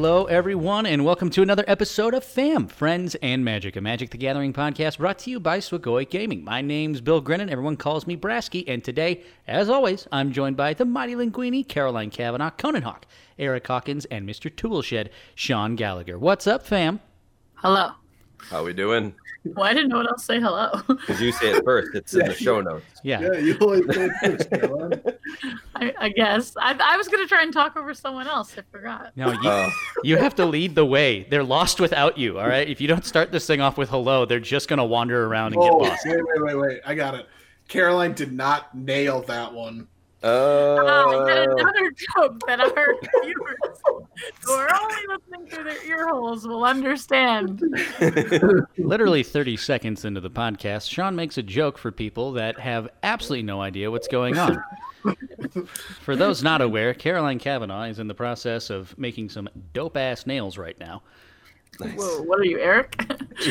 [0.00, 4.16] Hello, everyone, and welcome to another episode of FAM, Friends and Magic, a Magic the
[4.16, 6.44] Gathering podcast brought to you by Swagoi Gaming.
[6.44, 7.50] My name's Bill Grinnan.
[7.50, 12.10] Everyone calls me Brasky, and today, as always, I'm joined by the Mighty Linguini, Caroline
[12.10, 13.06] Kavanaugh, Conan Hawk,
[13.40, 14.54] Eric Hawkins, and Mr.
[14.54, 16.16] Toolshed, Sean Gallagher.
[16.16, 17.00] What's up, fam?
[17.54, 17.90] Hello.
[18.50, 19.16] How are we doing?
[19.44, 20.72] Well, I didn't know what else to say hello.
[20.88, 21.94] Because you say it first.
[21.94, 22.84] It's in the show notes.
[23.02, 23.20] Yeah.
[23.20, 25.00] Yeah, you always say it first, Caroline.
[25.76, 26.54] I, I guess.
[26.60, 28.54] I, I was going to try and talk over someone else.
[28.58, 29.12] I forgot.
[29.16, 29.70] No, you, Uh,
[30.04, 31.22] you have to lead the way.
[31.30, 32.68] They're lost without you, all right?
[32.68, 35.54] If you don't start this thing off with hello, they're just going to wander around
[35.54, 36.04] and get Oh, lost.
[36.04, 36.80] wait, wait, wait, wait.
[36.84, 37.26] I got it.
[37.68, 39.86] Caroline did not nail that one.
[40.22, 43.80] I got uh, another joke that our viewers
[44.42, 47.62] who are only listening through their ear holes will understand.
[48.78, 53.44] Literally 30 seconds into the podcast, Sean makes a joke for people that have absolutely
[53.44, 54.62] no idea what's going on.
[56.00, 60.26] for those not aware, Caroline Kavanaugh is in the process of making some dope ass
[60.26, 61.02] nails right now.
[61.80, 63.00] Whoa, what are you, Eric?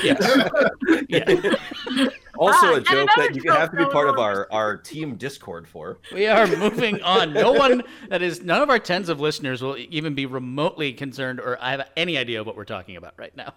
[0.04, 0.50] Yes.
[1.10, 1.26] yeah.
[2.38, 5.16] also Ah, a joke that you have to be no part of our, our team
[5.16, 6.00] Discord for.
[6.14, 7.34] We are moving on.
[7.34, 11.40] No one that is none of our tens of listeners will even be remotely concerned
[11.40, 13.54] or I have any idea what we're talking about right now.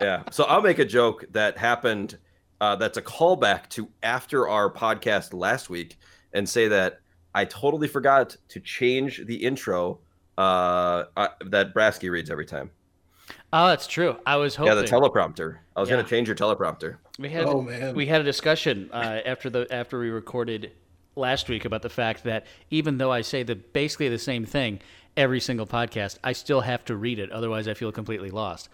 [0.00, 0.24] Yeah.
[0.30, 2.18] So I'll make a joke that happened
[2.60, 5.96] uh, that's a callback to after our podcast last week
[6.32, 7.00] and say that
[7.34, 10.00] I totally forgot to change the intro
[10.38, 12.70] uh, uh, that Brasky reads every time.
[13.52, 14.16] Oh, that's true.
[14.26, 15.58] I was hoping Yeah, the teleprompter.
[15.76, 15.96] I was Yeah.
[15.96, 16.96] going to change your teleprompter.
[17.18, 17.94] We had Oh, man.
[17.94, 20.72] we had a discussion uh, after the after we recorded
[21.16, 24.80] last week about the fact that even though I say the basically the same thing
[25.16, 27.30] every single podcast, I still have to read it.
[27.30, 28.68] Otherwise, I feel completely lost.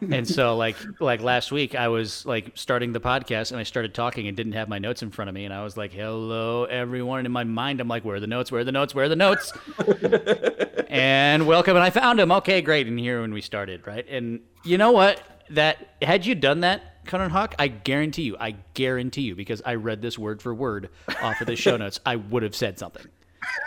[0.00, 3.94] and so, like like last week, I was like starting the podcast and I started
[3.94, 6.64] talking and didn't have my notes in front of me, and I was like, "Hello,
[6.64, 8.52] everyone!" And in my mind, I'm like, "Where are the notes?
[8.52, 8.94] Where are the notes?
[8.94, 9.52] Where are the notes?"
[10.88, 12.32] and welcome, and I found them.
[12.32, 12.86] Okay, great.
[12.86, 14.06] And here when we started, right?
[14.08, 15.22] And you know what?
[15.50, 19.74] That had you done that, Conan Hawk, I guarantee you, I guarantee you, because I
[19.74, 20.88] read this word for word
[21.20, 23.06] off of the show notes, I would have said something.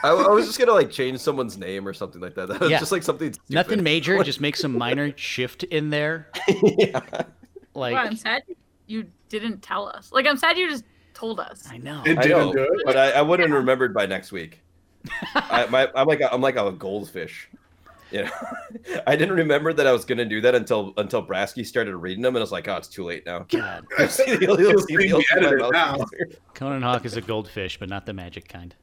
[0.05, 2.47] I, I was just going to like change someone's name or something like that.
[2.49, 2.79] That was Yeah.
[2.79, 3.53] just like something stupid.
[3.53, 6.29] Nothing major, just make some minor shift in there.
[6.47, 7.01] yeah.
[7.73, 8.43] Like Well, I'm sad
[8.87, 10.11] you didn't tell us.
[10.11, 10.83] Like, I'm sad you just
[11.13, 11.63] told us.
[11.69, 12.01] I know.
[12.05, 12.81] It I didn't know, do it.
[12.85, 14.61] but I, I wouldn't have remembered by next week.
[15.33, 17.49] I, my, I'm like a, I'm like a goldfish.
[18.11, 18.31] You know,
[19.07, 22.35] I didn't remember that I was gonna do that until until Brasky started reading them,
[22.35, 23.39] and I was like, oh, it's too late now.
[23.49, 26.05] God, You'll you'll see the- now.
[26.53, 28.75] Conan Hawk is a goldfish, but not the magic kind.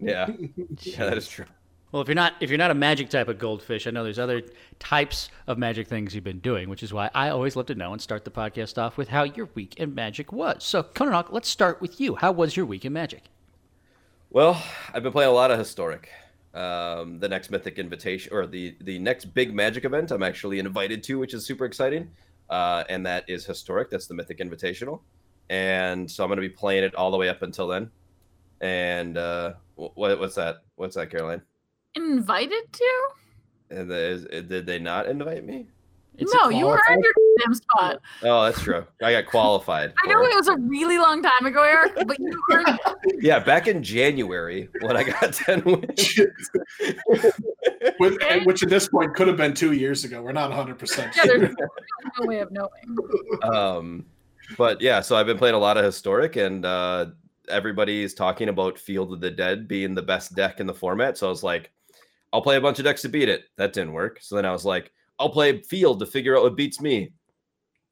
[0.00, 0.30] Yeah,
[0.82, 1.46] yeah, that is true.
[1.92, 4.18] Well, if you're not if you're not a magic type of goldfish, I know there's
[4.18, 4.42] other
[4.80, 7.92] types of magic things you've been doing, which is why I always love to know
[7.92, 10.64] and start the podcast off with how your week in magic was.
[10.64, 12.16] So, Conan Hawk, let's start with you.
[12.16, 13.30] How was your week in magic?
[14.30, 14.60] Well,
[14.92, 16.10] I've been playing a lot of historic.
[16.52, 21.04] Um, the next Mythic Invitation or the the next big Magic event, I'm actually invited
[21.04, 22.10] to, which is super exciting.
[22.50, 23.90] Uh, and that is historic.
[23.90, 25.00] That's the Mythic Invitational,
[25.48, 27.90] and so I'm going to be playing it all the way up until then.
[28.60, 30.58] And uh, wh- what what's that?
[30.76, 31.42] What's that, Caroline?
[31.94, 32.92] Invited to?
[33.70, 35.68] And the, is, did they not invite me?
[36.16, 38.00] It's no, you were qualified- in your damn spot.
[38.22, 38.86] Oh, that's true.
[39.02, 39.92] I got qualified.
[40.04, 40.28] I know it.
[40.28, 43.16] it was a really long time ago, Eric, but you earned it.
[43.20, 46.20] Yeah, back in January when I got ten wins.
[47.98, 50.22] Which, which at this point could have been two years ago.
[50.22, 51.38] We're not 100% Yeah, sure.
[51.38, 51.54] there's
[52.20, 52.98] no way of knowing.
[53.42, 54.04] um
[54.58, 57.06] but yeah so i've been playing a lot of historic and uh
[57.48, 61.18] everybody is talking about field of the dead being the best deck in the format
[61.18, 61.70] so i was like
[62.32, 63.44] i'll play a bunch of decks to beat it.
[63.56, 64.18] That didn't work.
[64.20, 67.12] So then i was like i'll play field to figure out what beats me.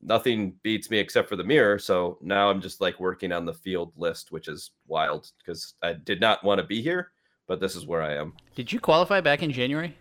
[0.04, 3.54] Nothing beats me except for the mirror so now i'm just like working on the
[3.54, 7.12] field list which is wild because i did not want to be here
[7.46, 8.32] but this is where i am.
[8.56, 9.96] Did you qualify back in January?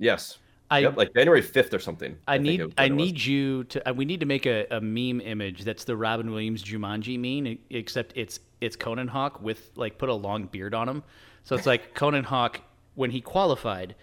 [0.00, 0.38] yes
[0.70, 3.90] I yep, like january 5th or something I think need it- I need you to
[3.90, 7.58] uh, we need to make a, a meme image that's the Robin Williams Jumanji meme
[7.70, 11.02] except it's it's Conan Hawk with like put a long beard on him.
[11.42, 12.60] So it's like Conan Hawk
[12.94, 13.94] when he qualified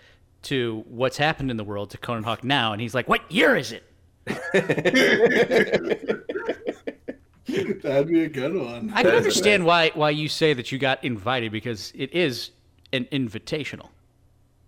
[0.44, 3.56] to what's happened in the world to Conan Hawk now and he's like what year
[3.56, 3.84] is it?
[7.82, 8.92] That'd be a good one.
[8.94, 12.52] I can understand why why you say that you got invited because it is
[12.94, 13.90] an invitational.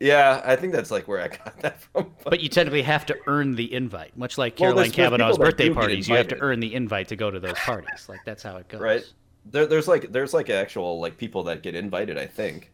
[0.04, 3.16] Yeah i think that's like where i got that from But you technically have to
[3.28, 6.08] earn the invite, much like Well, Caroline there's- there's Kavanaugh's birthday parties.
[6.10, 8.08] You have to earn the invite to go to those parties.
[8.10, 8.82] Like that's how it goes.
[8.82, 9.04] right
[9.46, 12.72] there, there's like there's like actual like people that get invited i think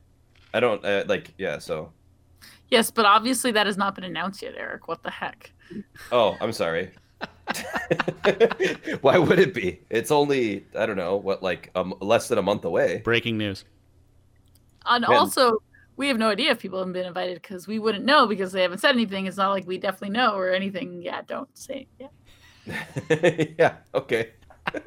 [0.54, 1.92] i don't uh, like yeah so
[2.70, 4.88] Yes, but obviously that has not been announced yet, Eric.
[4.88, 5.52] What the heck?
[6.12, 6.92] oh i'm sorry
[9.02, 12.42] why would it be it's only i don't know what like um less than a
[12.42, 13.66] month away Breaking news.
[14.86, 15.18] And Man.
[15.18, 15.62] also,
[16.00, 18.62] we have no idea if people have been invited because we wouldn't know because they
[18.62, 19.25] haven't said anything.
[19.25, 21.04] It's not like we definitely know or anything.
[21.04, 21.88] Yeah, don't say.
[22.00, 22.07] Yeah.
[23.60, 23.75] yeah.
[23.94, 24.30] Okay.
[24.74, 24.86] there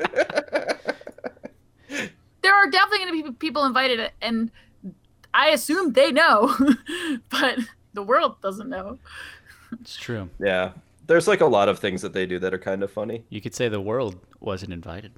[2.54, 4.50] are definitely going to be people invited, and
[5.34, 6.56] I assume they know,
[7.28, 7.58] but
[7.92, 8.98] the world doesn't know.
[9.82, 10.30] It's true.
[10.40, 10.70] Yeah.
[11.08, 13.26] There's like a lot of things that they do that are kind of funny.
[13.28, 15.12] You could say the world wasn't invited.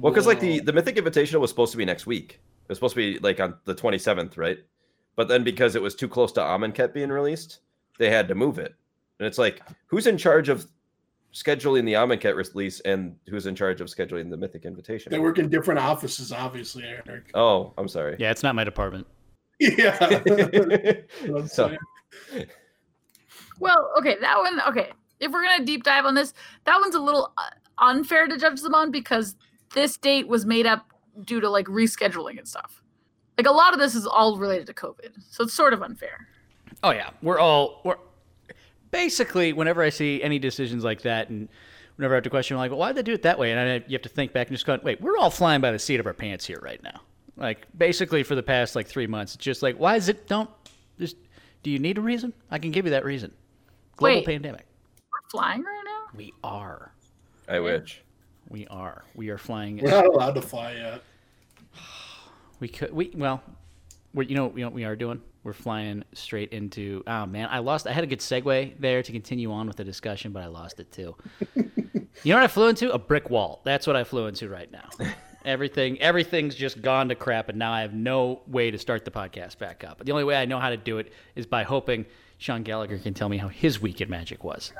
[0.00, 2.40] Well, because like the the Mythic Invitational was supposed to be next week.
[2.66, 4.58] It was supposed to be like on the 27th, right?
[5.14, 7.60] But then because it was too close to Amonkhet being released,
[7.96, 8.74] they had to move it.
[9.20, 10.66] And it's like, who's in charge of
[11.32, 15.12] scheduling the Amonkhet release and who's in charge of scheduling the Mythic Invitation?
[15.12, 17.30] They work in different offices, obviously, Eric.
[17.34, 18.16] Oh, I'm sorry.
[18.18, 19.06] Yeah, it's not my department.
[19.58, 19.96] Yeah.
[21.46, 21.74] so,
[23.58, 24.60] Well, okay, that one.
[24.68, 26.34] Okay, if we're gonna deep dive on this,
[26.64, 27.42] that one's a little uh,
[27.78, 29.34] unfair to judge them on because
[29.74, 30.92] this date was made up
[31.24, 32.82] due to like rescheduling and stuff.
[33.38, 36.26] Like a lot of this is all related to COVID, so it's sort of unfair.
[36.82, 37.96] Oh yeah, we're all we're
[38.90, 41.48] basically whenever I see any decisions like that, and
[41.96, 43.52] whenever I have to question, I'm like, well, why did they do it that way?
[43.52, 45.70] And I, you have to think back and just go, wait, we're all flying by
[45.70, 47.00] the seat of our pants here right now.
[47.36, 50.26] Like basically for the past like three months, it's just like, why is it?
[50.26, 50.50] Don't
[50.98, 51.16] just.
[51.62, 52.32] Do you need a reason?
[52.50, 53.32] I can give you that reason.
[53.96, 54.26] Global Wait.
[54.26, 54.66] pandemic.
[55.10, 56.16] We're flying right now.
[56.16, 56.92] We are.
[57.48, 58.02] I wish.
[58.48, 59.04] We are.
[59.14, 59.78] We are flying.
[59.78, 61.02] We're not allowed to fly yet.
[62.58, 62.90] We could.
[62.90, 63.42] We well.
[64.14, 64.50] We're, you know.
[64.54, 65.20] You know what we are doing.
[65.44, 67.04] We're flying straight into.
[67.06, 67.86] Oh man, I lost.
[67.86, 70.80] I had a good segue there to continue on with the discussion, but I lost
[70.80, 71.14] it too.
[71.54, 71.64] you
[72.24, 72.90] know what I flew into?
[72.92, 73.60] A brick wall.
[73.62, 74.88] That's what I flew into right now.
[75.44, 76.00] Everything.
[76.00, 79.58] Everything's just gone to crap, and now I have no way to start the podcast
[79.58, 79.98] back up.
[79.98, 82.06] But the only way I know how to do it is by hoping
[82.38, 84.72] Sean Gallagher can tell me how his week at Magic was.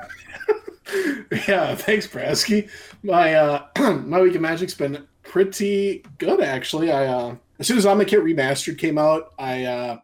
[1.47, 2.69] Yeah, thanks, Brasky.
[3.03, 3.65] My uh
[4.05, 6.91] my week of magic's been pretty good actually.
[6.91, 9.97] I uh as soon as Amonkhet Remastered came out, I uh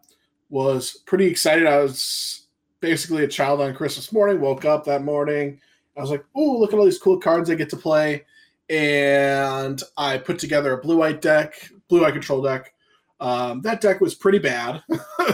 [0.50, 1.66] was pretty excited.
[1.66, 2.48] I was
[2.80, 5.60] basically a child on Christmas morning, woke up that morning.
[5.98, 8.26] I was like, oh, look at all these cool cards I get to play.
[8.70, 12.74] And I put together a blue white deck, blue white control deck.
[13.20, 14.84] Um, that deck was pretty bad.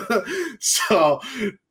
[0.60, 1.19] so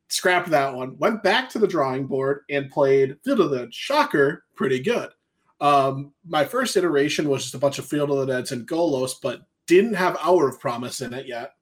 [0.09, 0.97] scrapped that one.
[0.97, 3.73] Went back to the drawing board and played Field of the Dead.
[3.73, 5.09] Shocker, pretty good.
[5.61, 9.13] Um, my first iteration was just a bunch of Field of the Deads and Golos,
[9.21, 11.53] but didn't have Hour of Promise in it yet.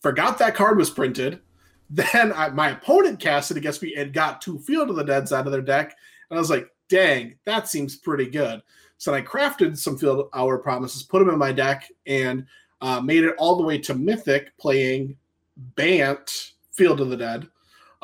[0.00, 1.40] Forgot that card was printed.
[1.88, 5.32] Then I, my opponent cast it against me and got two Field of the Deads
[5.32, 5.94] out of their deck.
[6.28, 8.60] And I was like, dang, that seems pretty good.
[8.98, 12.44] So I crafted some Field of Hour Promises, put them in my deck, and
[12.80, 15.16] uh, made it all the way to Mythic playing
[15.56, 17.46] Bant Field of the Dead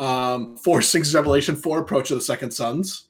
[0.03, 3.05] um, Four Six Revelation, Four Approach of the Second Sons.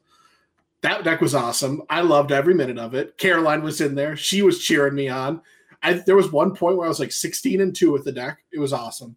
[0.83, 1.83] That deck was awesome.
[1.89, 3.17] I loved every minute of it.
[3.17, 4.17] Caroline was in there.
[4.17, 5.41] She was cheering me on.
[5.83, 8.43] I, there was one point where I was like 16 and 2 with the deck.
[8.53, 9.17] It was awesome.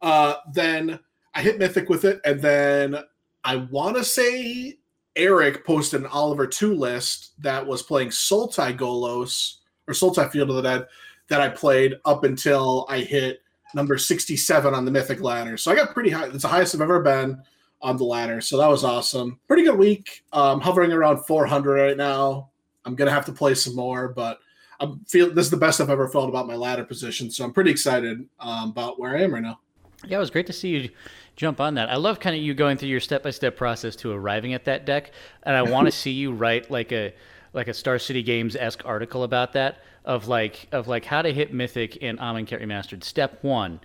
[0.00, 0.98] Uh, then
[1.34, 2.20] I hit Mythic with it.
[2.24, 2.98] And then
[3.44, 4.78] I want to say
[5.16, 9.56] Eric posted an Oliver Tiu list that was playing Sultai Golos
[9.88, 10.86] or Sultai Field of the Dead
[11.28, 13.40] that I played up until I hit
[13.76, 15.56] number 67 on the Mythic ladder.
[15.56, 16.26] So I got pretty high.
[16.26, 17.40] It's the highest I've ever been
[17.82, 18.40] on the ladder.
[18.40, 19.38] So that was awesome.
[19.46, 20.24] Pretty good week.
[20.32, 22.50] Um, hovering around 400 right now.
[22.84, 24.38] I'm gonna have to play some more, but
[24.80, 27.30] I'm feel this is the best I've ever felt about my ladder position.
[27.30, 29.60] So I'm pretty excited um, about where I am right now.
[30.06, 30.90] Yeah, it was great to see you
[31.36, 31.90] jump on that.
[31.90, 34.64] I love kind of you going through your step by step process to arriving at
[34.64, 35.10] that deck,
[35.42, 37.12] and I want to see you write like a
[37.56, 41.32] like a Star City Games esque article about that of like of like how to
[41.32, 43.02] hit Mythic in Amonkhet Remastered.
[43.02, 43.80] Step one,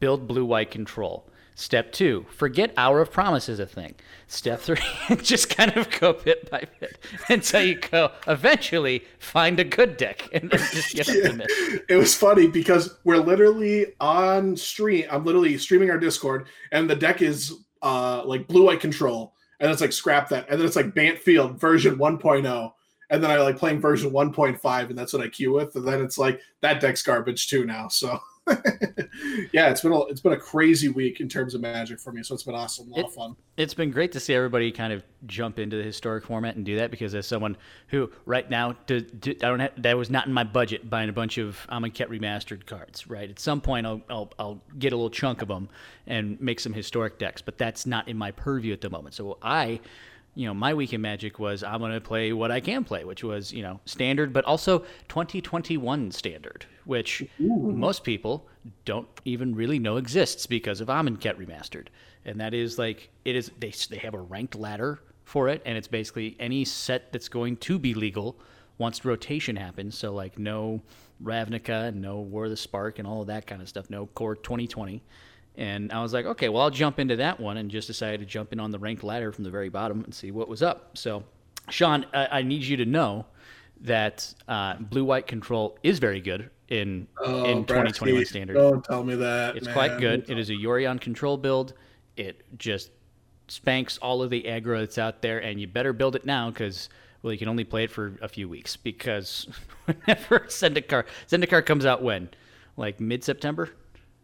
[0.00, 1.26] build blue white control.
[1.54, 3.94] Step two, forget Hour of Promise is a thing.
[4.26, 4.78] Step three,
[5.22, 6.98] just kind of go bit by bit
[7.28, 11.84] until you go eventually find a good deck and then just get up to Mythic.
[11.88, 15.06] It was funny because we're literally on stream.
[15.10, 19.70] I'm literally streaming our Discord, and the deck is uh like blue white control, and
[19.70, 22.72] it's like scrap that, and then it's like Bant Field version 1.0,
[23.12, 26.00] and then I like playing version 1.5, and that's what I queue with, and then
[26.02, 27.86] it's like that deck's garbage too now.
[27.86, 28.18] So
[29.52, 32.22] yeah, it's been a, it's been a crazy week in terms of Magic for me.
[32.22, 33.36] So it's been awesome, a lot It- of fun.
[33.58, 36.76] It's been great to see everybody kind of jump into the historic format and do
[36.76, 40.26] that because as someone who right now do, do, I don't have, that was not
[40.26, 43.06] in my budget buying a bunch of Amonkhet remastered cards.
[43.08, 45.68] Right, at some point I'll, I'll I'll get a little chunk of them
[46.06, 49.14] and make some historic decks, but that's not in my purview at the moment.
[49.14, 49.80] So I.
[50.34, 53.04] You know, my week in Magic was I'm going to play what I can play,
[53.04, 58.48] which was, you know, standard, but also 2021 standard, which most people
[58.84, 61.88] don't even really know exists because of Amonkhet Remastered.
[62.24, 65.76] And that is like, it is, they, they have a ranked ladder for it, and
[65.76, 68.36] it's basically any set that's going to be legal
[68.78, 69.96] once rotation happens.
[69.96, 70.80] So like no
[71.22, 73.90] Ravnica, no War of the Spark, and all of that kind of stuff.
[73.90, 75.02] No Core 2020.
[75.56, 78.26] And I was like, okay, well, I'll jump into that one and just decided to
[78.26, 80.96] jump in on the ranked ladder from the very bottom and see what was up.
[80.96, 81.24] So,
[81.68, 83.26] Sean, I, I need you to know
[83.82, 88.54] that uh, blue white control is very good in Oh, in 2021 Brasky, standard.
[88.54, 89.56] Don't tell me that.
[89.56, 89.74] It's man.
[89.74, 90.28] quite good.
[90.30, 91.74] It is a Yorion control build.
[92.16, 92.90] It just
[93.48, 96.88] spanks all of the aggro that's out there, and you better build it now because
[97.22, 99.46] well, you can only play it for a few weeks because
[99.84, 102.30] whenever Zendikar Zendikar comes out when
[102.76, 103.70] like mid September.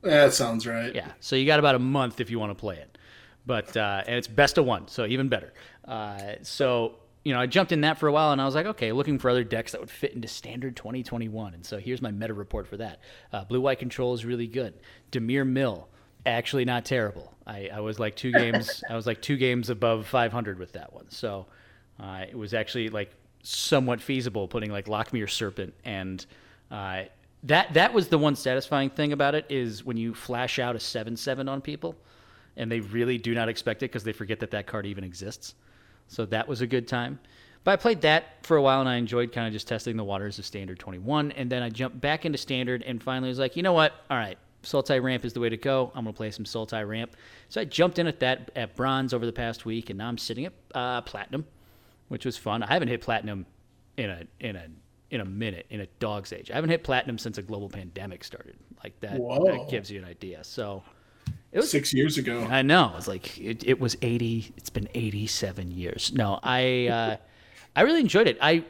[0.02, 0.94] That sounds right.
[0.94, 2.98] Yeah, so you got about a month if you want to play it,
[3.46, 5.52] but uh, and it's best of one, so even better.
[5.84, 8.66] Uh, so you know, I jumped in that for a while, and I was like,
[8.66, 12.10] okay, looking for other decks that would fit into standard 2021, and so here's my
[12.10, 13.00] meta report for that.
[13.32, 14.74] Uh, Blue white control is really good.
[15.10, 15.88] Dimir Mill,
[16.24, 17.34] actually not terrible.
[17.46, 20.92] I, I was like two games, I was like two games above 500 with that
[20.92, 21.46] one, so
[22.00, 23.10] uh, it was actually like
[23.42, 26.24] somewhat feasible putting like Lochmere Serpent and.
[26.70, 27.04] Uh,
[27.44, 30.80] that that was the one satisfying thing about it is when you flash out a
[30.80, 31.94] seven seven on people,
[32.56, 35.54] and they really do not expect it because they forget that that card even exists.
[36.08, 37.20] So that was a good time.
[37.64, 40.04] But I played that for a while and I enjoyed kind of just testing the
[40.04, 41.32] waters of Standard 21.
[41.32, 43.92] And then I jumped back into Standard and finally was like, you know what?
[44.10, 45.92] All right, Sultai Ramp is the way to go.
[45.94, 47.14] I'm going to play some Sultai Ramp.
[47.48, 50.18] So I jumped in at that at Bronze over the past week and now I'm
[50.18, 51.46] sitting at uh, Platinum,
[52.08, 52.62] which was fun.
[52.62, 53.46] I haven't hit Platinum
[53.96, 54.66] in a in a
[55.10, 56.50] in a minute in a dog's age.
[56.50, 58.56] I haven't hit platinum since a global pandemic started.
[58.82, 59.44] Like that, Whoa.
[59.44, 60.44] that gives you an idea.
[60.44, 60.82] So
[61.50, 62.46] it was Six years ago.
[62.50, 62.94] I know.
[62.96, 64.52] It's like it, it was eighty.
[64.56, 66.12] It's been eighty-seven years.
[66.14, 67.16] No, I uh,
[67.74, 68.38] I really enjoyed it.
[68.40, 68.64] I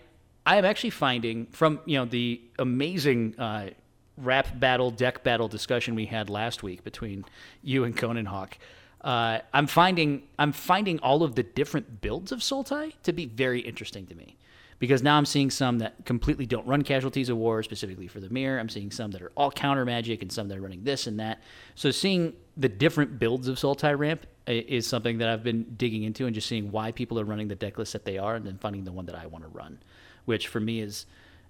[0.47, 3.71] I am actually finding from you know the amazing uh,
[4.17, 7.25] rap battle deck battle discussion we had last week between
[7.63, 8.57] you and Conan Hawk.
[9.01, 13.61] Uh, I'm finding I'm finding all of the different builds of Sultai to be very
[13.61, 14.38] interesting to me
[14.79, 18.31] because now I'm seeing some that completely don't run casualties of war specifically for the
[18.31, 18.59] mirror.
[18.59, 21.19] I'm seeing some that are all counter magic and some that are running this and
[21.21, 21.43] that.
[21.75, 26.27] So seeing the different builds of Sultai Ramp is something that I've been digging into
[26.27, 28.59] and just seeing why people are running the deck list that they are and then
[28.59, 29.79] finding the one that I want to run,
[30.25, 31.07] which for me is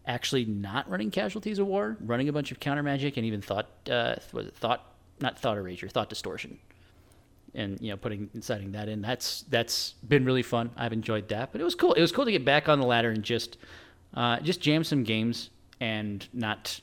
[0.06, 3.68] actually not running casualties of war, running a bunch of counter magic and even thought
[3.90, 6.58] uh, was it thought not thought erasure, thought distortion
[7.58, 9.02] and you know putting inciting that in.
[9.02, 10.70] That's that's been really fun.
[10.76, 11.92] I've enjoyed that but it was cool.
[11.94, 13.58] It was cool to get back on the ladder and just
[14.14, 15.50] uh, just jam some games
[15.80, 16.80] and not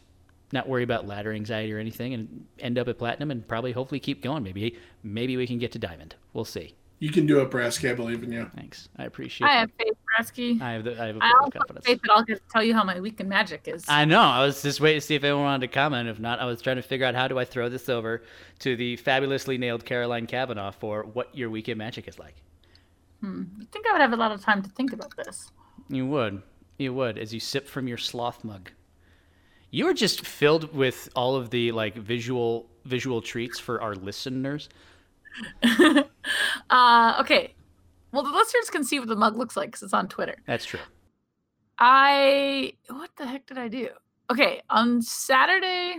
[0.51, 3.99] not worry about ladder anxiety or anything and end up at platinum and probably hopefully
[3.99, 4.43] keep going.
[4.43, 6.15] Maybe maybe we can get to diamond.
[6.33, 6.75] We'll see.
[6.99, 7.91] You can do it, Brasky.
[7.91, 8.49] I believe in you.
[8.55, 8.89] thanks.
[8.97, 9.94] I appreciate I have faith,
[10.61, 12.63] I have the, i have a I also confidence faith that I'll get to tell
[12.63, 13.85] you how my week in magic is.
[13.87, 14.21] I know.
[14.21, 16.09] I was just waiting to see if anyone wanted to comment.
[16.09, 18.23] If not, I was trying to figure out how do I throw this over
[18.59, 22.35] to the fabulously nailed Caroline Kavanaugh for what your weekend magic is like.
[23.61, 25.51] I think I would have a lot of time to think about this.
[25.89, 26.41] You would.
[26.77, 28.71] You would, as you sip from your sloth mug.
[29.71, 34.69] You are just filled with all of the like visual visual treats for our listeners.
[36.69, 37.53] Uh, okay.
[38.15, 40.37] Well, the listeners can see what the mug looks like because it's on Twitter.
[40.47, 40.79] That's true.
[41.77, 43.89] I what the heck did I do?
[44.31, 45.97] Okay, on Saturday,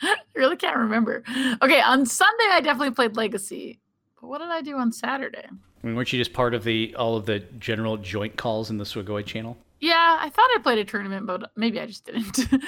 [0.00, 1.22] I really can't remember.
[1.60, 3.78] Okay, on Sunday I definitely played Legacy.
[4.18, 5.44] But what did I do on Saturday?
[5.44, 8.78] I mean, weren't you just part of the all of the general joint calls in
[8.78, 9.58] the Swagoi channel?
[9.80, 12.32] Yeah, I thought I played a tournament, but maybe I just didn't.
[12.50, 12.60] Did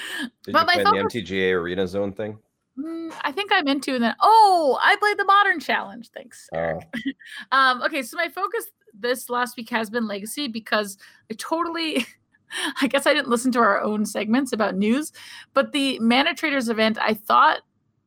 [0.49, 2.39] but you play in the MTGA Arena Zone thing?
[2.79, 4.17] Mm, I think I'm into that.
[4.21, 6.09] Oh, I played the Modern Challenge.
[6.13, 6.49] Thanks.
[6.55, 6.79] Oh,
[7.53, 10.97] Um, okay, so my focus this last week has been legacy because
[11.31, 12.07] I totally
[12.81, 15.13] I guess I didn't listen to our own segments about news,
[15.55, 17.63] but the Mana Traders event, I thought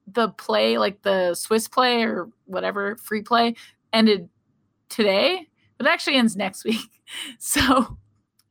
[0.06, 3.56] the play, like the Swiss play or whatever free play,
[3.92, 4.30] ended
[4.90, 5.48] today,
[5.78, 6.80] but it actually ends next week.
[7.40, 7.98] So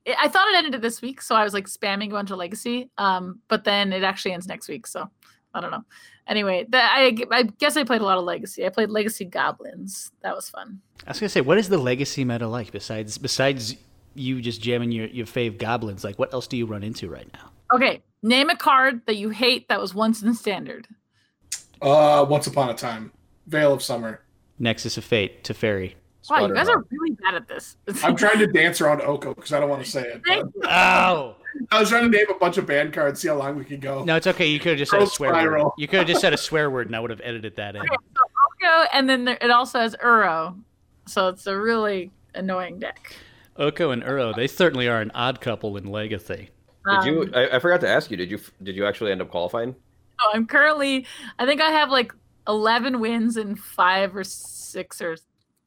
[0.05, 2.37] it- I thought it ended this week, so I was like spamming a bunch of
[2.39, 2.91] legacy.
[2.99, 5.11] Um, but then it actually ends next week, so
[5.57, 5.85] I don't know.
[6.29, 8.67] Anyway, I I, g- I guess I played a lot of legacy.
[8.67, 10.13] I played Legacy Goblins.
[10.23, 10.81] That was fun.
[11.07, 13.75] I was gonna say, what is the legacy meta like besides besides
[14.15, 16.05] you just jamming your your fave goblins?
[16.05, 17.51] Like, what else do you run into right now?
[17.75, 20.87] Okay, name a card that you hate that was once in standard.
[21.81, 23.13] Uh, Once Upon a Time,
[23.47, 24.21] Veil of Summer.
[24.59, 25.95] Nexus of Fate, Teferi.
[26.31, 27.77] Wow, you guys are really bad at this.
[28.05, 30.23] I'm trying to dance around Oko because I don't want to say it.
[30.27, 31.37] But Oh
[31.71, 33.81] I was trying to name a bunch of band cards, see how long we could
[33.81, 34.05] go.
[34.05, 34.47] no, it's okay.
[34.47, 35.71] You could have just said a Growth swear word.
[35.79, 37.83] You could have just said a swear word, and I would have edited that in.
[37.83, 40.59] Okay, so Oko, and then there, it also has Uro,
[41.07, 43.17] so it's a really annoying deck.
[43.57, 46.51] Oko and Uro, they certainly are an odd couple in Legacy.
[46.91, 47.23] did you?
[47.23, 48.17] Um, I, I forgot to ask you.
[48.17, 48.39] Did you?
[48.63, 49.75] Did you actually end up qualifying?
[50.21, 51.07] so I'm currently,
[51.39, 52.13] I think I have like
[52.49, 55.17] 11 wins and five or six or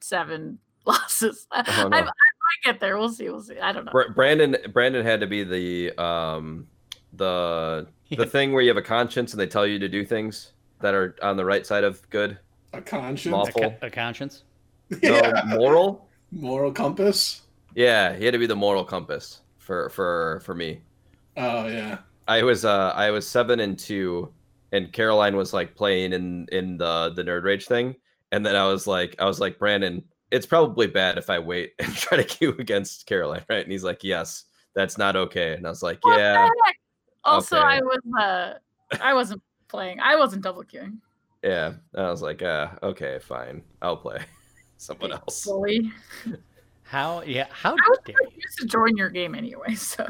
[0.02, 1.48] seven losses.
[1.52, 1.98] I- Oh, no.
[1.98, 2.10] I've, I've
[2.66, 2.98] might get there.
[2.98, 3.30] We'll see.
[3.30, 3.60] We'll see.
[3.60, 3.92] I don't know.
[4.16, 6.68] Brandon Brandon had to be the um
[7.14, 7.88] the
[8.18, 10.94] the thing where you have a conscience and they tell you to do things that
[10.94, 12.38] are on the right side of good.
[12.74, 14.44] A conscience, Small- A, co- a conscience.
[15.04, 15.42] No yeah.
[15.46, 16.08] moral.
[16.32, 17.44] moral compass.
[17.76, 20.82] Yeah, he had to be the moral compass for for for me.
[21.38, 22.00] Oh yeah.
[22.28, 24.34] I was uh I was seven and two,
[24.72, 27.96] and Caroline was like playing in in the the nerd rage thing,
[28.32, 31.74] and then I was like I was like Brandon, it's probably bad if I wait
[31.80, 33.64] and try to queue against Caroline, right?
[33.64, 34.46] And he's like, yes,
[34.76, 36.48] that's not okay, and I was like, yeah.
[37.26, 37.66] Also, Okay.
[37.66, 38.54] I was uh,
[39.02, 40.00] I wasn't playing.
[40.00, 40.98] I wasn't double queuing.
[41.44, 41.74] yeah.
[41.94, 44.20] And I was like, uh, okay, fine, I'll play
[44.78, 45.44] someone else.
[45.46, 45.92] Bully.
[46.84, 47.22] How?
[47.22, 47.46] Yeah.
[47.52, 48.30] How I was dare you?
[48.38, 50.08] used to join your game anyway, so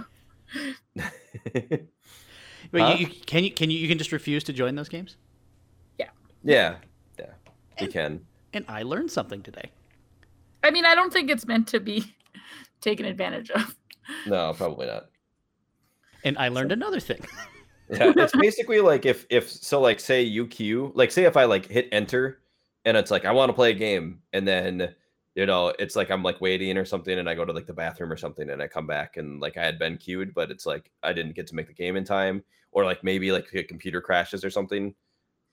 [2.72, 2.96] But Huh?
[3.00, 5.18] you, you can you can you you can just refuse to join those games?
[5.98, 6.10] yeah,
[6.44, 6.76] yeah,
[7.82, 8.22] you can.
[8.54, 9.72] And I learned something today.
[10.64, 12.14] I mean, I don't think it's meant to be
[12.82, 13.76] taken advantage of.
[14.26, 15.10] No, probably not.
[16.24, 17.24] And I learned another thing.
[17.92, 21.46] Yeah, it's basically like if if so like say you queue like say if I
[21.46, 22.40] like hit enter
[22.86, 24.94] and it's like I want to play a game and then
[25.34, 27.74] you know it's like I'm like waiting or something and I go to like the
[27.74, 30.68] bathroom or something and I come back and like I had been queued but it's
[30.68, 33.64] like I didn't get to make the game in time or like maybe like a
[33.64, 34.94] computer crashes or something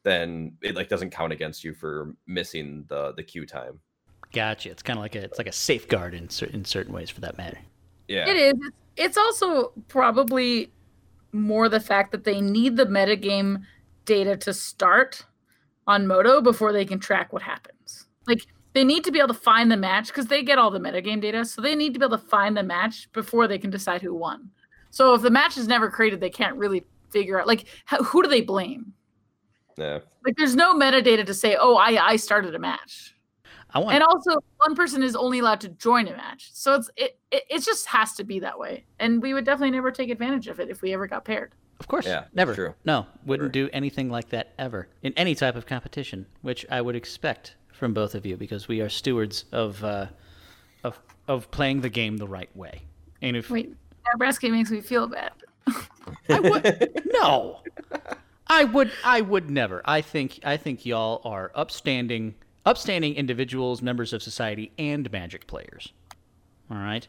[0.06, 3.80] then it like doesn't count against you for missing the the queue time.
[4.32, 4.70] Gotcha.
[4.70, 7.20] It's kind of like a it's like a safeguard in certain in certain ways for
[7.22, 7.58] that matter.
[8.08, 8.28] Yeah.
[8.30, 8.52] It is.
[8.54, 10.72] It's- It's also probably
[11.32, 13.62] more the fact that they need the metagame
[14.06, 15.26] data to start
[15.86, 18.06] on Moto before they can track what happens.
[18.26, 20.78] Like they need to be able to find the match because they get all the
[20.80, 23.68] metagame data, so they need to be able to find the match before they can
[23.70, 24.50] decide who won.
[24.90, 28.22] So if the match is never created, they can't really figure out like how, who
[28.22, 28.94] do they blame?
[29.76, 30.00] Yeah.
[30.24, 33.14] Like there's no metadata to say, oh, I I started a match.
[33.70, 36.88] I want and also one person is only allowed to join a match so it's
[36.96, 40.08] it, it it just has to be that way and we would definitely never take
[40.08, 42.06] advantage of it if we ever got paired Of course.
[42.06, 42.54] Yeah, Never.
[42.54, 42.74] true.
[42.84, 43.66] No, wouldn't Never.
[43.66, 47.92] do anything like that ever in any type of competition, which I would expect from
[47.92, 50.06] both of you because we are stewards of uh,
[50.84, 50.98] of
[51.28, 52.82] of playing the game the right way.
[53.20, 53.74] And if wait
[54.12, 55.32] nebraska makes me feel bad
[56.30, 57.60] I would no,
[58.48, 59.82] I would I would never.
[59.84, 65.92] I think I think y'all are upstanding upstanding individuals, members of society, and Magic players.
[66.70, 67.06] All right,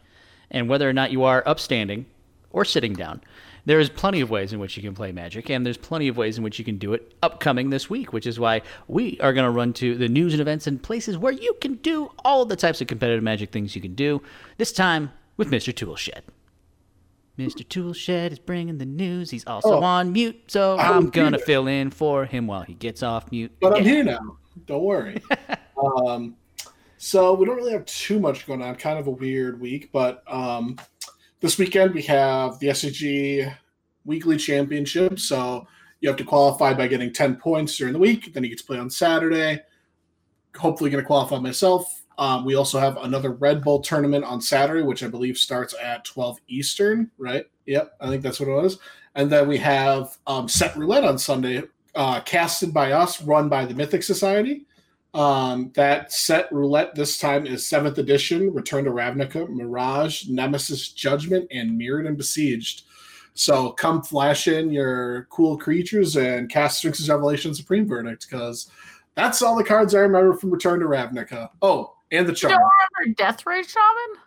[0.52, 2.06] and whether or not you are upstanding
[2.52, 3.22] or sitting down,
[3.66, 6.18] there is plenty of ways in which you can play Magic, and there's plenty of
[6.18, 9.34] ways in which you can do it upcoming this week, which is why we are
[9.34, 12.46] going to run to the news and events and places where you can do all
[12.46, 14.22] the types of competitive Magic things you can do.
[14.58, 15.76] This time with Mr.
[15.76, 16.22] Toolshed.
[17.38, 17.68] Mr.
[17.68, 19.30] Toolshed is bringing the news.
[19.30, 19.84] He's also Oh.
[19.84, 21.46] on mute, so I'm I'm gonna here.
[21.46, 23.52] fill in for him while he gets off mute.
[23.60, 24.38] But I'm here now.
[24.66, 25.22] Don't worry.
[26.08, 26.36] um,
[26.98, 28.76] so we don't really have too much going on.
[28.76, 30.78] Kind of a weird week, but um,
[31.40, 33.54] this weekend we have the SCG
[34.06, 35.20] Weekly Championship.
[35.20, 35.68] So
[36.02, 38.34] you have to qualify by getting 10 points during the week.
[38.34, 39.62] Then you get to play on Saturday.
[40.56, 41.97] Hopefully, going to qualify myself.
[42.18, 46.06] Um, we also have another Red Bull tournament on Saturday, which I believe starts at
[46.06, 47.46] 12 Eastern, right?
[47.66, 48.80] Yep, I think that's what it was.
[49.16, 51.64] And then we have um, Set Roulette on Sunday,
[51.96, 54.66] uh, casted by us, run by the Mythic Society.
[55.14, 61.48] Um, that set roulette this time is seventh edition, Return to Ravnica, Mirage, Nemesis Judgment,
[61.50, 62.84] and Mirrodin Besieged.
[63.34, 68.70] So come flash in your cool creatures and cast Sphinx's Revelation Supreme Verdict, because
[69.16, 71.50] that's all the cards I remember from Return to Ravnica.
[71.64, 72.54] Oh, and the you charm.
[72.54, 72.70] don't
[73.06, 74.22] remember Deathrite Shaman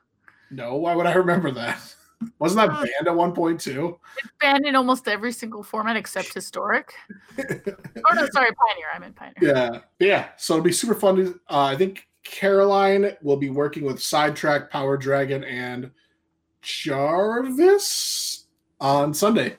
[0.51, 1.79] No, why would I remember that?
[2.38, 3.99] Wasn't that Uh, banned at one 1.2?
[4.19, 6.93] it's banned in almost every single format except historic
[7.38, 10.29] oh no sorry pioneer i meant pioneer Yeah, yeah.
[10.37, 11.16] So it'll be super fun.
[11.16, 15.90] To, uh, I think Caroline will be working with Sidetrack, Power Dragon, and
[16.61, 18.45] Jarvis
[18.81, 19.57] on Sunday.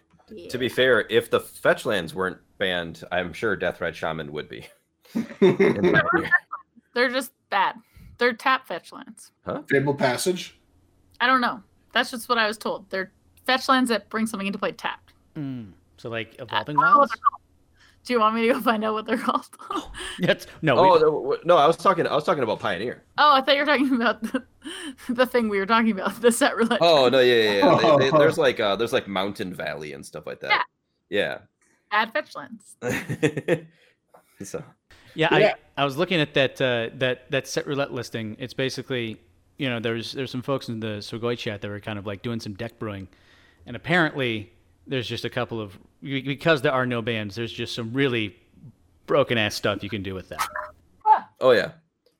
[0.50, 4.68] To be fair, if the fetch lands weren't banned, I'm sure Deathrite Shaman would be.
[6.94, 7.76] they're just bad
[8.22, 9.64] they're tap fetch lands Huh?
[9.68, 10.58] Fable Passage.
[11.20, 13.12] i don't know that's just what i was told they're
[13.46, 16.98] fetch lands that bring something into play tapped Mm, so like evolving I don't know
[17.00, 17.14] what wilds.
[18.06, 19.48] do you want me to go find out what they're called
[20.20, 20.78] That's no.
[20.78, 22.06] Oh no, I was talking.
[22.06, 23.02] I was talking about Pioneer.
[23.18, 24.44] Oh, I thought you were talking about the,
[25.10, 26.80] the thing we were talking about, the set roulette.
[26.82, 27.52] Oh no, yeah, yeah.
[27.54, 27.60] yeah.
[27.78, 27.98] They- Oh.
[27.98, 30.66] they- there's like uh, there's like Mountain Valley and stuff like that.
[31.10, 31.40] Yeah.
[31.92, 32.76] Add fetch lands.
[34.44, 34.64] so
[35.16, 35.54] Yeah, Yeah.
[35.78, 38.36] I, I was looking at that uh, that that set roulette listing.
[38.40, 39.20] It's basically,
[39.58, 42.22] you know, there's there's some folks in the Sugoi chat that were kind of like
[42.22, 43.08] doing some deck brewing,
[43.66, 44.52] and apparently
[44.88, 47.36] there's just a couple of because there are no bans.
[47.36, 48.36] There's just some really
[49.06, 50.48] broken ass stuff you can do with that.
[51.40, 51.72] Oh yeah,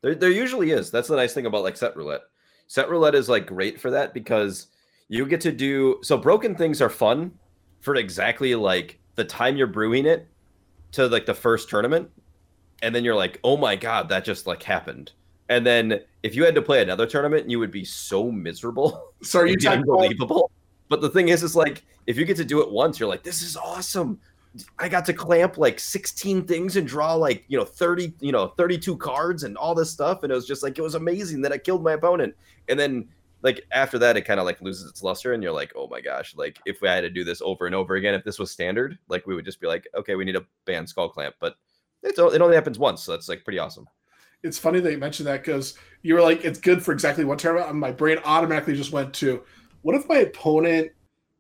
[0.02, 0.92] there there usually is.
[0.92, 2.22] That's the nice thing about like set roulette.
[2.68, 4.68] Set roulette is like great for that because
[5.10, 7.32] you get to do so broken things are fun
[7.82, 10.28] for exactly like the time you're brewing it
[10.94, 12.10] to like the first tournament
[12.82, 15.12] and then you're like oh my god that just like happened.
[15.50, 19.08] And then if you had to play another tournament you would be so miserable.
[19.24, 20.50] So are you It'd be talking about, unbelievable.
[20.90, 23.24] But the thing is is like if you get to do it once you're like
[23.24, 24.20] this is awesome.
[24.80, 28.48] I got to clamp like 16 things and draw like you know 30 you know
[28.58, 30.24] 32 cards and all this stuff.
[30.24, 32.36] And it was just like it was amazing that i killed my opponent.
[32.68, 33.08] And then
[33.44, 36.02] like after that it kind of like loses its luster and you're like oh my
[36.02, 38.52] gosh like if we had to do this over and over again if this was
[38.52, 41.56] standard like we would just be like okay we need a ban skull clamp but
[42.04, 43.88] it's, it only happens once so that's like pretty awesome
[44.44, 47.38] it's funny that you mentioned that because you were like, it's good for exactly one
[47.38, 47.70] tournament.
[47.70, 49.44] And my brain automatically just went to,
[49.84, 50.92] what if my opponent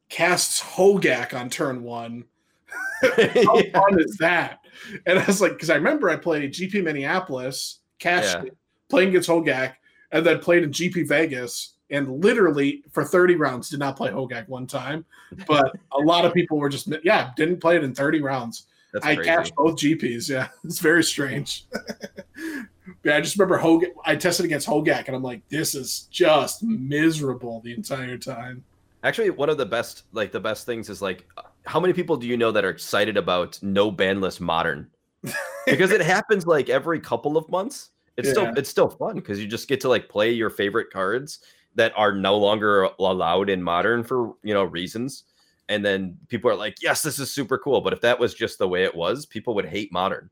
[0.09, 2.25] casts Hogak on turn one?
[3.01, 3.79] How Yeah.
[3.79, 4.59] fun is that?
[5.05, 8.49] And I was like, because I remember I played GP Minneapolis, cashed Yeah.
[8.49, 8.57] it,
[8.89, 9.73] playing against Hogak,
[10.11, 14.47] and then played in GP Vegas, and literally for 30 rounds did not play Hogak
[14.47, 15.05] one time.
[15.47, 18.67] But a lot of people were just, yeah, didn't play it in 30 rounds.
[18.93, 19.29] That's I crazy.
[19.29, 20.29] cashed both GPs.
[20.29, 21.65] Yeah, it's very strange.
[23.03, 23.91] yeah, I just remember Hogak.
[24.05, 28.63] I tested against Hogak, and I'm like, this is just miserable the entire time.
[29.03, 31.27] Actually, one of the best, like the best things is like,
[31.65, 34.89] how many people do you know that are excited about no ban list modern?
[35.67, 37.91] Because it happens like every couple of months.
[38.17, 38.33] It's Yeah.
[38.33, 41.39] still it's still fun because you just get to like play your favorite cards
[41.75, 45.25] that are no longer allowed in modern for you know reasons.
[45.71, 47.79] And then people are like, yes, this is super cool.
[47.79, 50.29] But if that was just the way it was, people would hate modern.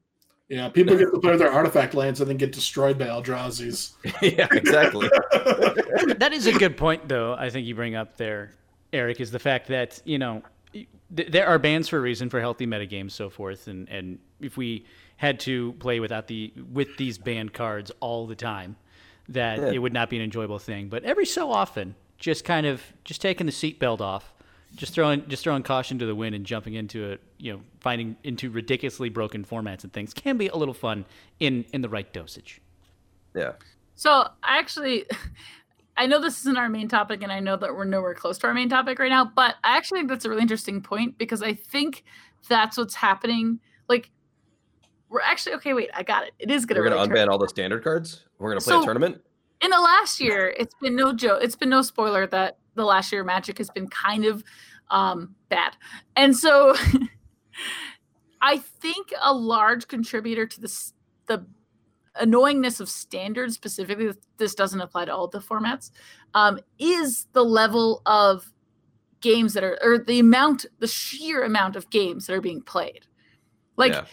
[0.50, 3.94] Yeah, people get to play their artifact lands and then get destroyed by Eldrazi's.
[4.22, 5.08] yeah, exactly.
[6.18, 7.36] that is a good point, though.
[7.36, 8.52] I think you bring up there,
[8.92, 10.42] Eric, is the fact that you know
[10.74, 10.88] th-
[11.32, 14.86] there are bans for a reason for healthy metagames, so forth, and and if we
[15.18, 18.76] had to play without the with these banned cards all the time,
[19.30, 19.72] that Yeah.
[19.74, 20.90] it would not be an enjoyable thing.
[20.90, 24.34] But every so often, just kind of just taking the seatbelt off,
[24.76, 28.16] just throwing just throwing caution to the wind and jumping into it, you know, finding
[28.24, 31.06] into ridiculously broken formats and things can be a little fun
[31.40, 32.62] in in the right dosage.
[33.36, 33.54] yeah.
[33.96, 34.12] So
[34.44, 35.06] I actually,
[35.98, 38.48] I know this isn't our main topic, and I know that we're nowhere close to
[38.48, 39.26] our main topic right now.
[39.26, 42.06] But I actually think that's a really interesting point because I think
[42.48, 43.60] that's what's happening.
[43.90, 44.10] Like,
[45.10, 45.74] we're actually okay.
[45.74, 46.34] Wait, I got it.
[46.40, 48.24] It is gonna We're gonna really unban all the standard cards.
[48.38, 49.22] We're gonna play So- a tournament.
[49.62, 51.40] in the last year, it's been no joke.
[51.44, 54.44] It's been no spoiler that the last year Magic has been kind of
[54.90, 55.76] um, bad,
[56.16, 56.76] and so
[58.42, 60.94] I think a large contributor to this
[61.28, 61.46] the
[62.20, 64.12] annoyingness of standards specifically.
[64.38, 65.92] This doesn't apply to all the formats.
[66.34, 68.52] Um, is the level of
[69.22, 73.06] games that are or the amount, the sheer amount of games that are being played.
[73.78, 74.06] Like yeah.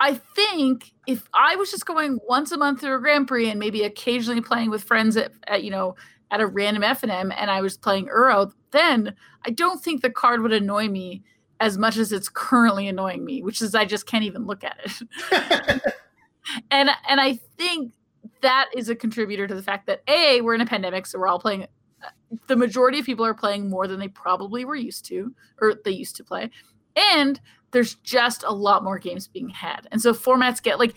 [0.00, 3.60] I think if I was just going once a month to a Grand Prix and
[3.60, 5.94] maybe occasionally playing with friends at, at you know
[6.30, 9.14] at a random F and I was playing Uro, then
[9.44, 11.22] I don't think the card would annoy me
[11.60, 14.78] as much as it's currently annoying me, which is I just can't even look at
[14.84, 15.82] it.
[16.70, 17.92] and and I think
[18.40, 21.28] that is a contributor to the fact that a we're in a pandemic, so we're
[21.28, 21.64] all playing.
[22.02, 25.74] Uh, the majority of people are playing more than they probably were used to, or
[25.84, 26.50] they used to play,
[26.96, 27.40] and
[27.72, 29.86] there's just a lot more games being had.
[29.92, 30.94] And so formats get like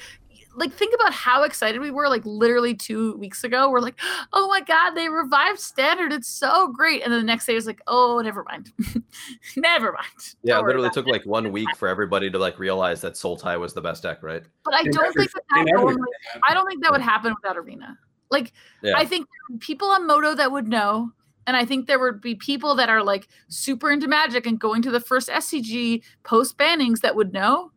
[0.56, 3.70] like think about how excited we were like literally 2 weeks ago.
[3.70, 4.00] We're like,
[4.32, 6.14] "Oh my god, they revived standard.
[6.14, 8.72] It's so great." And then the next day it's like, "Oh, never mind."
[9.58, 10.36] never mind.
[10.44, 13.60] Yeah, it literally about took like one week for everybody to like realize that Sultai
[13.60, 14.44] was the best deck, right?
[14.64, 16.10] But I don't think that, that every normally,
[16.48, 17.98] I don't think that would happen without Arena.
[18.32, 18.94] Like Yeah.
[18.98, 21.12] I think there would be people on Moto that would know,
[21.48, 24.82] and I think there would be people that are like super into Magic and going
[24.84, 27.72] to the first SCG post bannings that would know.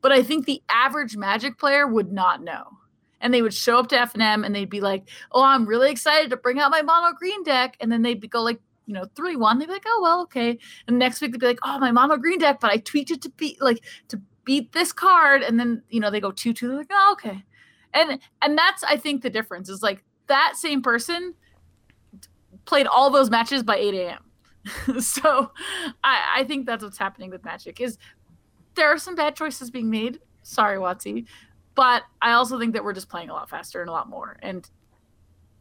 [0.00, 2.78] But I think the average Magic player would not know.
[3.20, 6.30] And they would show up to FNM and they'd be like, "Oh, I'm really excited
[6.30, 9.34] to bring out my mono green deck," and then they'd go like, you know, three
[9.34, 9.58] one.
[9.58, 12.16] They'd be like, "Oh well, okay." And next week they'd be like, "Oh, my mono
[12.16, 15.82] green deck, but I tweaked it to beat like to beat this card," and then
[15.88, 16.68] you know they go two two.
[16.68, 17.44] They're like, "Oh, okay."
[17.92, 21.34] And and that's I think the difference is like that same person
[22.68, 25.00] played all those matches by 8 a.m.
[25.00, 25.50] so
[26.04, 27.98] I, I think that's what's happening with Magic is
[28.78, 30.20] there are some bad choices being made.
[30.42, 31.26] Sorry, Watsy.
[31.74, 34.38] But I also think that we're just playing a lot faster and a lot more.
[34.42, 34.68] And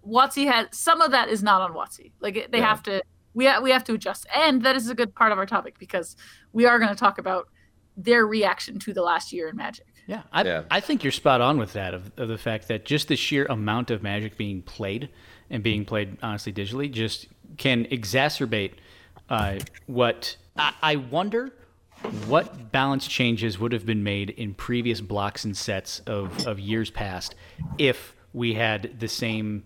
[0.08, 2.12] Watsy has some of that is not on Watsy.
[2.22, 2.70] Like they Yeah.
[2.70, 3.02] have to
[3.34, 4.26] we ha- we have to adjust.
[4.34, 6.16] And that is a good part of our topic because
[6.54, 7.50] we are going to talk about
[7.96, 9.86] their reaction to the last year in Magic.
[10.08, 10.64] Yeah, I, Yeah.
[10.72, 13.46] I think you're spot on with that of, of the fact that just the sheer
[13.46, 15.10] amount of Magic being played
[15.52, 17.28] and being played honestly digitally just
[17.58, 18.74] can exacerbate
[19.30, 21.54] uh, what I, I wonder
[22.28, 26.90] what balance changes would have been made in previous blocks and sets of, of years
[26.90, 27.36] past
[27.78, 29.66] if we had the same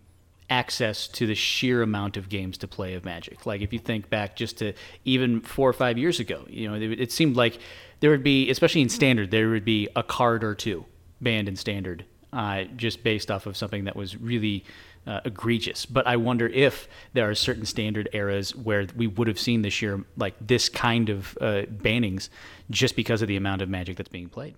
[0.50, 3.46] access to the sheer amount of games to play of Magic.
[3.46, 4.74] Like if you think back just to
[5.06, 7.60] even four or five years ago, you know, it, it seemed like
[8.02, 10.86] there would be, especially in standard, there would be a card or two
[11.22, 14.66] banned in standard, uh, just based off of something that was really
[15.08, 15.86] uh, egregious.
[15.86, 19.82] But I wonder if there are certain standard eras where we would have seen this
[19.82, 22.30] year like this kind of uh, bannings
[22.70, 24.56] just because of the amount of Magic that's being played.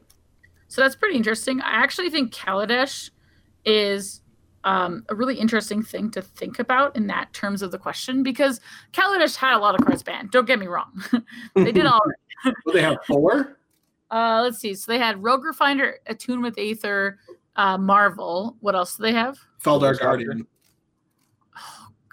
[0.68, 1.62] So that's pretty interesting.
[1.62, 3.12] I actually think Kaladesh
[3.66, 4.22] is
[4.64, 8.60] um, a really interesting thing to think about in that terms of the question because
[8.92, 10.32] Kaladesh had a lot of cards banned.
[10.32, 11.04] Don't get me wrong;
[11.56, 12.18] they did all right.
[12.66, 13.58] Well, they have four.
[14.12, 14.74] Uh, let's see.
[14.74, 17.18] So they had Rogue Refiner, Attune with Aether,
[17.56, 18.58] uh, Marvel.
[18.62, 19.38] What else do they have?
[19.62, 20.48] Feldar Feldar Guardian.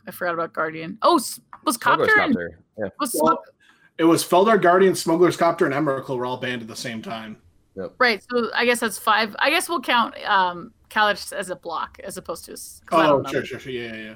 [0.07, 0.98] I forgot about Guardian.
[1.03, 2.61] Oh, s- was Smuggler's Copter and Copter.
[2.79, 2.88] Yeah.
[2.98, 3.42] was Well,
[3.98, 7.37] it was Feldar Guardian, Smuggler's Copter, and Emrakul were all banned at the same time.
[7.98, 8.22] right.
[8.31, 9.37] So I guess that's five.
[9.38, 12.53] I guess we'll count um, Kaladesh as a block as opposed to.
[12.53, 13.72] a s- Oh, sure, sure, sure.
[13.72, 14.14] Yeah, yeah, yeah.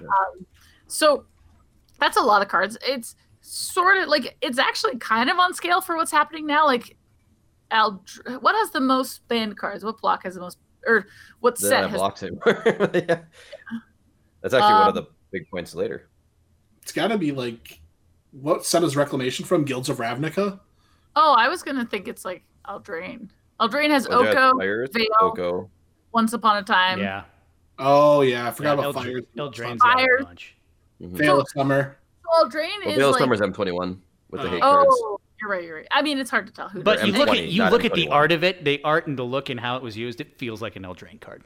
[0.87, 1.27] So
[2.01, 2.77] that's a lot of cards.
[2.87, 6.65] It's sort of like it's actually kind of on scale for what's happening now.
[6.67, 6.97] Like,
[7.71, 8.03] Al,
[8.41, 9.85] what has the most banned cards?
[9.85, 11.07] What block has the most, or
[11.41, 11.99] what They set don't has?
[11.99, 12.63] blocks anymore.
[12.95, 13.21] yeah.
[14.41, 16.09] That's actually one of Um, the big points later.
[16.83, 17.81] It's got to be like
[18.33, 19.65] what set is Reclamation from?
[19.65, 20.59] Guilds of Ravnica.
[21.17, 23.29] Oh, I was gonna think it's like Eldraine.
[23.61, 24.59] Eldraine has Oh, Oko.
[24.59, 25.07] Fires, Veil.
[25.21, 25.71] Oko.
[26.13, 26.99] Once upon a time.
[26.99, 27.25] yeah,
[27.79, 29.25] Oh yeah, I forgot yeah, about Eldra- Fires.
[29.37, 30.25] Eldraine's got a Fires.
[30.25, 30.57] bunch.
[31.01, 31.11] Mhm.
[31.17, 31.97] Veil of Summer.
[32.25, 33.21] So Eldraine Well, is Veil of like.
[33.21, 33.99] Summer's M21
[34.31, 34.51] with the Oh.
[34.51, 35.03] hate cards.
[35.45, 35.65] You're right.
[35.65, 35.89] You're right.
[35.91, 36.83] I mean, it's hard to tell who.
[36.83, 39.25] But you look at you look at the art of it, the art and the
[39.25, 40.21] look and how it was used.
[40.21, 41.45] It feels like an Eldraine card.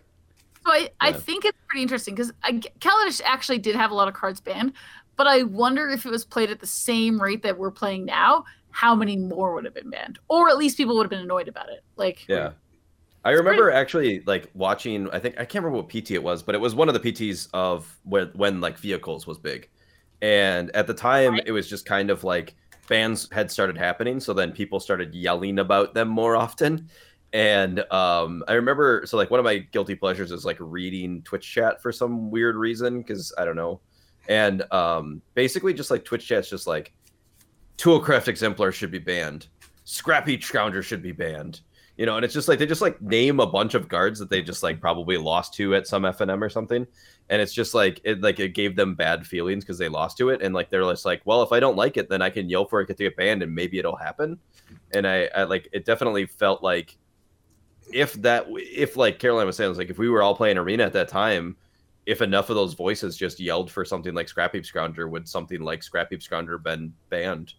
[0.64, 2.32] So I, I think it's pretty interesting because
[2.80, 4.74] Kaladesh actually did have a lot of cards banned,
[5.16, 8.44] but I wonder if it was played at the same rate that we're playing now,
[8.70, 11.48] how many more would have been banned, or at least people would have been annoyed
[11.48, 11.82] about it.
[11.96, 12.52] Like, Yeah.
[13.24, 15.10] I remember actually like watching.
[15.10, 17.00] I think I can't remember what PT it was, but it was one of the
[17.00, 19.68] PTs of when when like vehicles was big,
[20.22, 21.42] and at the time Right.
[21.44, 22.54] it was just kind of like
[22.88, 26.88] bans had started happening, so then people started yelling about them more often.
[27.32, 31.50] And um, I remember, so like one of my guilty pleasures is like reading Twitch
[31.50, 33.80] chat for some weird reason because I don't know,
[34.28, 36.92] and um, basically just like Twitch chat's just like
[37.76, 39.48] Toolcraft Exemplar should be banned,
[39.84, 41.60] Scrappy Scrounger should be banned,
[41.98, 44.30] you know, and it's just like they just like name a bunch of guards that
[44.30, 46.86] they just like probably lost to at some FNM or something,
[47.30, 50.30] and it's just like it like it gave them bad feelings because they lost to
[50.30, 52.48] it, and like they're just like, well, if I don't like it, then I can
[52.48, 54.38] yell for it to get banned, and maybe it'll happen,
[54.92, 56.96] and I, I like it definitely felt like
[57.92, 60.84] if that if like Caroline was saying, was like if we were all playing arena
[60.84, 61.56] at that time.
[62.06, 65.60] If enough of those voices just yelled for something like Scrap Heap Scrounger, would something
[65.60, 67.52] like Scrap Heap Scrounger been banned?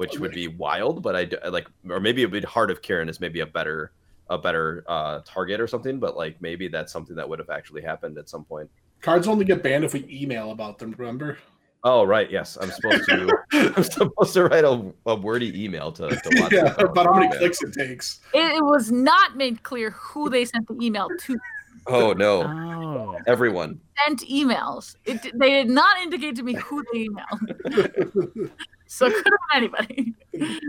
[0.00, 1.02] which would be wild.
[1.02, 3.92] But I like, or maybe it'd be Heart of Kiran is maybe a better
[4.30, 6.00] a better uh, target or something.
[6.00, 8.70] But like maybe that's something that would have actually happened at some point.
[9.00, 10.94] Cards only get banned if we email about them.
[10.98, 11.38] Remember?
[11.82, 13.38] Oh right, yes, I'm supposed to.
[13.76, 17.32] I'm supposed to write a, a wordy email to, to lots yeah, about how many
[17.32, 17.38] Yeah.
[17.38, 18.20] clicks it takes.
[18.34, 21.38] it, it was not made clear who they sent the email to.
[21.86, 23.80] Oh no, Oh, everyone.
[24.06, 24.96] Sent emails.
[25.06, 28.50] It, they did not indicate to me who they emailed,
[28.86, 30.14] so it could have been anybody.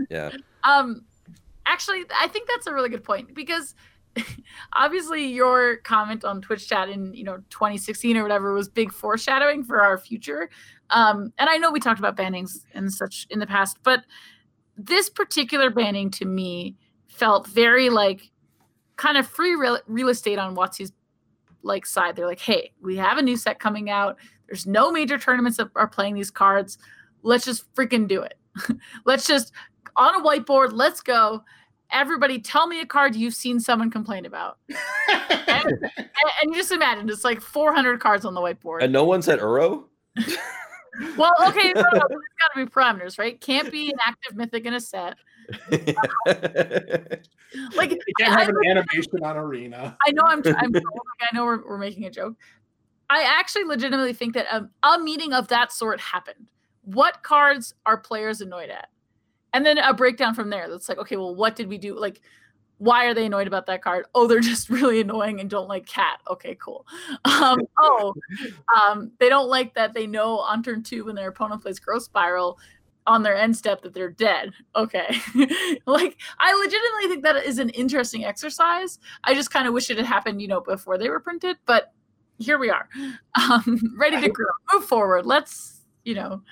[0.08, 0.30] Yeah,
[0.64, 1.04] Um,
[1.66, 3.74] actually, I think that's a really good point because
[4.74, 9.64] obviously your comment on Twitch chat in you know 2016 or whatever was big foreshadowing
[9.64, 10.50] for our future.
[10.90, 14.04] Um, and I know we talked about bannings and such in the past, but
[14.76, 16.76] this particular banning to me
[17.08, 18.30] felt very like
[18.96, 20.92] kind of free real, real estate on Watsy's
[21.62, 22.16] like side.
[22.16, 24.16] They're like, hey, we have a new set coming out.
[24.46, 26.78] There's no major tournaments that are playing these cards.
[27.22, 28.34] Let's just freaking do it.
[29.04, 29.52] Let's just
[29.96, 30.72] on a whiteboard.
[30.72, 31.42] Let's go.
[31.92, 34.58] Everybody, tell me a card you've seen someone complain about.
[35.64, 35.78] And,
[36.42, 38.82] and you just imagine it's like 400 cards on the whiteboard.
[38.82, 39.84] and no one said Uro.
[41.16, 43.40] well, okay, no, no, there's got to be parameters, right?
[43.40, 45.16] Can't be an active mythic in a set.
[47.76, 49.96] Like You can't I, have an animation on Arena.
[50.06, 50.82] I know I'm, I'm like,
[51.20, 52.34] I know we're, we're making a joke.
[53.10, 56.46] I actually legitimately think that a, a meeting of that sort happened.
[56.82, 58.88] What cards are players annoyed at?
[59.52, 60.68] And then a breakdown from there.
[60.68, 61.98] That's like, okay, well, what did we do?
[61.98, 62.20] Like,
[62.78, 64.06] why are they annoyed about that card?
[64.14, 66.20] Oh, they're just really annoying and don't like cat.
[66.28, 66.86] Okay, cool.
[67.24, 68.14] Um, oh,
[68.80, 72.04] um, they don't like that they know on turn two when their opponent plays growth
[72.04, 72.58] spiral
[73.06, 74.52] on their end step that they're dead.
[74.76, 75.06] Okay.
[75.86, 78.98] like I legitimately think that is an interesting exercise.
[79.24, 81.92] I just kind of wish it had happened, you know, before they were printed, but
[82.38, 82.88] here we are.
[83.40, 84.46] Um, ready to grow.
[84.72, 85.26] Move forward.
[85.26, 86.42] Let's, you know.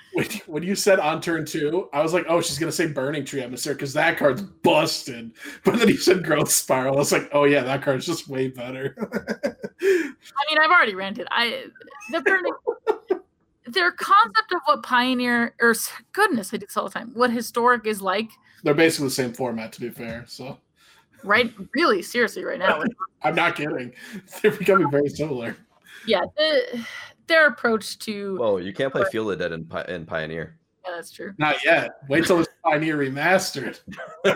[0.47, 3.41] When, you said on turn two, I was like, oh, she's gonna say Burning Tree
[3.41, 5.31] Emissary because that card's busted.
[5.63, 6.95] But then you said Growth Spiral.
[6.95, 8.95] I was like, oh yeah, that card's just way better.
[9.81, 11.27] I mean, I've already ranted.
[11.31, 11.65] I
[12.11, 12.53] the burning
[13.67, 15.75] their concept of what Pioneer or
[16.13, 17.11] goodness, I do this all the time.
[17.13, 18.29] What historic is like.
[18.63, 20.25] They're basically the same format, to be fair.
[20.27, 20.57] So
[21.23, 22.81] right, really seriously, right now.
[23.23, 23.93] I'm not kidding.
[24.41, 25.55] They're becoming very similar.
[26.07, 26.85] Yeah, the,
[27.31, 28.35] their approach to.
[28.37, 30.59] Whoa, you can't play Field of Dead in, in Pioneer.
[30.85, 31.33] Yeah, that's true.
[31.37, 31.91] Not yet.
[32.09, 33.79] Wait till it's Pioneer remastered.
[33.87, 34.33] no,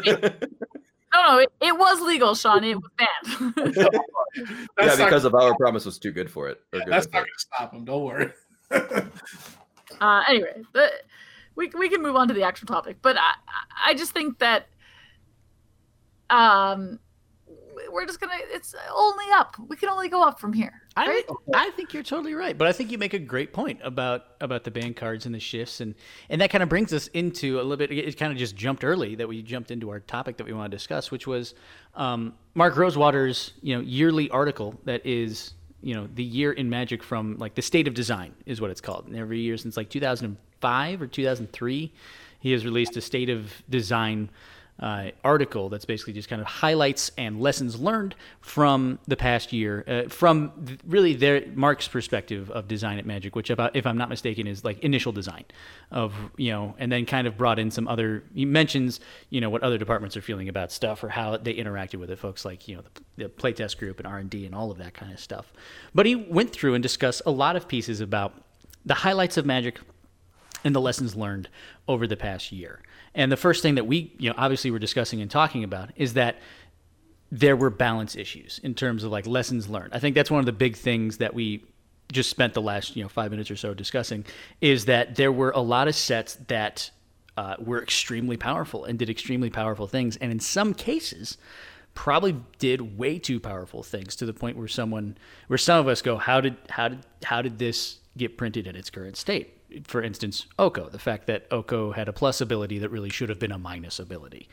[1.13, 2.63] no, it, it, was legal, Sean.
[2.63, 3.53] It was banned.
[4.79, 6.61] yeah, because Hour of Promise was too good for it.
[6.73, 7.85] Yeah, that's not going to stop them.
[7.85, 8.31] Don't worry.
[8.71, 10.91] uh, anyway, but
[11.55, 12.97] we we can move on to the actual topic.
[13.01, 13.33] But I
[13.87, 14.67] I just think that
[16.29, 16.99] um
[17.91, 21.23] we're just gonna it's only up we can only go up from here right?
[21.53, 24.25] I, I think you're totally right but i think you make a great point about
[24.41, 25.95] about the banned cards and the shifts and
[26.29, 28.83] and that kind of brings us into a little bit it kind of just jumped
[28.83, 31.53] early that we jumped into our topic that we want to discuss which was
[31.95, 37.03] um, mark rosewater's you know yearly article that is you know the year in magic
[37.03, 39.89] from like the state of design is what it's called and every year since like
[39.89, 41.93] 2005 or 2003
[42.39, 44.29] he has released a state of design
[44.79, 49.85] uh, article that's basically just kind of highlights and lessons learned from the past year,
[49.87, 53.97] uh, from th- really their Mark's perspective of design at Magic, which, about, if I'm
[53.97, 55.45] not mistaken, is like initial design
[55.91, 58.23] of you know, and then kind of brought in some other.
[58.33, 61.99] He mentions you know what other departments are feeling about stuff or how they interacted
[61.99, 64.53] with it, folks like you know the, the playtest group and R and D and
[64.53, 65.53] all of that kind of stuff.
[65.93, 68.33] But he went through and discussed a lot of pieces about
[68.85, 69.79] the highlights of Magic
[70.65, 71.47] and the lessons learned
[71.87, 72.81] over the past year.
[73.15, 76.13] And the first thing that we, you know, obviously we're discussing and talking about is
[76.13, 76.37] that
[77.31, 79.93] there were balance issues in terms of like lessons learned.
[79.93, 81.63] I think that's one of the big things that we
[82.11, 84.25] just spent the last, you know, 5 minutes or so discussing
[84.61, 86.91] is that there were a lot of sets that
[87.37, 91.37] uh, were extremely powerful and did extremely powerful things and in some cases
[91.93, 96.01] probably did way too powerful things to the point where someone where some of us
[96.01, 100.01] go how did how did how did this get printed in its current state for
[100.01, 103.51] instance, Oko, the fact that Oko had a plus ability that really should have been
[103.51, 104.47] a minus ability.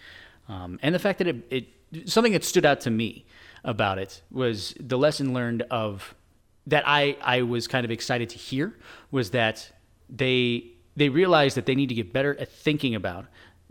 [0.48, 3.24] Um, and the fact that it, it, something that stood out to me
[3.64, 6.14] about it was the lesson learned of
[6.66, 8.76] that I, I was kind of excited to hear
[9.10, 9.70] was that
[10.08, 13.24] they they realized that they need to get better at thinking about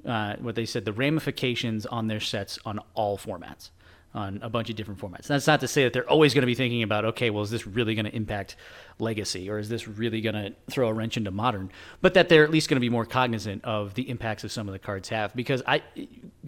[0.06, 3.70] uh, what they said the ramifications on their sets on all formats
[4.14, 5.28] on a bunch of different formats.
[5.28, 7.50] That's not to say that they're always going to be thinking about, okay, well, is
[7.50, 8.58] this really going to impact
[9.00, 11.72] legacy or is this really going to throw a wrench into modern?
[12.02, 14.68] But that they're at least going to be more cognizant of the impacts of some
[14.68, 15.34] of the cards have.
[15.34, 15.82] Because I,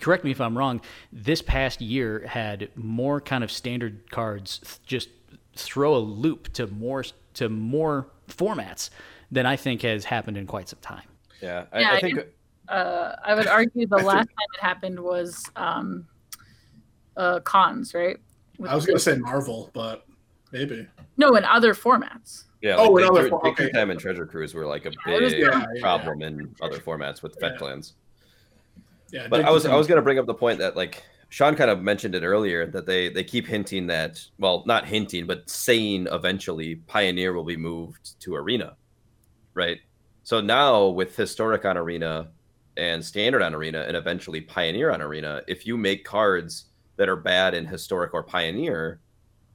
[0.01, 0.81] correct me if I'm wrong,
[1.13, 5.09] this past year had more kind of standard cards just
[5.55, 7.03] throw a loop to more
[7.35, 8.89] to more formats
[9.31, 11.03] than I think has happened in quite some time.
[11.41, 12.19] Yeah, I, yeah, I think.
[12.67, 15.49] I, uh, I would argue the last time it happened was.
[15.55, 16.07] Um,
[17.17, 18.17] uh, Khans, right?
[18.57, 20.05] With I was going to say Marvel, but
[20.51, 20.87] maybe.
[21.17, 22.45] No, in other formats.
[22.61, 22.75] Yeah.
[22.77, 23.51] Oh, like in other formats.
[23.51, 23.69] Okay.
[23.71, 26.27] Time and Treasure Cruise were like a big yeah, problem yeah.
[26.27, 27.93] in other formats with Fed clans.
[29.11, 29.27] Yeah.
[29.29, 31.69] But I was I was going to bring up the point that like Sean kind
[31.69, 36.07] of mentioned it earlier that they they keep hinting that well not hinting but saying
[36.11, 38.75] eventually Pioneer will be moved to Arena,
[39.53, 39.79] right?
[40.23, 42.29] So now with Historic on Arena
[42.77, 46.65] and Standard on Arena and eventually Pioneer on Arena, if you make cards
[46.97, 48.99] that are bad in historic or pioneer,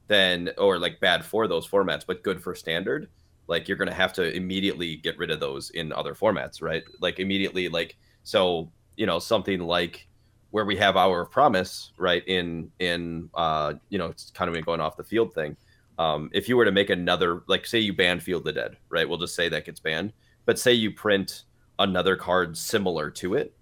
[0.07, 3.09] then or like bad for those formats, but good for standard,
[3.47, 6.83] like you're gonna have to immediately get rid of those in other formats, right?
[6.99, 10.07] Like immediately, like so, you know, something like
[10.51, 12.27] where we have our Promise, right?
[12.27, 15.55] In in uh, you know, it's kind of going off the field thing.
[15.97, 19.07] Um, if you were to make another, like say you ban Field the Dead, right?
[19.07, 20.13] We'll just say that gets banned.
[20.45, 21.43] But say you print
[21.77, 23.53] another card similar to it,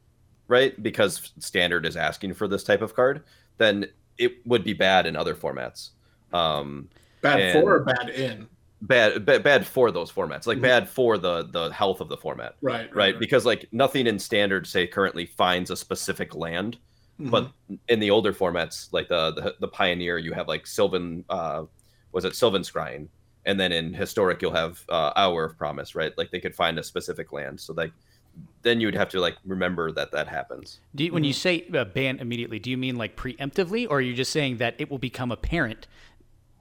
[0.48, 0.82] right?
[0.82, 3.24] Because standard is asking for this type of card,
[3.58, 3.86] then
[4.18, 5.90] it would be bad in other formats.
[6.34, 6.90] Um,
[7.22, 8.48] bad for or bad in?
[8.82, 10.46] Bad, bad, bad for those formats.
[10.46, 10.64] Like mm-hmm.
[10.64, 12.56] bad for the the health of the format.
[12.62, 13.20] Right, right, right.
[13.20, 16.78] Because like nothing in standard say currently finds a specific land,
[17.20, 17.30] mm-hmm.
[17.30, 17.52] but
[17.88, 21.26] in the older formats, like the the, the pioneer, you have like Sylvan.
[21.30, 21.64] Uh,
[22.12, 23.08] was it Sylvan Scrying?
[23.46, 26.12] And then in historic, you'll have uh, Hour of Promise, right?
[26.18, 27.60] Like they could find a specific land.
[27.60, 27.94] So like
[28.64, 30.80] then you'd have to like remember that that happens.
[30.96, 31.74] Do you, when you mm-hmm.
[31.74, 34.76] say uh, ban immediately, do you mean like preemptively, or are you just saying that
[34.78, 35.88] it will become apparent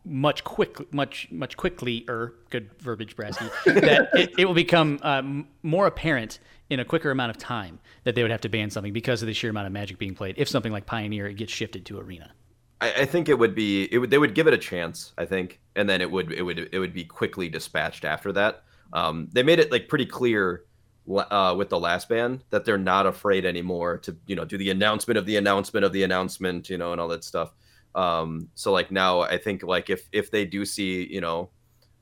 [0.04, 3.50] much quick, much much quickly, or good verbiage, Brasky,
[3.80, 6.38] that it, it, will become um, more apparent
[6.70, 9.26] in a quicker amount of time that they would have to ban something because of
[9.26, 10.36] the sheer amount of Magic being played.
[10.38, 12.32] If something like Pioneer gets shifted to Arena,
[12.80, 15.24] I, I think it would be it would they would give it a chance, I
[15.24, 18.62] think, and then it would it would it would be quickly dispatched after that.
[18.92, 20.62] Um, they made it like pretty clear
[21.08, 24.70] uh, with the last band that they're not afraid anymore to you know do the
[24.70, 27.52] announcement of the announcement of the announcement you know and all that stuff
[27.94, 31.48] um so like now i think like if if they do see you know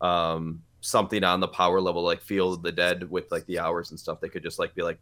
[0.00, 3.90] um something on the power level like Field of the Dead with like the hours
[3.90, 4.20] and stuff.
[4.20, 4.98] They could just like be like,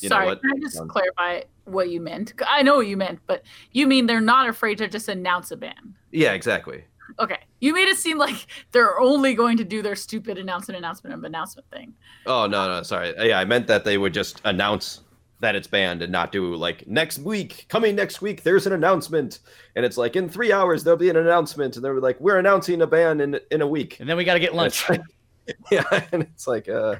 [0.00, 2.32] you know Sorry, can I just Um, clarify what you meant?
[2.48, 5.58] I know what you meant, but you mean they're not afraid to just announce a
[5.58, 5.94] ban.
[6.10, 6.84] yeah, exactly.
[7.18, 7.38] Okay.
[7.60, 11.24] You made it seem like they're only going to do their stupid announcement, announcement, of
[11.24, 11.94] announcement thing.
[12.26, 13.14] Oh no, no, sorry.
[13.18, 15.00] Yeah, I meant that they would just announce
[15.40, 19.38] that it's banned and not do like next week, coming next week, there's an announcement,
[19.74, 22.82] and it's like in three hours there'll be an announcement, and they're like, we're announcing
[22.82, 23.98] a ban in in a week.
[24.00, 24.82] And then we got to get lunch.
[24.82, 25.02] it's like-
[25.72, 26.96] yeah, and it's like, uh,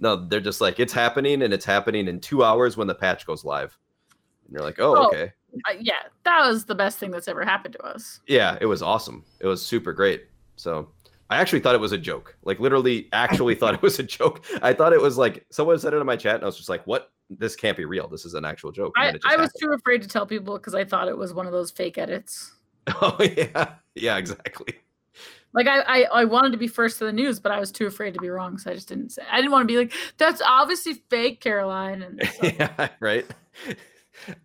[0.00, 3.24] no, they're just like it's happening, and it's happening in two hours when the patch
[3.26, 3.78] goes live,
[4.46, 5.06] and you're like, oh, Oh.
[5.06, 5.32] okay,
[5.68, 5.94] Uh, yeah,
[6.24, 8.20] that was the best thing that's ever happened to us.
[8.26, 9.24] yeah, it was awesome.
[9.40, 10.24] It was super great.
[10.56, 10.88] So.
[11.30, 12.34] I actually thought it was a joke.
[12.42, 14.46] Like literally, actually thought it was a joke.
[14.62, 16.70] I thought it was like someone said it in my chat, and I was just
[16.70, 17.12] like, "What?
[17.28, 18.08] This can't be real.
[18.08, 19.60] This is an actual joke." I, then it just I was happened.
[19.60, 22.54] too afraid to tell people because I thought it was one of those fake edits.
[23.02, 24.72] Oh yeah, yeah, exactly.
[25.52, 27.84] Like I, I, I wanted to be first to the news, but I was too
[27.86, 29.22] afraid to be wrong, so I just didn't say.
[29.30, 33.26] I didn't want to be like, "That's obviously fake, Caroline." And so- yeah, right.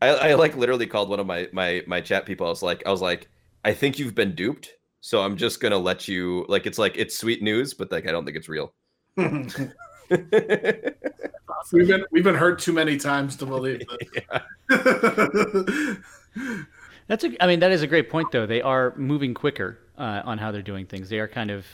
[0.02, 2.48] I, I like literally called one of my my my chat people.
[2.48, 3.30] I was like, I was like,
[3.66, 4.72] I think you've been duped.
[5.02, 8.12] So I'm just gonna let you like it's like it's sweet news, but like I
[8.12, 8.74] don't think it's real.
[9.18, 9.54] we've
[11.88, 13.82] been we've been hurt too many times to believe
[14.30, 14.44] that.
[17.08, 17.44] That's a.
[17.44, 18.46] I mean, that is a great point, though.
[18.46, 21.10] They are moving quicker uh, on how they're doing things.
[21.10, 21.66] They are kind of.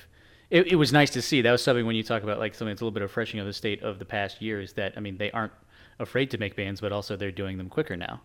[0.49, 1.41] It, it was nice to see.
[1.41, 3.45] That was something when you talk about like something that's a little bit refreshing of
[3.45, 4.73] the state of the past years.
[4.73, 5.53] That I mean, they aren't
[5.99, 8.21] afraid to make bans, but also they're doing them quicker now.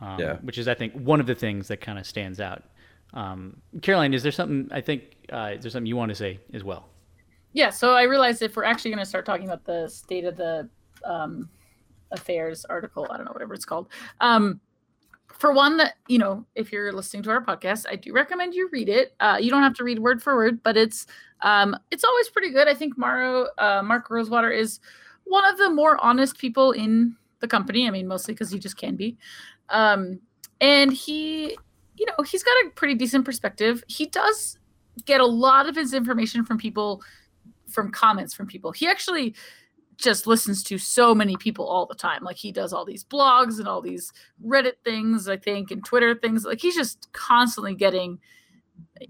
[0.00, 0.36] Um, Yeah.
[0.42, 2.62] Which is, I think, one of the things that kind of stands out.
[3.14, 4.68] Um, Caroline, is there something?
[4.70, 6.88] I think uh, is there something you want to say as well?
[7.52, 10.36] Yeah, so I realized if we're actually going to start talking about the state of
[10.36, 10.68] the
[11.04, 11.48] um,
[12.10, 13.88] affairs article, I don't know whatever it's called.
[14.20, 14.60] Um,
[15.28, 18.68] for one, that you know, if you're listening to our podcast, I do recommend you
[18.72, 19.14] read it.
[19.20, 21.06] Uh, you don't have to read word for word, but it's
[21.40, 22.68] um, it's always pretty good.
[22.68, 24.80] I think Maro, uh, Mark Rosewater is
[25.26, 27.86] one of the more honest people in the company.
[27.86, 29.16] I mean, mostly because he just can be,
[29.68, 30.20] um,
[30.60, 31.56] and he,
[31.96, 33.84] you know, he's got a pretty decent perspective.
[33.88, 34.58] He does
[35.04, 37.02] get a lot of his information from people
[37.68, 38.72] from comments from people.
[38.72, 39.34] He actually
[39.96, 42.22] just listens to so many people all the time.
[42.22, 44.12] Like he does all these blogs and all these
[44.44, 46.44] Reddit things, I think, and Twitter things.
[46.44, 48.18] Like he's just constantly getting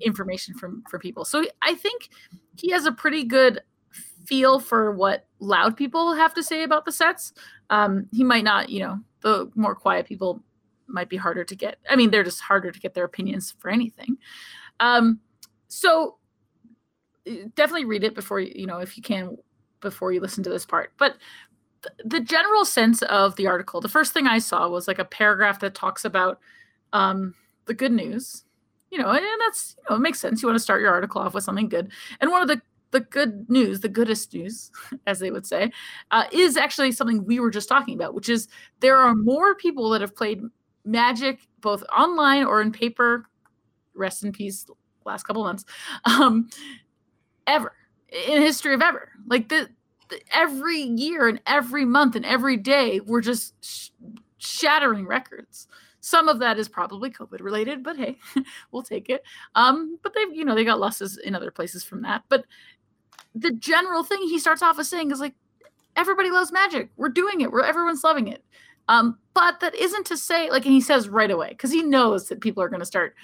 [0.01, 1.25] information from from people.
[1.25, 2.09] So I think
[2.57, 3.61] he has a pretty good
[4.27, 7.33] feel for what loud people have to say about the sets.
[7.71, 10.43] Um, he might not, you know, the more quiet people
[10.87, 11.79] might be harder to get.
[11.91, 14.17] I mean, they're just harder to get their opinions for anything.
[14.81, 15.21] Um,
[15.69, 16.17] so
[17.29, 19.37] uh, definitely read it before you you know if you can
[19.81, 21.17] before you listen to this part but
[21.83, 25.05] th- the general sense of the article the first thing i saw was like a
[25.05, 26.41] paragraph that talks about
[26.93, 27.35] um,
[27.67, 28.45] the good news
[28.91, 31.21] you know and that's you know it makes sense you want to start your article
[31.21, 32.61] off with something good and one of the
[32.93, 34.71] the good news the goodest news
[35.07, 35.71] as they would say
[36.11, 38.49] uh, is actually something we were just talking about which is
[38.81, 40.41] there are more people that have played
[40.85, 43.27] magic both online or in paper
[43.95, 44.67] rest in peace
[45.05, 45.65] last couple months
[46.05, 46.49] um
[47.47, 47.73] ever
[48.11, 49.11] in history of ever.
[49.27, 49.69] Like the,
[50.09, 53.91] the every year and every month and every day we're just sh-
[54.39, 55.69] shattering records.
[56.01, 58.17] Some of that is probably covid related but hey
[58.71, 59.23] we'll take it.
[59.55, 62.23] Um but they've you know they got losses in other places from that.
[62.29, 62.45] But
[63.37, 65.35] the general thing he starts off with saying is like
[65.95, 66.91] everybody loves magic.
[66.97, 67.53] We're doing it.
[67.53, 68.43] We're everyone's loving it.
[68.89, 72.29] Um but that isn't to say like and he says right away because he knows
[72.29, 73.15] that people are going to start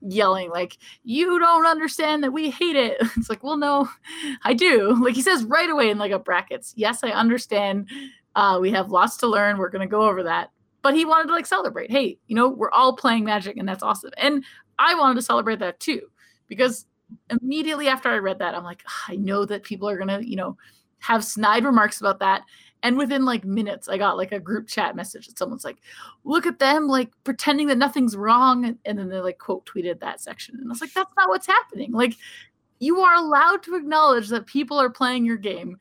[0.00, 2.96] yelling like you don't understand that we hate it.
[3.16, 3.88] It's like well no
[4.44, 4.96] i do.
[5.02, 7.88] Like he says right away in like a brackets yes i understand.
[8.34, 9.58] Uh we have lots to learn.
[9.58, 10.50] We're going to go over that.
[10.82, 11.90] But he wanted to like celebrate.
[11.90, 14.10] Hey you know we're all playing magic and that's awesome.
[14.16, 14.44] And
[14.78, 16.08] i wanted to celebrate that too
[16.48, 16.86] because
[17.30, 20.36] immediately after i read that i'm like "Ah, i know that people are to you
[20.36, 20.56] know
[21.02, 22.42] have snide remarks about that.
[22.84, 25.78] And within like minutes i got like a group chat message that someone's like
[26.24, 28.64] look at them like pretending that nothing's wrong.
[28.64, 30.56] And, and then they like quote tweeted that section.
[30.56, 31.92] And i was like that's not what's happening.
[31.92, 32.14] Like
[32.80, 35.76] you are allowed to acknowledge that people are playing your game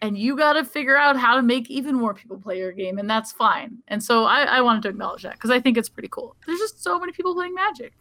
[0.00, 2.98] and you got to figure out how to make even more people play your game
[2.98, 3.78] and that's fine.
[3.88, 6.36] And so i, I wanted to acknowledge that because i think it's pretty cool.
[6.46, 7.92] There's just so many people playing magic.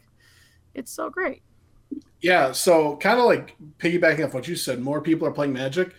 [0.73, 1.43] It's so great
[2.23, 5.93] Yeah, so kind of like piggybacking off what you said, more people are playing Magic.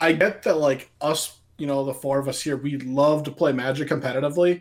[0.00, 3.30] I get that, like us, you know, the four of us here, we love to
[3.30, 4.60] play Magic competitively.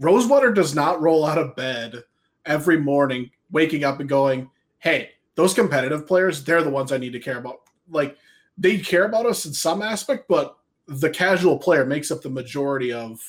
[0.00, 2.04] Rosewater does not roll out of bed
[2.46, 7.12] every morning, waking up and going, "Hey, those competitive players, they're the ones I need
[7.14, 8.16] to care about." Like
[8.58, 10.56] they care about us in some aspect, but
[10.88, 13.20] the casual player makes up the majority of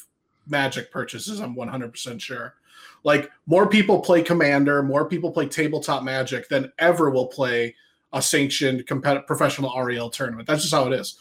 [0.47, 1.39] Magic purchases.
[1.39, 2.55] I'm 100% sure.
[3.03, 7.75] Like more people play Commander, more people play tabletop Magic than ever will play
[8.11, 10.47] a sanctioned competitive professional REL tournament.
[10.47, 11.17] That's just how it is.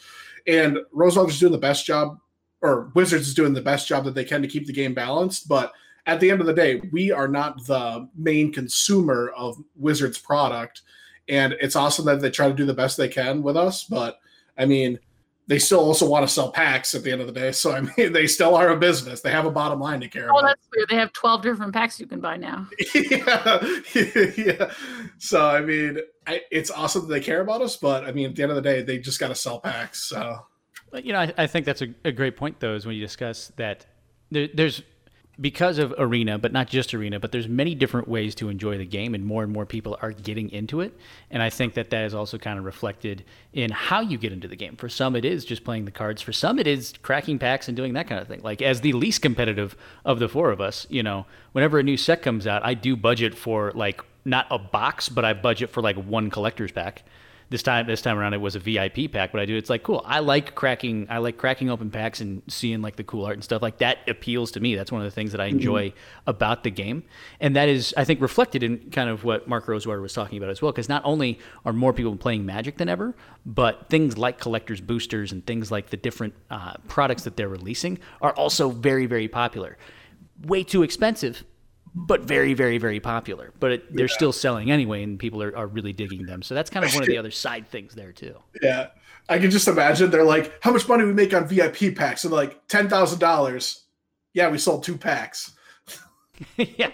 [0.47, 2.19] And Rosewater is doing the best job,
[2.63, 5.49] or Wizards is doing the best job that they can to keep the game balanced.
[5.49, 5.73] But
[6.07, 10.83] at the end of the day, we are not the main consumer of Wizards product.
[11.29, 13.85] And it's awesome that they try to do the best they can with us.
[13.85, 14.19] But
[14.57, 14.99] I mean,
[15.49, 17.51] they still also want to sell packs at the end of the day.
[17.53, 19.23] So I mean, they still are a business.
[19.23, 20.49] They have a bottom line to care Oh, about.
[20.49, 20.89] that's weird.
[20.89, 22.69] They have 12 different packs you can buy now.
[22.95, 23.59] yeah,
[24.37, 24.73] yeah.
[25.19, 28.37] So I mean, I, it's awesome that they care about us, but I mean, at
[28.37, 30.03] the end of the day, they just got to sell packs.
[30.05, 30.39] So
[30.91, 33.01] But, you know, I, I think that's a, a great point, though, is when you
[33.03, 33.87] discuss that
[34.31, 34.83] there, there's
[35.41, 38.85] because of arena, but not just arena, but there's many different ways to enjoy the
[38.85, 40.97] game, and more and more people are getting into it.
[41.31, 44.49] And I think that that is also kind of reflected in how you get into
[44.49, 44.77] the game.
[44.77, 46.23] For some, it is just playing the cards.
[46.23, 48.41] For some, it is cracking packs and doing that kind of thing.
[48.43, 51.97] Like as the least competitive of the four of us, you know, whenever a new
[51.97, 55.83] set comes out, I do budget for like not a box, but I budget for
[55.83, 57.05] like one collector's pack
[57.51, 59.83] this time this time around it was a VIP pack, but I do it's like
[59.83, 60.03] cool.
[60.05, 63.45] I like cracking I like cracking open packs and seeing like the cool art and
[63.45, 64.75] stuff like that appeals to me.
[64.75, 65.93] That's one of the things that I enjoy
[66.27, 67.05] about the game.
[67.41, 70.51] And that is I think reflected in kind of what Mark Rosewater was talking about
[70.51, 73.15] as well because not only are more people playing Magic than ever,
[73.47, 77.99] but things like collectors boosters and things like the different uh, products that they're releasing
[78.21, 79.79] are also very very popular.
[80.45, 81.45] Way too expensive,
[81.95, 83.53] but very, very, very popular.
[83.59, 86.43] But it, they're still selling anyway, and people are, are really digging them.
[86.43, 88.37] So that's kind of one of the other side things there too.
[88.63, 88.89] yeah,
[89.29, 92.33] I can just imagine they're like, "How much money we make on VIP packs?" And
[92.33, 93.85] like ten thousand dollars.
[94.35, 95.53] Yeah, we sold two packs.
[96.57, 96.91] yeah,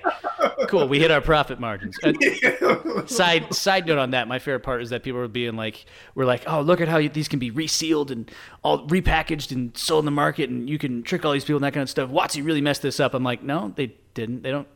[0.68, 0.88] cool.
[0.88, 1.98] We hit our profit margins.
[2.02, 5.84] Uh, side side note on that, my favorite part is that people are being like,
[6.14, 8.30] we're like, oh, look at how you, these can be resealed and
[8.62, 11.64] all repackaged and sold in the market, and you can trick all these people and
[11.64, 12.10] that kind of stuff.
[12.10, 13.14] WotC really messed this up.
[13.14, 14.42] I'm like, no, they didn't.
[14.42, 14.68] They don't.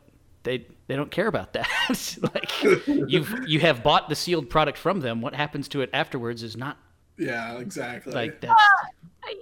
[0.43, 1.67] They they don't care about that.
[2.33, 5.21] like you've you have bought the sealed product from them.
[5.21, 6.77] What happens to it afterwards is not
[7.17, 8.13] yeah, exactly.
[8.13, 8.61] like that's.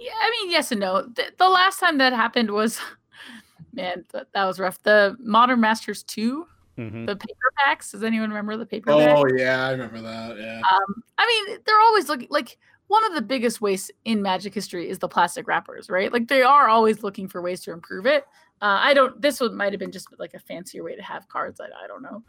[0.00, 1.02] Yeah, I mean, yes and no.
[1.02, 2.80] The, the last time that happened was,
[3.72, 4.82] man, that, that was rough.
[4.82, 6.46] The Modern Masters 2,
[6.76, 7.06] Mhm.
[7.06, 7.92] the paper packs.
[7.92, 9.12] Does anyone remember the paper packs?
[9.16, 10.36] oh yeah, I remember that.
[10.36, 10.60] Yeah.
[10.60, 14.88] Um, I mean, they're always looking like one of the biggest wastes in Magic history
[14.88, 16.12] is the plastic wrappers, right?
[16.12, 18.26] Like they are always looking for ways to improve it.
[18.60, 19.20] Uh, I don't.
[19.20, 21.60] This one might have been just like a fancier way to have cards.
[21.60, 22.22] I, I don't know.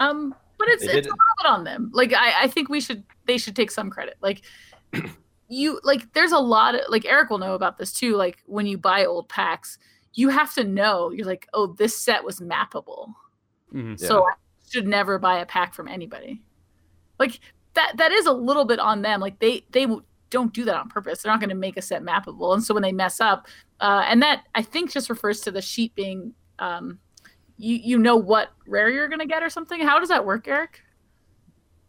[0.00, 1.12] Um, but it's it's a little
[1.42, 1.90] bit on them.
[1.92, 4.16] Like I, I think we should they should take some credit.
[4.20, 4.42] Like
[5.48, 8.16] you like there's a lot of like Eric will know about this too.
[8.16, 9.78] Like when you buy old packs,
[10.14, 13.12] you have to know you're like, oh, this set was mappable.
[13.72, 13.98] Mhm.
[13.98, 14.34] So I
[14.70, 16.42] should never buy a pack from anybody.
[17.18, 17.40] Like
[17.74, 19.20] that that is a little bit on them.
[19.20, 19.86] Like they they
[20.30, 21.22] don't do that on purpose.
[21.22, 22.54] They're not going to make a set mappable.
[22.54, 23.46] And so when they mess up,
[23.80, 26.98] uh, and that I think just refers to the sheet being um,
[27.56, 29.80] you you know what rare you're going to get or something.
[29.80, 30.80] How does that work, Eric?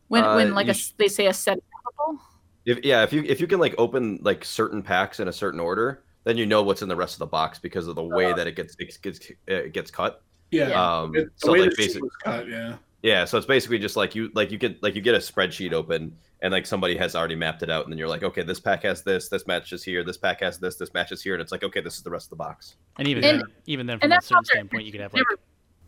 [0.07, 2.19] When Uh, when like a, sh- they say a set is mappable.
[2.65, 5.59] If, yeah, if you if you can like open like certain packs in a certain
[5.59, 8.33] order, then you know what's in the rest of the box because of the way
[8.33, 10.21] that it gets it gets it gets cut.
[10.51, 10.69] yeah.
[10.69, 10.99] Yeah.
[11.01, 12.75] Um, It- the so way like the sheet basic, cut, yeah.
[13.03, 15.73] yeah, so it's basically just like you like you get like you get a spreadsheet
[15.73, 18.59] open and like somebody has already mapped it out, and then you're like, okay, this
[18.59, 21.51] pack has this, this matches here, this pack has this, this matches here, and it's
[21.51, 22.75] like, okay, this is the rest of the box.
[22.97, 25.23] And even And- then, even then, from a certain standpoint, you could have like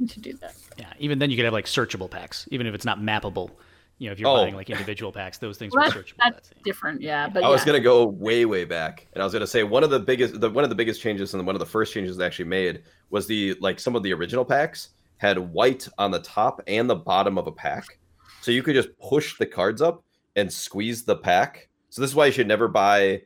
[0.07, 0.53] to do that.
[0.77, 3.51] yeah, even then you could have like searchable packs, even if it's not mappable.
[3.99, 4.35] You know, if you're Oh.
[4.35, 6.13] buying like individual packs, those things Well, are searchable.
[6.19, 7.27] that's That's, different, yeah.
[7.27, 9.89] But I was gonna go way way back, and I was gonna say one of
[9.89, 12.25] the biggest the one of the biggest changes and one of the first changes they
[12.25, 16.61] actually made was the like some of the original packs had white on the top
[16.67, 17.97] and the bottom of a pack,
[18.41, 20.03] so you could just push the cards up
[20.37, 21.67] and squeeze the pack.
[21.89, 23.23] So this is why you should never buy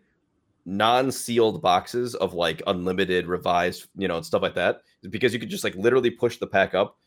[0.65, 5.49] non-sealed boxes of like unlimited revised, you know, and stuff like that, because you could
[5.49, 6.97] just like literally push the pack up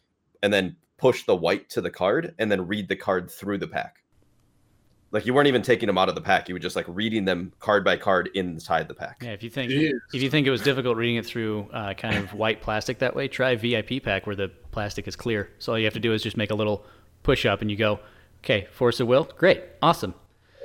[0.42, 3.66] and then push the white to the card and then read the card through the
[3.66, 3.96] pack.
[5.10, 7.24] Like you weren't even taking them out of the pack; you were just like reading
[7.24, 9.18] them card by card inside the pack.
[9.22, 9.92] yeah, if you think Jeez.
[10.12, 13.14] if you think it was difficult reading it through uh, kind of white plastic that
[13.14, 15.50] way, try VIP pack where the plastic is clear.
[15.60, 16.84] So all you have to do is just make a little
[17.22, 18.00] push up, and you go,
[18.44, 20.14] okay, force of will, great, awesome.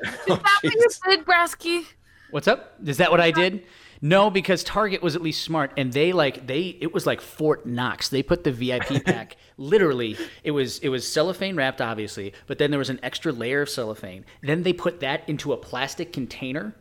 [0.04, 1.86] Is that what you did, Brasky?
[2.32, 2.76] What's up?
[2.86, 3.64] Is that what I did?
[4.02, 7.66] No, because Target was at least smart, and they like they it was like Fort
[7.66, 8.10] Knox.
[8.10, 10.18] They put the VIP pack literally.
[10.44, 13.70] It was it was cellophane wrapped, obviously, but then there was an extra layer of
[13.70, 14.26] cellophane.
[14.42, 16.76] Then they put that into a plastic container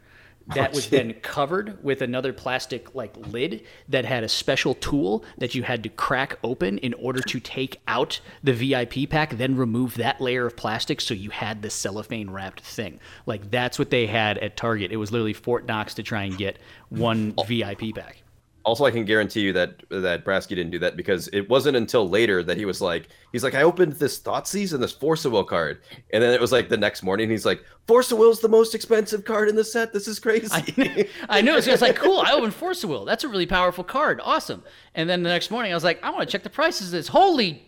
[0.55, 5.55] that was then covered with another plastic like lid that had a special tool that
[5.55, 9.95] you had to crack open in order to take out the VIP pack, then remove
[9.95, 12.99] that layer of plastic so you had the cellophane wrapped thing.
[13.27, 14.93] Like that's what they had at Target.
[14.93, 17.43] It was literally Fort Knox to try and get one oh.
[17.43, 18.23] VIP pack.
[18.65, 22.09] Also, I can guarantee you that that Brasky didn't do that because it wasn't until
[22.09, 25.33] later that he was like, he's like, I opened this Thoughtseize and this Force of
[25.33, 25.81] Will card,
[26.13, 28.75] and then it was like the next morning he's like, Force of Will's the most
[28.75, 29.93] expensive card in the set.
[29.93, 30.49] This is crazy.
[30.53, 31.59] I, I know.
[31.61, 32.19] So I was like, cool.
[32.19, 33.05] I opened Force of Will.
[33.05, 34.21] That's a really powerful card.
[34.23, 34.63] Awesome.
[34.95, 36.89] And then the next morning I was like, I want to check the prices.
[36.89, 37.63] of This holy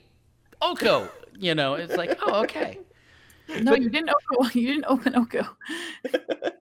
[0.61, 1.11] Oko.
[1.39, 2.79] You know, it's like, oh, okay.
[3.63, 4.51] No, you didn't open.
[4.61, 5.47] You didn't open Oko.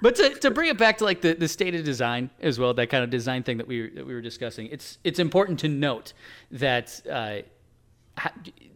[0.00, 2.74] but to, to bring it back to like the, the state of design as well,
[2.74, 5.58] that kind of design thing that we were, that we were discussing, it's it's important
[5.60, 6.12] to note
[6.50, 7.38] that uh,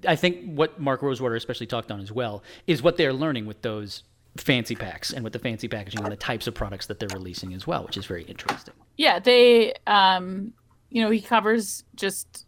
[0.07, 3.63] I think what Mark Rosewater especially talked on as well is what they're learning with
[3.63, 4.03] those
[4.37, 7.55] fancy packs and with the fancy packaging and the types of products that they're releasing
[7.55, 8.75] as well, which is very interesting.
[8.97, 10.53] Yeah, they, um,
[10.91, 12.47] you know, he covers just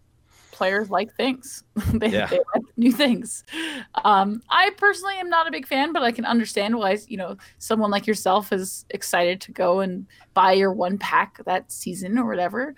[0.53, 1.63] players like things.
[1.95, 2.27] they, Yeah.
[2.27, 3.45] they like new things.
[4.05, 7.37] Um, I personally am not a big fan, but I can understand why you know
[7.59, 12.27] someone like yourself is excited to go and buy your one pack that season or
[12.27, 12.75] whatever.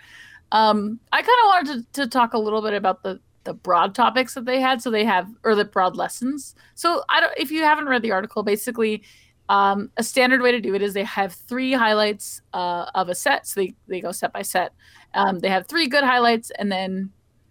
[0.53, 3.95] Um, I kind of wanted to, to talk a little bit about the the broad
[3.95, 4.83] topics that they had.
[4.83, 6.55] So they have or the broad lessons.
[6.75, 9.03] So I don't if you haven't read the article, basically.
[9.49, 13.17] Um, a standard way to do it is they have three highlights uh, of a
[13.17, 13.49] set.
[13.49, 14.73] So they, they go set by set.
[15.15, 17.11] Um, they have three good highlights and then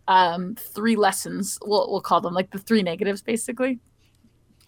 [0.10, 1.57] um, three lessons.
[1.64, 3.80] We'll, we'll call them like the three negatives, basically.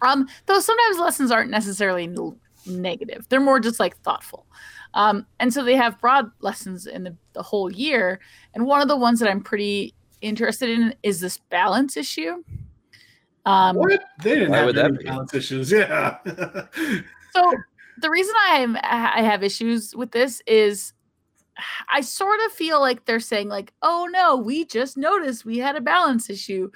[0.01, 4.45] Um, though sometimes lessons aren't necessarily n- negative; they're more just like thoughtful.
[4.93, 8.19] Um, and so they have broad lessons in the, the whole year.
[8.53, 12.43] And one of the ones that I'm pretty interested in is this balance issue.
[13.45, 14.03] Um, What?
[14.23, 15.03] They didn't have would that any be?
[15.05, 15.71] balance issues.
[15.71, 16.17] Yeah.
[16.25, 17.53] so
[17.99, 20.93] the reason I'm I have issues with this is
[21.89, 25.75] I sort of feel like they're saying like, "Oh no, we just noticed we had
[25.75, 26.69] a balance issue."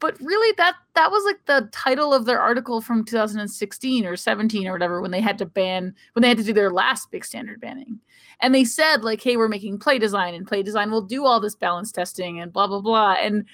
[0.00, 4.66] But really that that was like the title of their article from 2016 or 17
[4.66, 7.24] or whatever when they had to ban when they had to do their last big
[7.24, 8.00] standard banning.
[8.40, 11.40] And they said like, "Hey, we're making play design and play design will do all
[11.40, 13.44] this balance testing and blah blah blah." And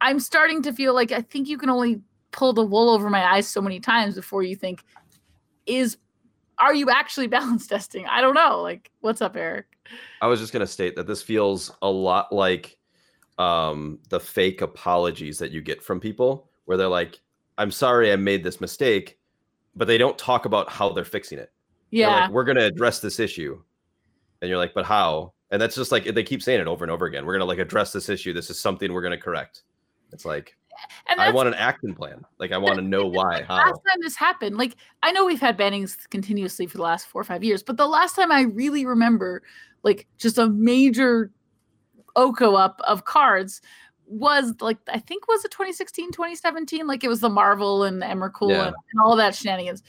[0.00, 3.24] I'm starting to feel like I think you can only pull the wool over my
[3.24, 4.84] eyes so many times before you think
[5.66, 5.96] is
[6.58, 8.06] are you actually balance testing?
[8.06, 8.60] I don't know.
[8.62, 9.66] Like, what's up, Eric?
[10.20, 12.76] I was just gonna state that this feels a lot like
[13.38, 17.20] um, the fake apologies that you get from people, where they're like,
[17.56, 19.18] "I'm sorry, I made this mistake,"
[19.76, 21.52] but they don't talk about how they're fixing it.
[21.90, 22.22] Yeah.
[22.22, 23.62] like, we're gonna address this issue,
[24.42, 26.90] and you're like, "But how?" And that's just like they keep saying it over and
[26.90, 27.24] over again.
[27.24, 28.32] We're gonna like address this issue.
[28.32, 29.62] This is something we're gonna correct.
[30.12, 30.57] It's like
[31.18, 32.24] I want an action plan.
[32.38, 33.56] Like I want to know why, how.
[33.56, 34.56] last time this happened.
[34.56, 37.76] Like, I know we've had bannings continuously for the last four or five years, but
[37.76, 39.42] the last time I really remember,
[39.82, 41.30] like, just a major
[42.16, 43.60] Oko up of cards
[44.06, 46.86] was like, I think was it 2016, 2017?
[46.86, 48.66] Like, it was the Marvel and the Emrakul Yeah.
[48.66, 49.82] and, and all that shenanigans.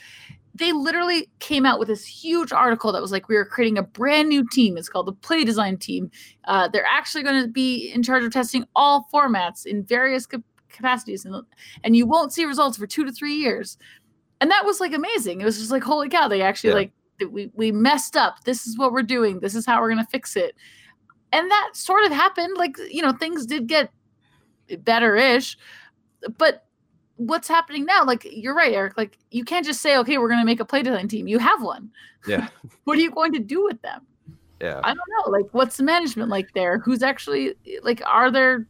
[0.55, 3.83] They literally came out with this huge article that was like, we are creating a
[3.83, 4.77] brand new team.
[4.77, 6.11] It's called the Play Design Team.
[6.45, 10.25] Uh, they're actually going to be in charge of testing all formats in various
[10.69, 11.35] capacities, and
[11.83, 13.77] and you won't see results for two to three years.
[14.41, 15.41] And that was like amazing.
[15.41, 16.27] It was just like, holy cow!
[16.27, 16.75] They actually Yeah.
[16.75, 16.91] like
[17.31, 18.43] we we messed up.
[18.45, 19.39] This is what we're doing.
[19.39, 20.55] This is how we're going to fix it.
[21.31, 22.57] And that sort of happened.
[22.57, 23.91] Like you know, things did get
[24.79, 25.57] better-ish,
[26.37, 26.65] but
[27.17, 28.05] what's happening now?
[28.05, 28.97] Like you're right, Eric.
[28.97, 31.27] Like you can't just say, okay, we're going to make a play design team.
[31.27, 31.91] You have one.
[32.27, 32.47] Yeah.
[32.85, 34.05] what are you going to do with them?
[34.61, 34.79] Yeah.
[34.83, 35.31] I don't know.
[35.31, 36.79] Like, what's the management like there?
[36.79, 38.01] Who's actually like?
[38.05, 38.67] Are there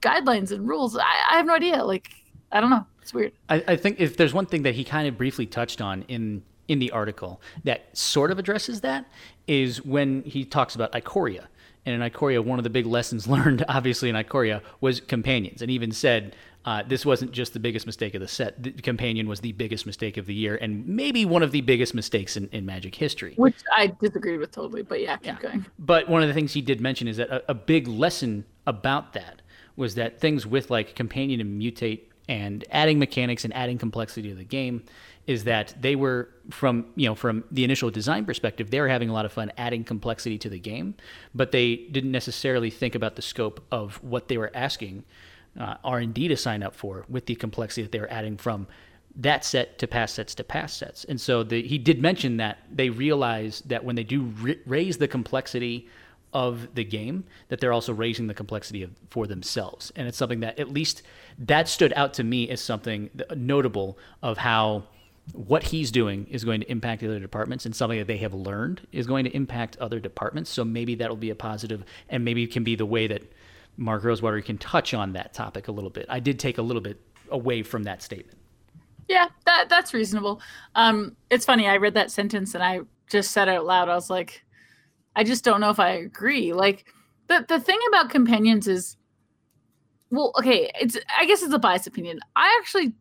[0.00, 0.96] guidelines and rules?
[0.96, 1.84] I, I have no idea.
[1.84, 2.10] Like,
[2.52, 2.86] I don't know.
[3.02, 3.32] It's weird.
[3.48, 6.42] I, I think if there's one thing that he kind of briefly touched on in
[6.68, 9.04] in the article that sort of addresses that
[9.48, 11.46] is when he talks about Ikoria.
[11.84, 15.70] And in Ikoria, one of the big lessons learned, obviously in Ikoria, was companions, and
[15.70, 18.62] even said uh, this wasn't just the biggest mistake of the set.
[18.62, 21.94] The companion was the biggest mistake of the year, and maybe one of the biggest
[21.94, 23.32] mistakes in, in Magic history.
[23.36, 24.82] Which I disagreed with totally.
[24.82, 25.38] But yeah, keep Yeah.
[25.40, 25.66] going.
[25.78, 29.14] But one of the things he did mention is that a, a big lesson about
[29.14, 29.39] that
[29.80, 34.34] was that things with like companion and mutate and adding mechanics and adding complexity to
[34.36, 34.84] the game
[35.26, 39.08] is that they were from you know from the initial design perspective they were having
[39.08, 40.94] a lot of fun adding complexity to the game
[41.34, 45.02] but they didn't necessarily think about the scope of what they were asking
[45.58, 48.66] uh, r&d to sign up for with the complexity that they were adding from
[49.16, 51.04] that set to past sets to past sets.
[51.04, 54.32] And so the, he did mention that they realize that when they do
[54.66, 55.88] raise the complexity
[56.32, 59.92] of the game, that they're also raising the complexity of, for themselves.
[59.96, 61.02] And it's something that at least
[61.38, 64.84] that stood out to me as something notable of how
[65.32, 68.34] what he's doing is going to impact the other departments and something that they have
[68.34, 70.50] learned is going to impact other departments.
[70.50, 73.22] So maybe that'll be a positive and maybe it can be the way that
[73.76, 76.06] Mark Rosewater can touch on that topic a little bit.
[76.08, 77.00] I did take a little bit
[77.30, 78.38] away from that statement.
[79.08, 80.40] Yeah, that that's reasonable.
[80.74, 81.66] Um, it's funny.
[81.66, 83.88] I read that sentence and I just said out loud.
[83.88, 84.44] I was like,
[85.16, 86.52] I just don't know if I agree.
[86.52, 86.86] Like
[87.28, 88.96] the the thing about companions is
[90.10, 92.20] well, okay, it's I guess it's a biased opinion.
[92.36, 92.92] I actually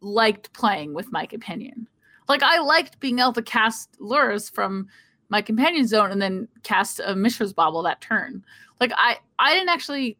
[0.00, 1.88] liked playing with my companion.
[2.28, 4.88] Like I liked being able to cast Lurrus from
[5.28, 8.44] my companion zone and then cast a Mishra's Bauble that turn.
[8.80, 10.16] Like I I didn't actually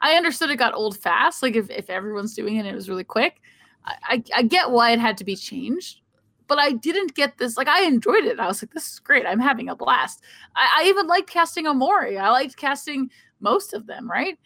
[0.00, 1.42] I understood it got old fast.
[1.42, 3.40] Like if, if everyone's doing it, it was really quick.
[3.84, 6.00] I, I, I get why it had to be changed,
[6.48, 7.56] but I didn't get this.
[7.56, 8.38] Like I enjoyed it.
[8.38, 9.26] I was like, this is great.
[9.26, 10.22] I'm having a blast.
[10.54, 12.20] I, I even liked casting Umori.
[12.20, 14.10] I liked casting most of them.
[14.10, 14.38] Right.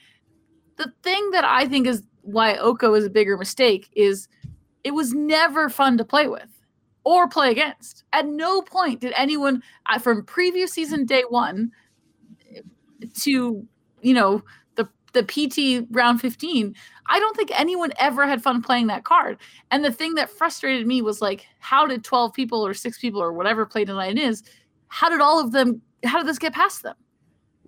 [0.76, 4.28] The thing that I think is why Oko is a bigger mistake is
[4.84, 6.48] it was never fun to play with
[7.04, 8.04] or play against.
[8.12, 11.72] At no point did anyone uh, from previous season day one
[13.14, 13.66] to
[14.02, 14.42] you know
[14.76, 16.74] the the PT round 15,
[17.10, 19.38] I don't think anyone ever had fun playing that card.
[19.72, 23.20] And the thing that frustrated me was like, how did 12 people or six people
[23.20, 24.44] or whatever play tonight is,
[24.86, 26.94] how did all of them, how did this get past them?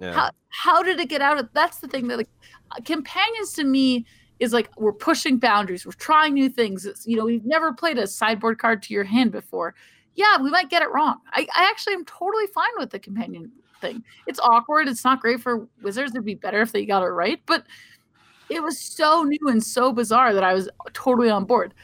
[0.00, 0.12] Yeah.
[0.12, 2.28] How, how did it get out of, that's the thing that like
[2.70, 4.06] uh, companions to me
[4.38, 5.84] is like, we're pushing boundaries.
[5.84, 6.86] We're trying new things.
[6.86, 9.74] It's, you know, we've never played a sideboard card to your hand before.
[10.14, 11.16] Yeah, we might get it wrong.
[11.32, 14.04] I, I actually am totally fine with the companion thing.
[14.26, 14.88] It's awkward.
[14.88, 16.12] It's not great for wizards.
[16.12, 17.40] It'd be better if they got it right.
[17.46, 17.64] But
[18.52, 21.74] it was so new and so bizarre that I was totally on board.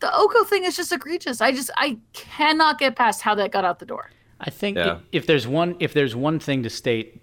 [0.00, 1.40] The Oko thing is just egregious.
[1.40, 4.10] I just I cannot get past how that got out the door.
[4.40, 4.94] I think yeah.
[4.94, 7.22] if, if there's one if there's one thing to state,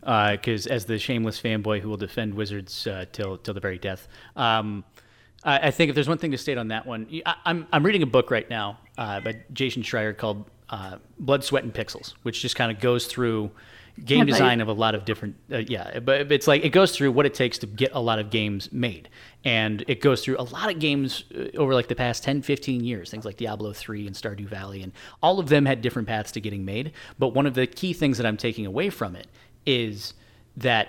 [0.00, 3.78] because uh, as the shameless fanboy who will defend Wizards uh, till till the very
[3.78, 4.84] death, um,
[5.44, 7.66] I, I, think if there's one thing to state on that one, I, am I'm,
[7.72, 11.74] I'm reading a book right now uh, by Jason Schreier called uh, Blood, Sweat, and
[11.74, 13.50] Pixels, which just kind of goes through
[14.04, 17.12] game design of a lot of different uh, yeah but it's like it goes through
[17.12, 19.08] what it takes to get a lot of games made.
[19.44, 22.84] And it goes through a lot of games uh, over like the past 10 15
[22.84, 24.92] years things like diablo 3 and stardew valley and
[25.22, 26.92] all of them had different paths to getting made.
[27.18, 29.28] But one of the key things that i'm taking away from it
[29.66, 30.14] is
[30.56, 30.88] that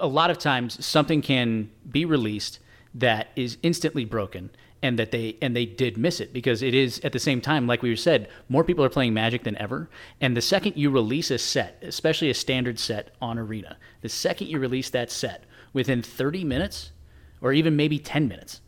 [0.00, 2.58] a lot of times something can be released
[2.94, 4.50] that is instantly broken
[4.82, 7.66] and that they and they did miss it because it is at the same time
[7.66, 9.88] like we said more people are playing magic than ever.
[10.20, 14.48] And the second you release a set especially a standard set on arena the second
[14.48, 16.92] you release that set within 30 minutes
[17.40, 18.60] or even maybe 10 minutes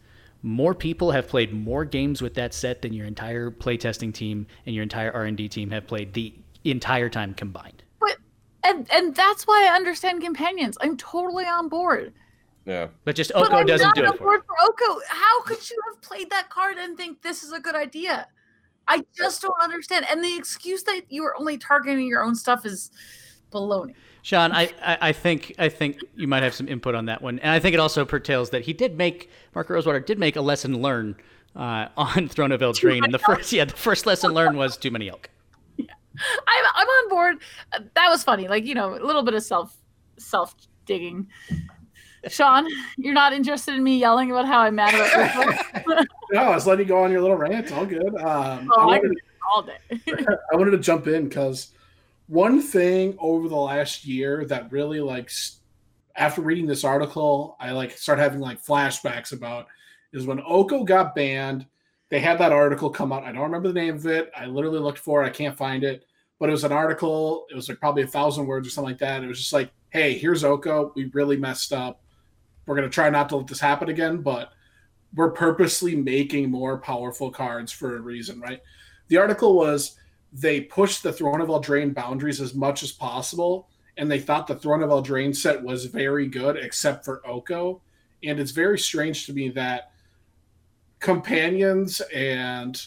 [0.42, 4.74] more people have played more games with that set than your entire playtesting team and
[4.74, 6.34] your entire R&D team have played the
[6.64, 7.82] entire time combined.
[8.00, 8.16] But
[8.64, 10.76] and and that's why I understand companions.
[10.80, 12.12] I'm totally on board
[12.64, 12.88] yeah.
[13.04, 15.00] But just Oko but doesn't do it for, for Oko.
[15.08, 18.26] How could you have played that card and think this is a good idea?
[18.88, 20.06] I just don't understand.
[20.10, 22.90] And the excuse that you are only targeting your own stuff is
[23.50, 23.94] baloney.
[24.22, 27.40] Sean, I, I, I, think I think you might have some input on that one,
[27.40, 30.40] and I think it also pertails that he did make Mark Rosewater did make a
[30.40, 31.16] lesson learn
[31.56, 33.38] uh, on Throne of Eldraine, and the elk.
[33.38, 35.28] first yeah the first lesson learned was too many elk.
[35.76, 35.86] Yeah,
[36.46, 37.38] I'm I'm on board.
[37.94, 39.76] That was funny, like you know a little bit of self
[40.18, 40.54] self
[40.86, 41.26] digging.
[42.28, 46.66] Sean, you're not interested in me yelling about how I'm mad about No, I was
[46.66, 47.72] letting you go on your little rant.
[47.72, 48.14] All good.
[48.16, 49.18] Um, oh, I, wanted,
[49.52, 49.78] all day.
[50.52, 51.72] I wanted to jump in because
[52.28, 55.30] one thing over the last year that really like
[56.16, 59.66] after reading this article, I like start having like flashbacks about
[60.12, 61.66] is when Oko got banned.
[62.08, 63.24] They had that article come out.
[63.24, 64.30] I don't remember the name of it.
[64.36, 65.26] I literally looked for it.
[65.26, 66.04] I can't find it.
[66.38, 67.46] But it was an article.
[67.50, 69.24] It was like probably a thousand words or something like that.
[69.24, 70.92] It was just like, hey, here's Oko.
[70.94, 72.01] We really messed up
[72.66, 74.52] we're going to try not to let this happen again, but
[75.14, 78.60] we're purposely making more powerful cards for a reason, right?
[79.08, 79.96] The article was
[80.32, 84.54] they pushed the Throne of Eldraine boundaries as much as possible, and they thought the
[84.54, 87.82] Throne of Eldraine set was very good, except for Oko.
[88.24, 89.90] And it's very strange to me that
[91.00, 92.80] companions and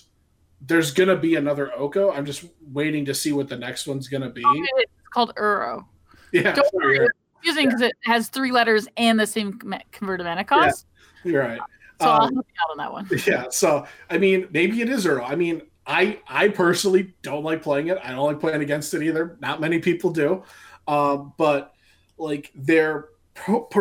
[0.61, 2.11] there's gonna be another Oko.
[2.11, 4.43] I'm just waiting to see what the next one's gonna be.
[4.45, 5.85] Oh, it's called Uro.
[6.31, 6.53] Yeah.
[6.53, 7.07] Don't worry,
[7.45, 7.87] confusing because yeah.
[7.87, 9.59] it has three letters and the same
[9.91, 10.87] converted mana cost.
[11.23, 11.59] Yeah, you're right.
[12.01, 13.09] So um, I'll help you out on that one.
[13.27, 13.45] Yeah.
[13.49, 15.27] So I mean, maybe it is Uro.
[15.27, 17.97] I mean, I I personally don't like playing it.
[18.03, 19.37] I don't like playing against it either.
[19.39, 20.43] Not many people do.
[20.87, 21.73] Um, but
[22.17, 23.09] like they're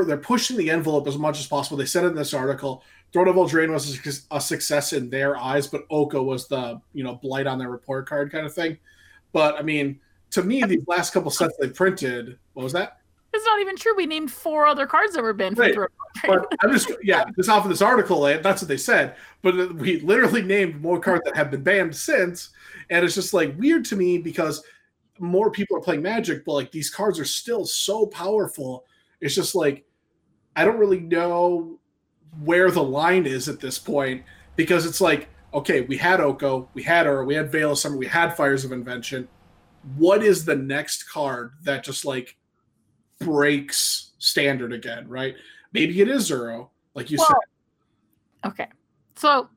[0.07, 1.77] they're pushing the envelope as much as possible.
[1.77, 5.85] They said in this article, Throne of Eldraine was a success in their eyes, but
[5.91, 8.79] Oko was the you know blight on their report card kind of thing.
[9.33, 10.01] But I mean,
[10.31, 12.99] to me, these last couple sets they printed, what was that?
[13.35, 13.97] It's not even true.
[13.97, 15.75] We named four other cards that were banned right.
[15.75, 15.89] from
[16.25, 19.17] But I'm just yeah, just off of this article, and that's what they said.
[19.43, 22.51] But uh, we literally named more cards that have been banned since,
[22.91, 24.63] and it's just like weird to me because
[25.19, 28.85] more people are playing Magic, but like these cards are still so powerful.
[29.21, 29.85] It's just like
[30.55, 31.81] I don't really know
[32.45, 34.23] where the line is at this point
[34.55, 37.97] because it's like okay, we had Oko, we had Uro, we had Veil of Summer,
[37.97, 39.29] we had Fires of Invention.
[39.97, 42.37] what is the next card that just like
[43.19, 45.35] breaks standard again, right?
[45.73, 48.49] Maybe it is Uro, like you Well, said.
[48.51, 48.69] Okay.
[49.17, 49.49] So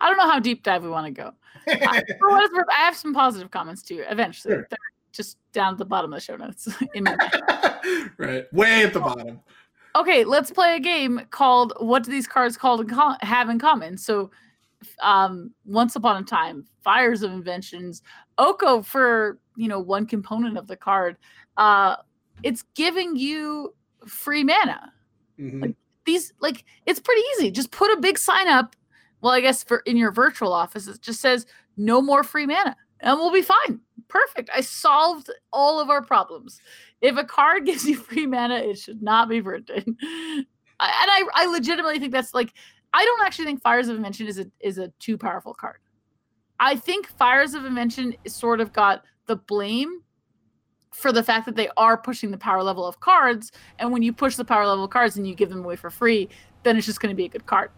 [0.00, 1.32] I don't know how deep dive we want to go.
[1.68, 4.04] I, for what it's worth, I have some positive comments too.
[4.08, 4.66] Eventually, Sure.
[4.70, 4.78] They're
[5.12, 6.68] just down at the bottom of the show notes.
[6.94, 7.16] in my
[8.18, 9.40] right, way at the bottom.
[9.96, 13.96] okay, let's play a game called "What Do These Cards Called co- Have in Common?"
[13.96, 14.30] So,
[15.02, 18.02] um, once upon a time, Fires of Inventions,
[18.38, 21.16] Oko for you know one component of the card.
[21.56, 21.96] Uh,
[22.42, 23.74] it's giving you
[24.06, 24.92] free mana.
[25.38, 25.74] Mhm.
[26.06, 27.50] these like it's pretty easy.
[27.50, 28.74] Just put a big sign up.
[29.20, 32.76] Well, I guess for in your virtual office, it just says no more free mana,
[33.00, 33.80] and we'll be fine.
[34.08, 34.48] Perfect.
[34.54, 36.60] I solved all of our problems.
[37.00, 39.86] If a card gives you free mana, it should not be printed.
[40.78, 42.52] And I, I legitimately think that's like
[42.92, 45.78] I don't actually think Fires of Invention is a is a too powerful card.
[46.60, 50.02] I think Fires of Invention sort of got the blame
[50.96, 54.14] for the fact that they are pushing the power level of cards and when you
[54.14, 56.26] push the power level of cards and you give them away for free,
[56.62, 57.70] then it's just going to be a good card.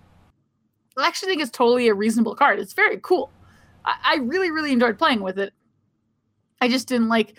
[0.97, 2.61] I actually think it's totally a reasonable card.
[2.61, 3.33] It's very cool.
[3.85, 5.53] I, I really, really enjoyed playing with it.
[6.61, 7.35] I just didn't like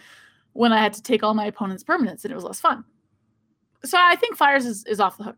[0.52, 2.84] when I had to take all my opponent's permanents and it was less fun.
[3.86, 5.38] So I think Fires is, is off the hook.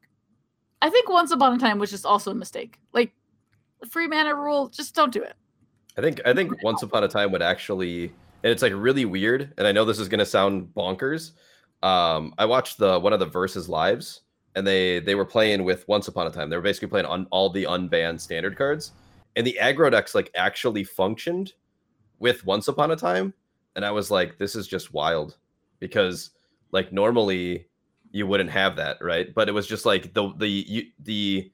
[0.81, 2.79] I think Once Upon a Time was just also a mistake.
[2.93, 3.13] Like,
[3.91, 5.35] free mana rule, just don't do it.
[5.97, 8.11] I think I think Once Upon a Time would actually,
[8.43, 9.53] and it's like really weird.
[9.57, 11.31] And I know this is gonna sound bonkers.
[11.83, 14.21] Um, I watched the one of the versus lives,
[14.55, 16.49] and they they were playing with Once Upon a Time.
[16.49, 18.91] They were basically playing on all the unbanned standard cards,
[19.35, 21.53] and the aggro decks like actually functioned
[22.19, 23.33] with Once Upon a Time.
[23.75, 25.37] And I was like, this is just wild,
[25.79, 26.31] because
[26.71, 27.67] like normally
[28.11, 29.33] you wouldn't have that, right?
[29.33, 31.51] But it was just like the the you, the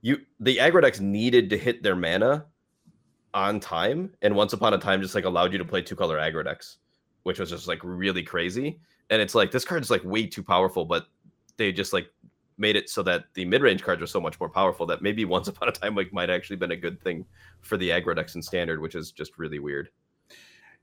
[0.00, 2.46] you the aggro decks needed to hit their mana
[3.34, 6.18] on time and once upon a time just like allowed you to play two color
[6.18, 6.78] aggro decks
[7.22, 8.78] which was just like really crazy
[9.10, 11.06] and it's like this card is like way too powerful but
[11.56, 12.08] they just like
[12.58, 15.48] made it so that the mid-range cards are so much more powerful that maybe once
[15.48, 17.24] upon a time like might actually been a good thing
[17.62, 19.88] for the aggro decks in standard which is just really weird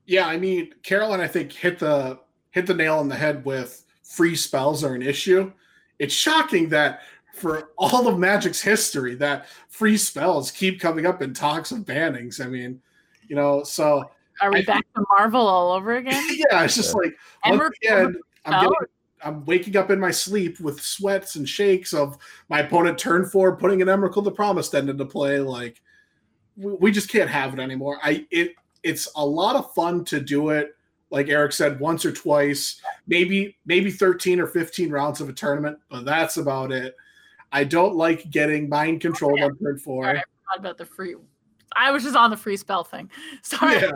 [0.09, 2.19] Yeah, I mean, Caroline, I think hit the
[2.49, 5.51] hit the nail on the head with free spells are an issue.
[5.99, 7.01] It's shocking that
[7.33, 12.43] for all of Magic's history, that free spells keep coming up in talks of bannings.
[12.43, 12.81] I mean,
[13.27, 14.09] you know, so
[14.41, 16.23] Are we I- back to Marvel all over again?
[16.31, 17.15] yeah, it's just like
[17.45, 18.15] And once we're- again,
[18.45, 18.75] I'm getting,
[19.21, 22.17] I'm waking up in my sleep with sweats and shakes of
[22.49, 25.39] my opponent turn four putting an Emrakul the Promised End into play.
[25.39, 25.81] Like
[26.55, 27.99] we, we just can't have it anymore.
[28.01, 28.53] I it
[28.83, 30.73] it's a lot of fun to do it.
[31.11, 35.77] Like Eric said, once or twice, maybe maybe 13 or 15 rounds of a tournament,
[35.89, 36.95] but that's about it.
[37.51, 40.03] I don't like getting mind controlled on turn four.
[40.03, 41.15] Sorry, I forgot about the free.
[41.75, 43.09] I was just on the free spell thing.
[43.41, 43.75] Sorry.
[43.81, 43.91] Yeah.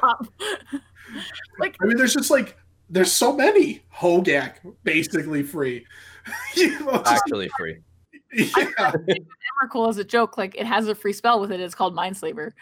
[1.58, 2.56] Like I mean, there's just like
[2.88, 5.84] there's so many Hogak basically free.
[6.56, 7.80] you know, just- actually free
[8.32, 8.92] yeah.
[9.62, 10.38] Emrakul is a joke.
[10.38, 11.60] Like it has a free spell with it.
[11.60, 12.52] It's called Mindslaver.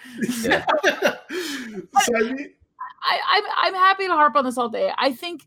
[0.43, 0.65] Yeah.
[2.03, 2.53] so I mean,
[3.03, 4.93] I, I'm I'm happy to harp on this all day.
[4.99, 5.45] I think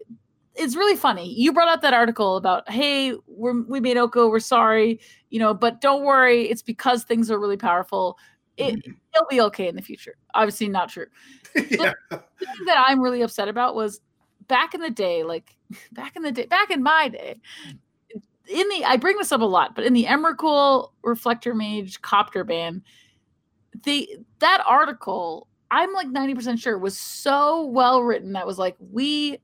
[0.55, 1.33] it's really funny.
[1.33, 4.99] You brought up that article about, hey, we're we made Oko, we're sorry,
[5.29, 8.17] you know, but don't worry, it's because things are really powerful.
[8.57, 8.91] It mm-hmm.
[9.15, 10.15] it'll be okay in the future.
[10.35, 11.07] Obviously not true.
[11.55, 11.93] yeah.
[12.09, 13.99] The thing that I'm really upset about was
[14.47, 15.55] back in the day, like
[15.91, 17.39] back in the day, back in my day,
[18.47, 22.43] in the I bring this up a lot, but in the Emrakul Reflector Mage Copter
[22.43, 22.83] ban,
[23.83, 29.39] the that article, I'm like 90% sure was so well written that was like, we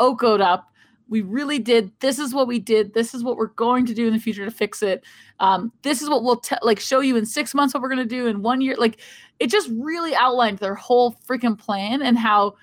[0.00, 0.66] okoed up.
[1.08, 1.92] We really did.
[2.00, 2.94] This is what we did.
[2.94, 5.04] This is what we're going to do in the future to fix it.
[5.40, 8.04] Um, this is what we'll te- like show you in six months what we're gonna
[8.04, 8.76] do in one year.
[8.78, 9.00] Like
[9.40, 12.54] it just really outlined their whole freaking plan and how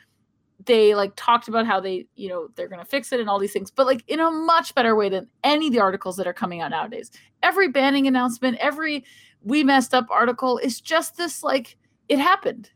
[0.66, 3.40] they like talked about how they you know they're going to fix it and all
[3.40, 6.28] these things but like in a much better way than any of the articles that
[6.28, 7.12] are coming out nowadays
[7.42, 9.04] every banning announcement every
[9.44, 11.78] we messed up article is just this like
[12.10, 12.70] it happened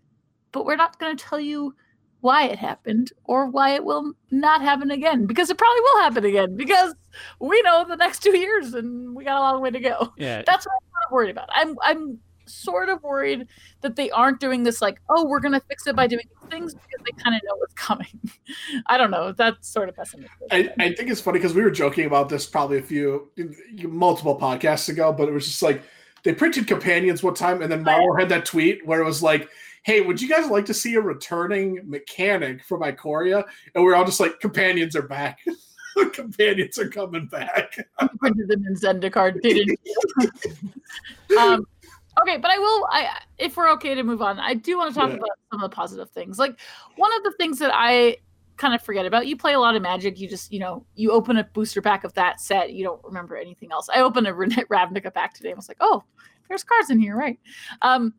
[0.51, 1.76] but we're not going to tell you
[2.22, 6.26] why it happened or why it will not happen again because it probably will happen
[6.26, 6.93] again because
[7.39, 10.43] we know the next two years and we got a long way to go Yeah.
[10.45, 11.49] that's what I'm not worried about.
[11.53, 13.47] I'm I'm sort of worried
[13.80, 17.05] that they aren't doing this like, oh, we're gonna fix it by doing things because
[17.05, 18.19] they kind of know what's coming.
[18.88, 19.32] I don't know.
[19.32, 20.38] That's sort of pessimistic.
[20.51, 23.30] I, I think it's funny because we were joking about this probably a few
[23.84, 25.82] multiple podcasts ago, but it was just like
[26.24, 29.47] they printed companions one time, and then Maro had that tweet where it was like,
[29.84, 33.43] "Hey, would you guys like to see a returning mechanic from Ikoria?"
[33.75, 35.39] And we are all just like, "Companions are back.
[36.13, 37.75] companions are coming back."
[38.19, 39.79] Printed them in Zendikar, didn't
[41.39, 41.65] um,
[42.21, 42.88] Okay, but I will.
[42.91, 43.07] I
[43.38, 45.15] if we're okay to move on, I do want to talk Yeah.
[45.15, 46.38] about some of the positive things.
[46.38, 46.59] Like
[46.97, 48.17] one of the things that I
[48.57, 49.25] kind of forget about.
[49.27, 50.19] You play a lot of Magic.
[50.19, 52.73] You just you know you open a booster pack of that set.
[52.73, 53.88] You don't remember anything else.
[53.89, 55.49] I opened a Ravnica pack today.
[55.49, 56.03] and was like, oh,
[56.49, 57.39] there's cards in here, right?
[57.82, 58.13] Um,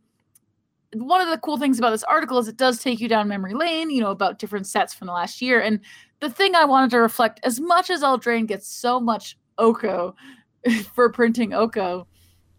[0.95, 3.55] one of the cool things about this article is it does take you down memory
[3.55, 3.91] lane.
[3.91, 5.81] You know about different sets from the last year, and
[6.21, 10.15] the thing I wanted to reflect as much as Eldraine gets so much Oko
[10.95, 12.07] for printing Oko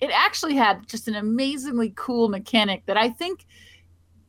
[0.03, 3.45] it actually had just an amazingly cool mechanic that I think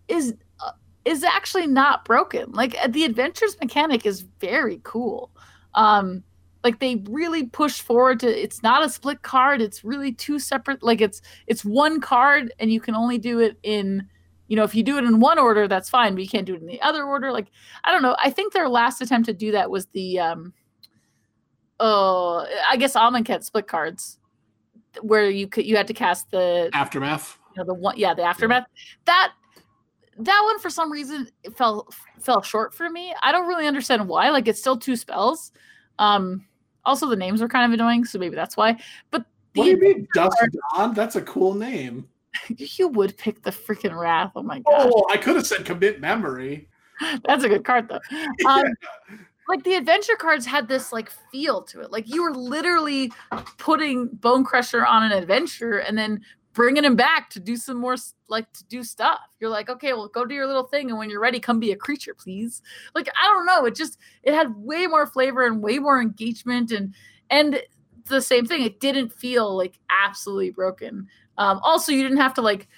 [0.06, 0.70] is uh,
[1.04, 2.52] is actually not broken.
[2.52, 5.32] Like uh, the adventures mechanic is very cool.
[5.74, 6.22] Um
[6.64, 10.82] like they really push forward to it's not a split card, it's really two separate
[10.82, 14.08] like it's it's one card and you can only do it in
[14.48, 16.54] you know, if you do it in one order, that's fine, but you can't do
[16.54, 17.32] it in the other order.
[17.32, 17.46] Like,
[17.82, 18.14] I don't know.
[18.22, 20.52] I think their last attempt to do that was the um
[21.80, 24.18] oh, I guess Amonkhet split cards
[25.02, 27.38] where you could you had to cast the Aftermath.
[27.56, 28.66] you know, the one yeah the aftermath
[29.06, 29.32] that
[30.18, 31.88] that one for some reason it fell
[32.20, 35.50] fell short for me i don't really understand why like it's still two spells
[35.98, 36.44] um
[36.86, 38.76] also the names were kind of annoying so maybe that's why
[39.10, 40.36] but the, What do you mean, Dusk
[40.74, 40.94] Dawn?
[40.94, 42.08] That's a cool name.
[42.56, 44.90] you would pick the freaking wrath oh my god.
[44.92, 46.68] Oh, I could have said commit memory.
[47.24, 48.00] that's a good card though
[48.48, 48.64] um,
[49.48, 53.12] like the adventure cards had this like feel to it like you were literally
[53.58, 56.20] putting Bonecrusher on an adventure and then
[56.54, 57.96] bringing him back to do some more
[58.28, 61.10] like to do stuff you're like okay well go do your little thing and when
[61.10, 62.62] you're ready come be a creature please
[62.94, 66.70] like i don't know it just it had way more flavor and way more engagement
[66.70, 66.94] and
[67.30, 67.60] and
[68.08, 71.06] the same thing it didn't feel like absolutely broken
[71.38, 72.68] um also you didn't have to like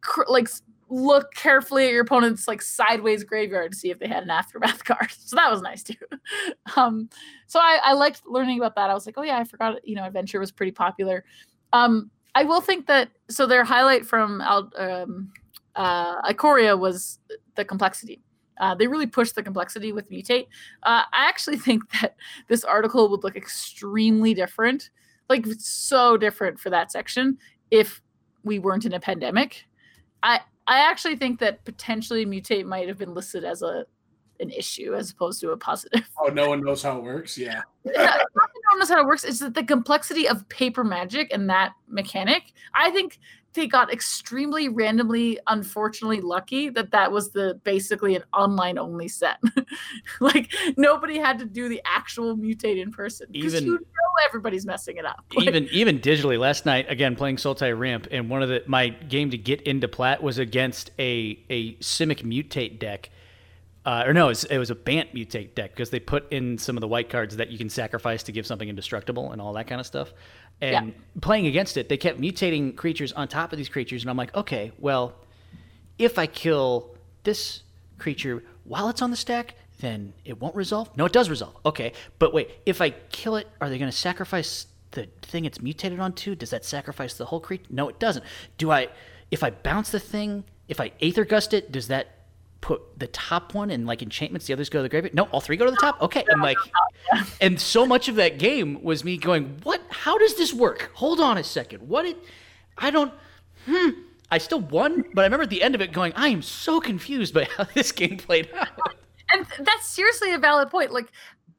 [0.00, 0.48] cr- like
[0.88, 4.84] look carefully at your opponent's like sideways graveyard to see if they had an aftermath
[4.84, 5.10] card.
[5.10, 5.94] So that was nice too.
[6.76, 7.08] Um,
[7.46, 8.90] so I, I liked learning about that.
[8.90, 9.86] I was like, oh yeah, I forgot.
[9.86, 11.24] You know, adventure was pretty popular.
[11.72, 15.32] Um, I will think that so their highlight from um,
[15.74, 17.18] uh, Ikoria was
[17.54, 18.20] the complexity.
[18.60, 20.48] Uh, they really pushed the complexity with mutate.
[20.82, 22.14] Uh, I actually think that
[22.48, 24.90] this article would look extremely different,
[25.30, 27.38] like so different for that section
[27.70, 28.02] if
[28.44, 29.64] we weren't in a pandemic.
[30.22, 33.86] I I actually think that potentially mutate might have been listed as a
[34.40, 36.08] an issue as opposed to a positive.
[36.18, 37.36] Oh, no one knows how it works.
[37.36, 37.62] Yeah.
[37.84, 39.24] Not that no one knows how it works.
[39.24, 42.52] It's that the complexity of paper magic and that mechanic.
[42.74, 43.18] I think
[43.56, 49.38] they got extremely randomly, unfortunately lucky that that was the basically an online only set.
[50.20, 54.64] like nobody had to do the actual mutate in person because Even- you know everybody's
[54.64, 55.24] messing it up.
[55.34, 58.90] Like, even even digitally last night again playing Sultai Ramp and one of the my
[58.90, 63.10] game to get into plat was against a a Simic mutate deck.
[63.86, 66.58] Uh, or no, it was, it was a Bant mutate deck because they put in
[66.58, 69.52] some of the white cards that you can sacrifice to give something indestructible and all
[69.52, 70.12] that kind of stuff.
[70.60, 74.16] And playing against it, they kept mutating creatures on top of these creatures, and I'm
[74.16, 75.14] like, okay, well,
[75.98, 77.62] if I kill this
[77.98, 80.96] creature while it's on the stack, then it won't resolve.
[80.96, 81.54] No, it does resolve.
[81.64, 85.60] Okay, but wait, if I kill it, are they going to sacrifice the thing it's
[85.60, 86.34] mutated onto?
[86.34, 87.66] Does that sacrifice the whole creature?
[87.70, 88.24] No, it doesn't.
[88.58, 88.88] Do I?
[89.30, 92.15] If I bounce the thing, if I Aether Gust it, does that
[92.66, 94.46] put the top one and like enchantments?
[94.46, 95.14] The others go to the graveyard.
[95.14, 96.02] No, all three go to the top.
[96.02, 96.56] Okay, I'm like,
[97.40, 99.80] and so much of that game was me going, "What?
[99.88, 100.90] How does this work?
[100.94, 101.88] Hold on a second.
[101.88, 102.04] What?
[102.06, 102.16] It?
[102.76, 103.12] I don't.
[103.66, 103.90] Hmm.
[104.32, 106.80] I still won, but I remember at the end of it going, I am so
[106.80, 108.68] confused by how this game played out.
[109.32, 110.90] and that's seriously a valid point.
[110.90, 111.06] Like,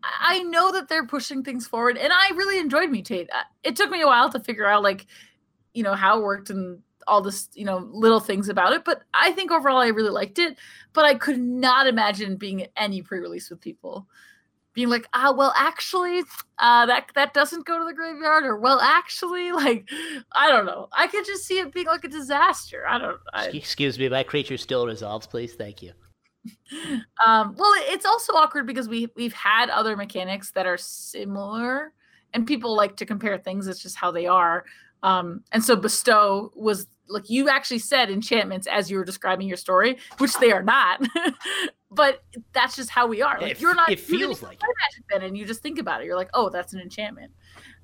[0.04, 3.28] I I know that they're pushing things forward, and I really enjoyed Mutate.
[3.34, 5.06] Uh, It took me a while to figure out, like,
[5.74, 8.84] you know, how it worked and all this, you know, little things about it.
[8.86, 10.58] But I think overall, I really liked it.
[10.94, 14.08] But I could not imagine being at any pre-release with people
[14.78, 16.22] being like, ah, well, actually,
[16.60, 19.90] uh, that that doesn't go to the graveyard, or well, actually, like,
[20.34, 20.88] I don't know.
[20.94, 22.86] I could just see it being like a disaster.
[22.88, 23.18] I don't.
[23.34, 25.56] I, Excuse me, my creature still resolves, please.
[25.56, 25.92] Thank you.
[27.26, 31.92] Um, well, it's also awkward because we we've had other mechanics that are similar,
[32.34, 33.68] and people like to compare things.
[33.68, 34.64] It's just how they are.
[35.04, 39.58] Um, and so bestow was like you actually said enchantments as you were describing your
[39.58, 41.02] story, which they are not.
[41.92, 43.40] but that's just how we are.
[43.40, 43.90] Like It- you're not.
[43.90, 46.06] it feels even like play Magic then, and you just think about it.
[46.06, 47.32] You're like, oh, that's an enchantment.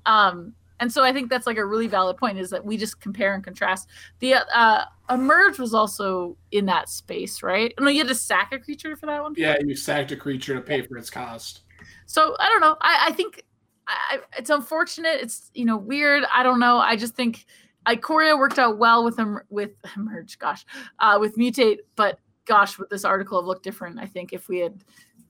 [0.06, 3.00] Um, and so I think that's like a really valid point is that we just
[3.00, 3.88] compare and contrast.
[4.18, 7.72] The uh, emerge was also in that space, right?
[7.78, 9.34] No, you had to sack a creature for that one.
[9.36, 11.60] Yeah, you sacked a creature to pay for its cost.
[12.06, 12.76] So I don't know.
[12.80, 13.44] I, I think
[13.86, 15.20] I, I- it's unfortunate.
[15.22, 16.24] It's you know weird.
[16.34, 16.78] I don't know.
[16.78, 17.46] I just think
[17.86, 20.38] Ikoria worked out well with them with emerge.
[20.38, 20.64] Gosh,
[20.98, 21.78] uh, with mutate.
[21.96, 23.98] But gosh, would this article have looked different?
[23.98, 24.84] I think if we had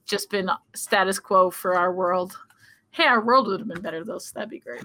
[0.05, 2.37] just been status quo for our world.
[2.91, 4.19] Hey, our world would have been better though.
[4.19, 4.83] So that'd be great.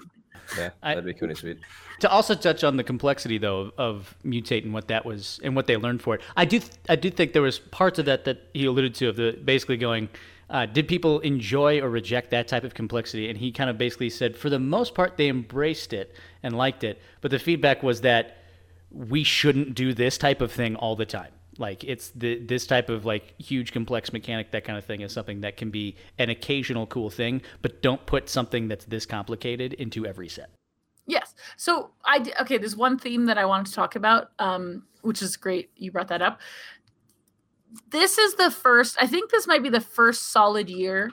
[0.57, 1.59] Yeah, that'd be cool and sweet.
[2.01, 5.55] To also touch on the complexity though of, of mutate and what that was and
[5.55, 8.05] what they learned for it, I do th- I do think there was parts of
[8.05, 10.09] that that he alluded to of the basically going,
[10.51, 13.29] uh, did people enjoy or reject that type of complexity?
[13.29, 16.83] And he kind of basically said for the most part they embraced it and liked
[16.83, 18.37] it, but the feedback was that
[18.91, 21.31] we shouldn't do this type of thing all the time.
[21.57, 25.13] Like it's the this type of like huge complex mechanic that kind of thing is
[25.13, 29.73] something that can be an occasional cool thing, but don't put something that's this complicated
[29.73, 30.49] into every set.
[31.07, 31.33] Yes.
[31.57, 32.57] So I okay.
[32.57, 35.69] There's one theme that I wanted to talk about, um, which is great.
[35.75, 36.39] You brought that up.
[37.89, 38.97] This is the first.
[38.99, 41.11] I think this might be the first solid year.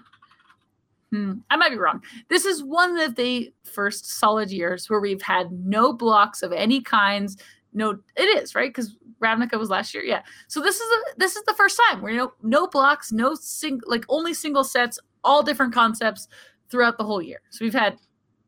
[1.11, 2.02] Hmm, I might be wrong.
[2.28, 6.82] This is one of the first solid years where we've had no blocks of any
[6.82, 7.36] kinds.
[7.72, 10.04] No, it is right because Ravnica was last year.
[10.04, 10.22] Yeah.
[10.48, 13.80] So this is a, this is the first time where no no blocks, no sing
[13.86, 16.28] like only single sets, all different concepts
[16.70, 17.40] throughout the whole year.
[17.50, 17.98] So we've had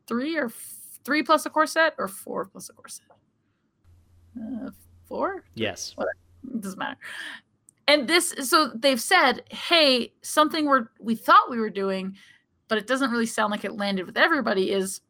[0.07, 3.05] three or f- three plus a core set or four plus a core set.
[4.39, 4.69] Uh,
[5.07, 5.43] four.
[5.55, 5.95] Yes.
[5.97, 6.97] It doesn't matter.
[7.91, 12.15] And this, so they've said, hey, something we're we thought we were doing,
[12.69, 14.71] but it doesn't really sound like it landed with everybody.
[14.71, 15.01] Is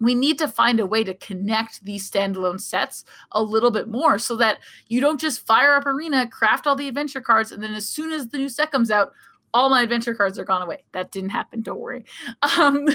[0.00, 4.18] we need to find a way to connect these standalone sets a little bit more,
[4.18, 7.74] so that you don't just fire up arena, craft all the adventure cards, and then
[7.74, 9.12] as soon as the new set comes out,
[9.52, 10.84] all my adventure cards are gone away.
[10.92, 11.60] That didn't happen.
[11.60, 12.06] Don't worry.
[12.58, 12.88] Um,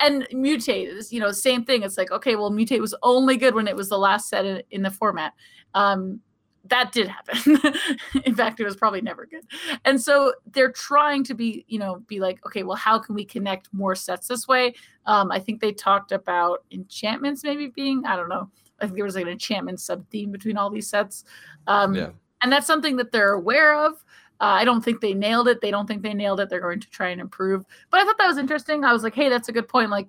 [0.00, 1.82] and mutate is, you know, same thing.
[1.82, 4.62] It's like, okay, well, mutate was only good when it was the last set in,
[4.70, 5.34] in the format.
[5.74, 6.20] Um,
[6.66, 7.58] that did happen.
[8.24, 9.44] in fact, it was probably never good.
[9.84, 13.24] And so they're trying to be, you know, be like, okay, well, how can we
[13.24, 14.74] connect more sets this way?
[15.06, 18.50] Um, I think they talked about enchantments maybe being, I don't know.
[18.80, 21.24] I think there was like an enchantment sub theme between all these sets.
[21.66, 22.10] Um, Yeah.
[22.42, 23.92] And that's something that they're aware of.
[24.40, 25.62] Uh, I don't think they nailed it.
[25.62, 26.50] They don't think they nailed it.
[26.50, 27.64] They're going to try and improve.
[27.90, 28.84] But I thought that was interesting.
[28.84, 29.90] I was like, hey, that's a good point.
[29.90, 30.08] Like,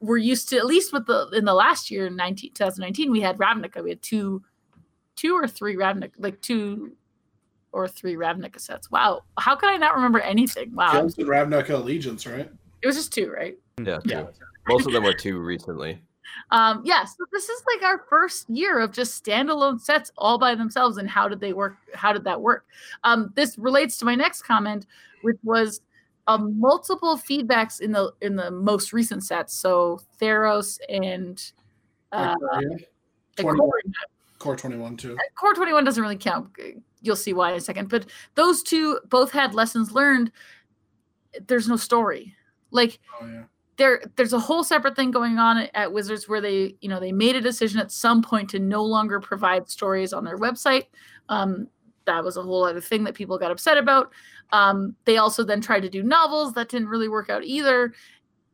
[0.00, 3.22] we're used to at least with the in the last year, in 19, 2019, we
[3.22, 3.82] had Ravnica.
[3.82, 4.42] We had two,
[5.16, 6.92] two or three Ravnica, like two
[7.72, 8.90] or three Ravnica sets.
[8.90, 10.74] Wow, how could I not remember anything?
[10.74, 12.50] Wow, Jones and Ravnica Allegiance, right?
[12.82, 13.56] it was just two, right?
[13.82, 14.26] Yeah, Yeah.
[14.68, 16.00] Most of them were two recently.
[16.50, 20.54] Um, yeah, so this is like our first year of just standalone sets all by
[20.54, 20.96] themselves.
[20.96, 21.76] And how did they work?
[21.94, 22.64] How did that work?
[23.04, 24.86] Um, this relates to my next comment,
[25.22, 25.80] which was
[26.26, 29.54] um, multiple feedbacks in the in the most recent sets.
[29.54, 31.42] So Theros and
[32.12, 32.34] uh,
[33.36, 33.70] Ikoria.
[34.52, 34.96] The 21.
[34.96, 35.18] Core, Core 21 too.
[35.36, 36.50] Core 21 doesn't really count.
[37.02, 37.88] You'll see why in a second.
[37.88, 40.30] But those two both had lessons learned.
[41.46, 42.34] There's no story.
[42.70, 43.42] Like Oh yeah.
[43.76, 47.00] there there's a whole separate thing going on at, at Wizards where they you know
[47.00, 50.84] they made a decision at some point to no longer provide stories on their website.
[51.28, 51.68] Um,
[52.06, 54.12] that was a whole other thing that people got upset about.
[54.52, 57.92] Um, they also then tried to do novels that didn't really work out either,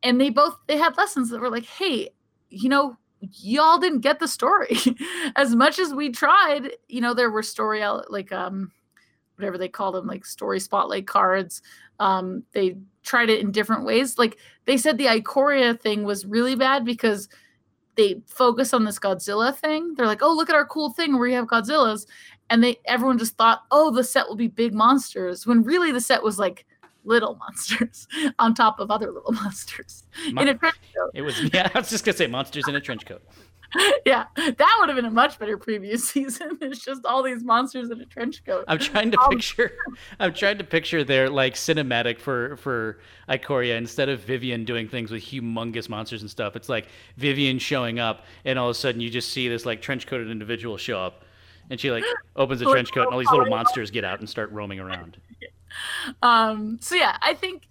[0.03, 2.09] and they both they had lessons that were like, hey,
[2.49, 2.97] you know.
[3.21, 4.77] Y'all didn't get the story
[5.35, 6.71] as much as we tried.
[6.87, 8.71] You know, there were story el- like um,
[9.35, 11.61] whatever they call them, like story spotlight cards.
[11.99, 14.17] Um, they tried it in different ways.
[14.17, 17.29] Like they said the Ikoria thing was really bad because
[17.95, 19.93] they focus on this Godzilla thing.
[19.95, 22.07] They're like, "Oh, look at our cool thing where we have Godzillas,"
[22.49, 26.01] and they everyone just thought, "Oh, the set will be big monsters," when really the
[26.01, 26.65] set was like
[27.03, 28.07] little monsters
[28.39, 31.11] on top of other little monsters Mon- in a trench coat.
[31.13, 31.69] It was yeah.
[31.73, 33.21] I was just gonna say monsters in a trench coat.
[34.05, 36.57] yeah, that would have been a much better previous season.
[36.59, 38.65] It's just all these monsters in a trench coat.
[38.67, 39.71] I'm trying to Um, picture.
[40.19, 42.99] I'm trying to picture their like cinematic for for
[43.29, 46.57] Ikoria instead of Vivian doing things with humongous monsters and stuff.
[46.57, 49.81] It's like Vivian showing up, and all of a sudden you just see this like
[49.81, 51.23] trench coated individual show up,
[51.69, 52.03] and she like
[52.35, 54.81] opens the Oh, trench coat, and all these little monsters get out and start roaming
[54.81, 55.15] around.
[56.21, 57.67] um so yeah i think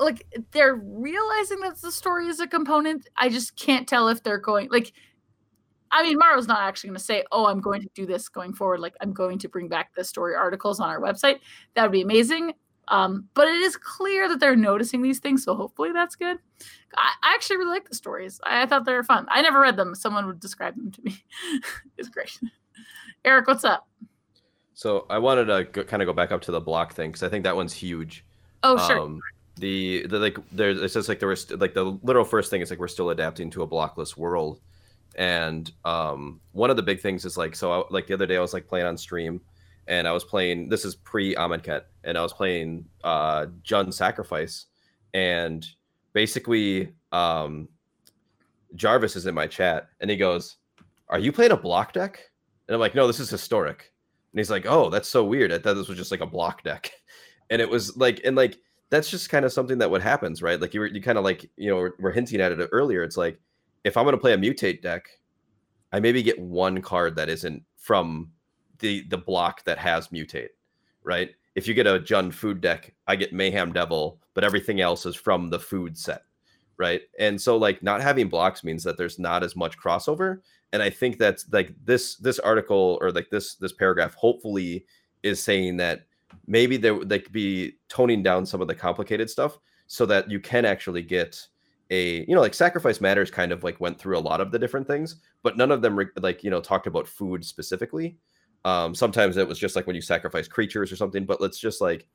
[0.00, 3.08] like they're realizing that the story is a component.
[3.16, 4.92] I just can't tell if they're going like
[5.92, 8.52] i mean maro's not actually going to say oh i'm going to do this going
[8.52, 8.80] forward.
[8.80, 11.40] Like i'm going to bring back the story articles on our website.
[11.74, 12.54] That would be amazing.
[12.88, 16.38] Um but it is clear that they're noticing these things so hopefully that's good.
[16.96, 18.40] I, I actually really like the stories.
[18.44, 19.26] I, I thought they were fun.
[19.28, 19.94] I never read them.
[19.94, 21.22] Someone would describe them to me.
[21.98, 22.40] It's great.
[23.24, 23.86] Eric what's up
[24.80, 27.22] So I wanted to go, kind of go back up to the block thing because
[27.22, 28.24] I think that one's huge.
[28.62, 29.20] oh sure Um,
[29.56, 32.70] the the like there it says like there was like the literal first thing is
[32.70, 34.58] like we're still adapting to a blockless world,
[35.16, 38.38] and um one of the big things is like so I, like the other day
[38.38, 39.42] I was like playing on stream,
[39.86, 44.64] and I was playing this is pre Amonkhet and I was playing uh Jund Sacrifice,
[45.12, 45.68] and
[46.14, 47.68] basically um
[48.76, 50.56] Jarvis is in my chat and he goes,
[51.10, 52.30] "Are you playing a block deck?"
[52.66, 53.89] And I'm like, "No, this is historic."
[54.32, 55.52] And he's like, "Oh, that's so weird.
[55.52, 56.90] I thought this was just like a block deck."
[57.52, 58.58] And it was like, and like
[58.90, 60.60] that's just kind of something that what happens, right?
[60.60, 63.02] Like you were, you kind of like, you know, we're, we're hinting at it earlier.
[63.02, 63.40] It's like,
[63.82, 65.08] if I'm going to play a mutate deck,
[65.92, 68.30] I maybe get one card that isn't from
[68.78, 70.50] the the block that has mutate,
[71.02, 71.30] right?
[71.54, 75.16] If you get a Jund food deck, I get Mayhem Devil, but everything else is
[75.16, 76.22] from the food set,
[76.80, 77.02] right?
[77.18, 80.40] And so like not having blocks means that there's not as much crossover.
[80.72, 84.86] And I think that's like this this article or like this this paragraph hopefully
[85.22, 86.06] is saying that
[86.46, 90.40] maybe they, they could be toning down some of the complicated stuff so that you
[90.40, 91.46] can actually get
[91.90, 94.58] a you know like sacrifice matters kind of like went through a lot of the
[94.58, 98.16] different things but none of them like you know talked about food specifically
[98.64, 101.80] um sometimes it was just like when you sacrifice creatures or something but let's just
[101.80, 102.06] like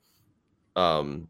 [0.76, 1.28] um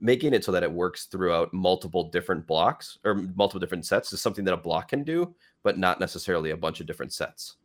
[0.00, 4.20] making it so that it works throughout multiple different blocks or multiple different sets is
[4.20, 7.56] something that a block can do but not necessarily a bunch of different sets.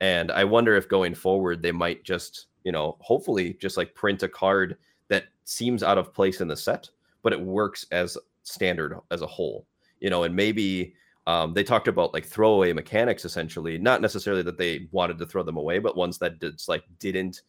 [0.00, 4.22] And i wonder if going forward they might just you know hopefully just like print
[4.22, 4.76] a card
[5.08, 6.88] that seems out of place in the set
[7.22, 9.66] but it works as standard as a whole.
[10.00, 10.94] You know and maybe
[11.26, 13.78] um, they talked about like throwaway mechanics essentially.
[13.78, 17.42] Not necessarily that they wanted to throw them away but ones that did like didn't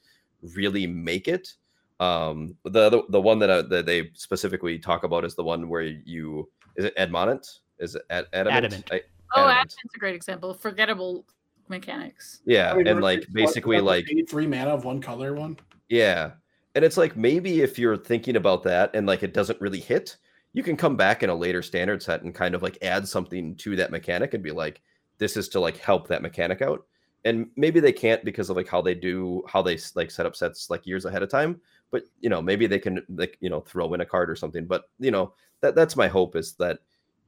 [0.54, 1.56] really make it
[2.04, 5.70] um, the, the the one that, uh, that they specifically talk about is the one
[5.70, 8.90] where you is it admonant is it ad, adamant, Adamant.
[8.92, 9.02] I,
[9.36, 9.58] Oh, adamant.
[9.58, 10.54] Adamant's a great example.
[10.54, 11.26] Forgettable
[11.70, 12.42] mechanics.
[12.46, 15.58] yeah I mean, and like basically what, like eight, three mana of one color one.
[15.90, 16.32] Yeah.
[16.76, 20.18] And it's like maybe if you're thinking about that and like it doesn't really hit,
[20.54, 23.56] you can come back in a later standard set and kind of like add something
[23.58, 24.82] to that mechanic and be like,
[25.18, 26.86] this is to like help that mechanic out.
[27.26, 30.36] And maybe they can't because of like how they do how they like set up
[30.36, 31.62] sets like years ahead of time.
[31.94, 34.66] But you know, maybe they can like, you know, throw in a card or something.
[34.66, 36.80] But you know, that that's my hope is that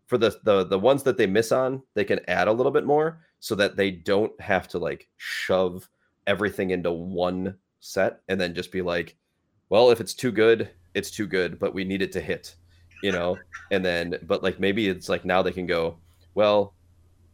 [0.07, 2.83] for the the the ones that they miss on, they can add a little bit
[2.83, 5.87] more so that they don't have to like shove
[6.25, 9.15] everything into one set and then just be like,
[9.69, 12.55] well, if it's too good, it's too good, but we need it to hit,
[13.03, 13.37] you know?
[13.69, 15.97] And then, but like maybe it's like now they can go,
[16.33, 16.73] well,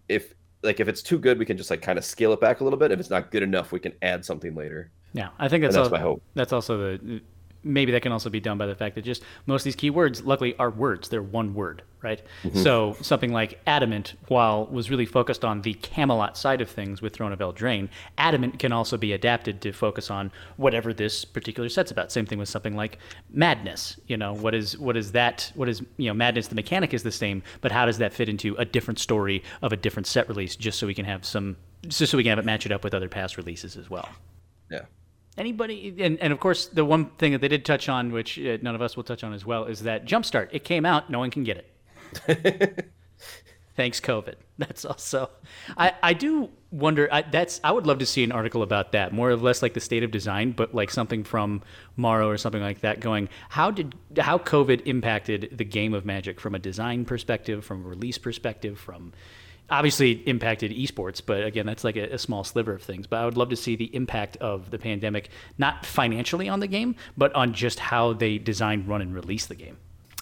[0.09, 0.33] if
[0.63, 2.63] like if it's too good, we can just like kind of scale it back a
[2.65, 2.91] little bit.
[2.91, 4.91] If it's not good enough, we can add something later.
[5.13, 6.21] Yeah, I think that's, that's al- my hope.
[6.35, 7.21] That's also the
[7.63, 10.25] maybe that can also be done by the fact that just most of these keywords,
[10.25, 11.09] luckily, are words.
[11.09, 12.21] They're one word, right?
[12.43, 12.57] Mm-hmm.
[12.57, 17.13] So something like adamant, while was really focused on the Camelot side of things with
[17.13, 21.91] Throne of Eldraine, adamant can also be adapted to focus on whatever this particular set's
[21.91, 22.11] about.
[22.11, 22.97] Same thing with something like
[23.31, 23.99] madness.
[24.07, 25.51] You know, what is what is that?
[25.55, 26.47] What is you know madness?
[26.47, 29.71] The mechanic is the same, but how does that fit into a different story of
[29.71, 30.55] a different set release?
[30.55, 31.57] Just so we can have some,
[31.87, 34.09] just so we can have it match it up with other past releases as well
[34.71, 34.81] Yeah.
[35.37, 35.95] Anybody?
[35.99, 38.75] And, and of course the one thing that they did touch on which uh, none
[38.75, 41.31] of us will touch on as well is that jumpstart it came out no one
[41.31, 41.65] can get
[42.27, 42.89] it.
[43.75, 44.35] Thanks covid.
[44.57, 45.29] That's also
[45.77, 49.11] i i do wonder I, that's i would love to see an article about that
[49.13, 51.63] more or less like the state of design but like something from
[51.95, 56.39] Maro or something like that going how did how covid impacted the game of magic
[56.39, 59.13] from a design perspective from a release perspective from
[59.71, 63.07] obviously impacted esports, but again, that's like a, a small sliver of things.
[63.07, 66.67] But I would love to see the impact of the pandemic, not financially on the
[66.67, 69.77] game, but on just how they design, run, and release the game.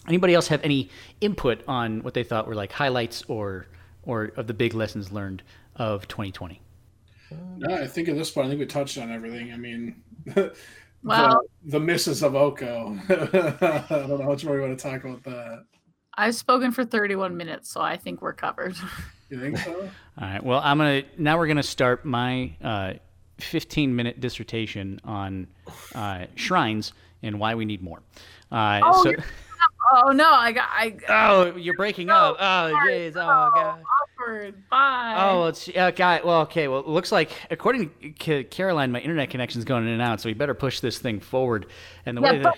[0.07, 0.89] Anybody else have any
[1.19, 3.67] input on what they thought were like highlights or
[4.03, 5.43] or of the big lessons learned
[5.75, 6.61] of 2020?
[7.57, 9.51] No, uh, I think at this point, I think we touched on everything.
[9.51, 10.55] I mean, the,
[11.03, 12.97] Well- the misses of Oko.
[13.09, 15.65] I don't know how much more you want to talk about that.
[16.17, 18.75] I've spoken for 31 minutes, so I think we're covered.
[19.29, 19.73] You think so?
[20.19, 20.43] All right.
[20.43, 22.93] Well, I'm gonna now we're gonna start my uh,
[23.39, 25.47] 15 minute dissertation on
[25.95, 28.01] uh, shrines and why we need more.
[28.51, 29.13] Uh, Oh, so,
[29.93, 32.37] oh no, I got I oh, you're breaking up.
[32.39, 32.93] Oh, sorry.
[32.93, 33.09] jeez.
[33.11, 33.83] Oh, God.
[34.19, 34.69] awkward.
[34.69, 35.15] Bye.
[35.19, 36.21] Oh, it's uh, guy.
[36.23, 36.67] Well, okay.
[36.67, 40.29] Well, it looks like according to Caroline, my internet connection's going in and out, so
[40.29, 41.67] we better push this thing forward.
[42.05, 42.57] And the Yeah, way that but-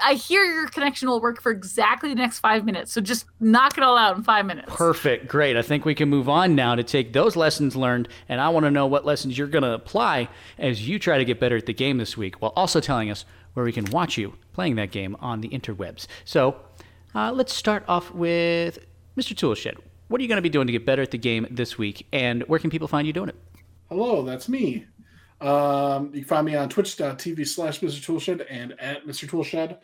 [0.00, 2.92] I hear your connection will work for exactly the next five minutes.
[2.92, 4.68] So just knock it all out in five minutes.
[4.74, 5.56] perfect, great.
[5.56, 8.64] I think we can move on now to take those lessons learned, and I want
[8.64, 10.28] to know what lessons you're going to apply
[10.58, 13.24] as you try to get better at the game this week, while also telling us
[13.54, 16.06] where we can watch you playing that game on the interwebs.
[16.24, 16.56] So,
[17.14, 18.78] uh, let's start off with
[19.16, 19.36] Mr.
[19.36, 19.74] Toolshed.
[20.08, 22.06] What are you going to be doing to get better at the game this week,
[22.12, 23.36] and where can people find you doing it?
[23.88, 24.86] Hello, that's me.
[25.40, 28.02] Um, you can find me on twitch.tv slash Mr.
[28.02, 29.28] Toolshed and at Mr.
[29.28, 29.76] Toolshed.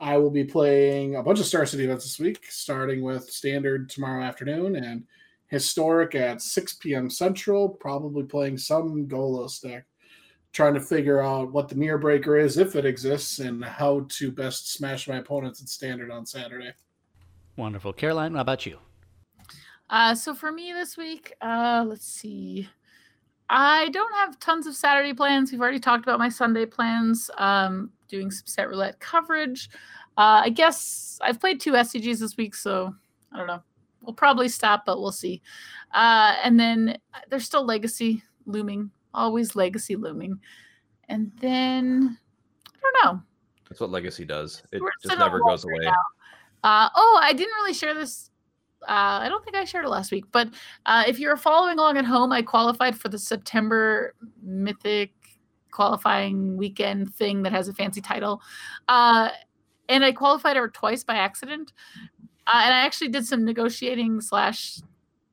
[0.00, 3.88] I will be playing a bunch of Star City events this week, starting with Standard
[3.88, 5.04] tomorrow afternoon and
[5.46, 7.10] Historic at 6 p.m.
[7.10, 9.84] Central, probably playing some Golos deck,
[10.52, 14.32] trying to figure out what the Mirror Breaker is, if it exists, and how to
[14.32, 16.72] best smash my opponents at Standard on Saturday.
[17.56, 17.92] Wonderful.
[17.92, 18.78] Caroline, how about you?
[19.90, 22.66] Uh, so for me this week, uh, let's see.
[23.52, 25.52] I don't have tons of Saturday plans.
[25.52, 27.30] We've already talked about my Sunday plans.
[27.36, 29.68] Um, doing some set roulette coverage.
[30.16, 32.94] Uh, I guess I've played two SCGs this week, so
[33.32, 33.62] I don't know.
[34.00, 35.42] We'll probably stop, but we'll see.
[35.92, 40.38] Uh, and then uh, there's still Legacy looming, always Legacy looming.
[41.08, 42.18] And then
[42.66, 43.22] I don't know.
[43.68, 44.62] That's what Legacy does.
[44.72, 45.86] It We're just never goes away.
[46.64, 48.30] Uh, oh, I didn't really share this.
[48.88, 50.48] Uh, I don't think I shared it last week, but
[50.86, 55.12] uh, if you're following along at home, I qualified for the September Mythic
[55.72, 58.40] qualifying weekend thing that has a fancy title.
[58.88, 59.30] Uh,
[59.88, 61.72] and I qualified her twice by accident.
[62.46, 64.80] Uh, and I actually did some negotiating slash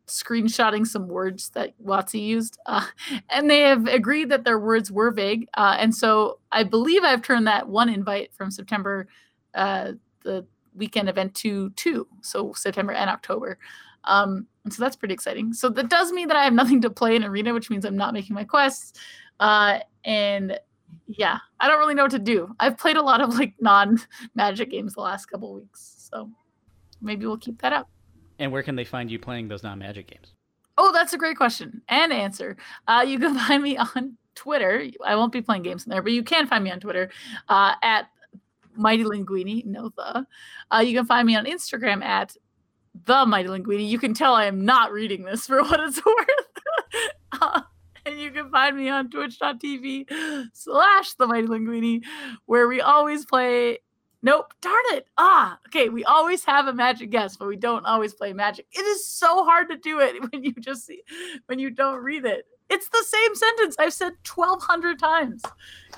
[0.08, 2.58] screenshotting some words that WotC used.
[2.66, 2.86] Uh,
[3.30, 5.48] and they have agreed that their words were vague.
[5.56, 9.08] Uh, and so I believe I've turned that one invite from September,
[9.54, 10.46] the
[10.80, 12.07] weekend event to two.
[12.22, 13.60] So September and October.
[14.06, 15.53] Um, and so that's pretty exciting.
[15.53, 17.97] So that does mean that I have nothing to play in Arena, which means I'm
[17.97, 18.99] not making my quests.
[19.39, 20.60] Uh, and
[21.07, 22.56] yeah, I don't really know what to do.
[22.60, 23.99] I've played a lot of like non
[24.35, 26.10] magic games the last couple weeks.
[26.11, 26.30] So
[27.01, 27.89] maybe we'll keep that up.
[28.39, 30.34] And where can they find you playing those non-magic games?
[30.77, 32.56] Oh, that's a great question and answer.
[32.88, 34.85] Uh, you can find me on Twitter.
[35.06, 37.11] I won't be playing games in there, but you can find me on Twitter
[37.49, 38.07] uh, at
[38.80, 39.65] Mighty Linguini.
[39.65, 40.26] No, the.
[40.72, 42.35] Uh, you can find me on Instagram at
[43.06, 43.88] the Mighty Linguini.
[43.88, 47.10] You can tell I am not reading this for what it's worth.
[47.41, 47.61] uh,
[48.06, 52.03] and you can find me on twitch.tv slash the Mighty Linguini,
[52.45, 53.80] where we always play
[54.22, 54.53] Nope.
[54.61, 55.07] Darn it.
[55.18, 55.89] Ah, okay.
[55.89, 58.68] We always have a magic guest, but we don't always play magic.
[58.72, 61.03] It is so hard to do it when you just see,
[61.45, 62.45] when you don't read it.
[62.69, 65.41] It's the same sentence I've said 1,200 times.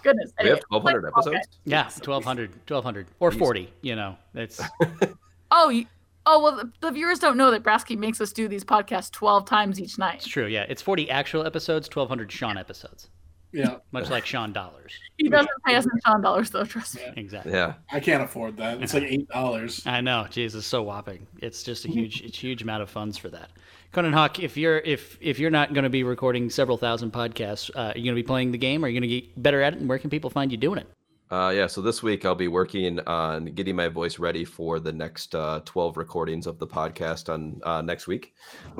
[0.03, 0.31] Goodness.
[0.41, 1.13] We have 1,200 okay.
[1.31, 1.59] episodes.
[1.65, 4.17] Yeah, 1200, 1200 or 40, you know.
[4.33, 4.61] It's
[5.51, 5.85] Oh, you,
[6.25, 9.45] oh well, the, the viewers don't know that Brasky makes us do these podcasts 12
[9.45, 10.15] times each night.
[10.15, 10.47] it's true.
[10.47, 13.09] Yeah, it's 40 actual episodes, 1200 Sean episodes.
[13.51, 14.93] Yeah, Much like Sean dollars.
[15.17, 17.01] He doesn't pay us in Sean dollars, though, trust me.
[17.17, 17.51] Exactly.
[17.51, 17.73] Yeah.
[17.91, 18.81] I can't afford that.
[18.81, 19.81] It's like eight dollars.
[19.85, 21.27] I know, jeez, it's so whopping.
[21.39, 23.49] It's just a huge, it's a huge amount of funds for that.
[23.91, 27.69] Conan Hawk, if you're if if you're not going to be recording several thousand podcasts,
[27.75, 28.85] uh, are you going to be playing the game?
[28.85, 29.79] Are you going to get better at it?
[29.79, 30.87] And where can people find you doing it?
[31.29, 34.91] Uh, yeah, so this week I'll be working on getting my voice ready for the
[34.91, 38.33] next uh, 12 recordings of the podcast on uh, next week.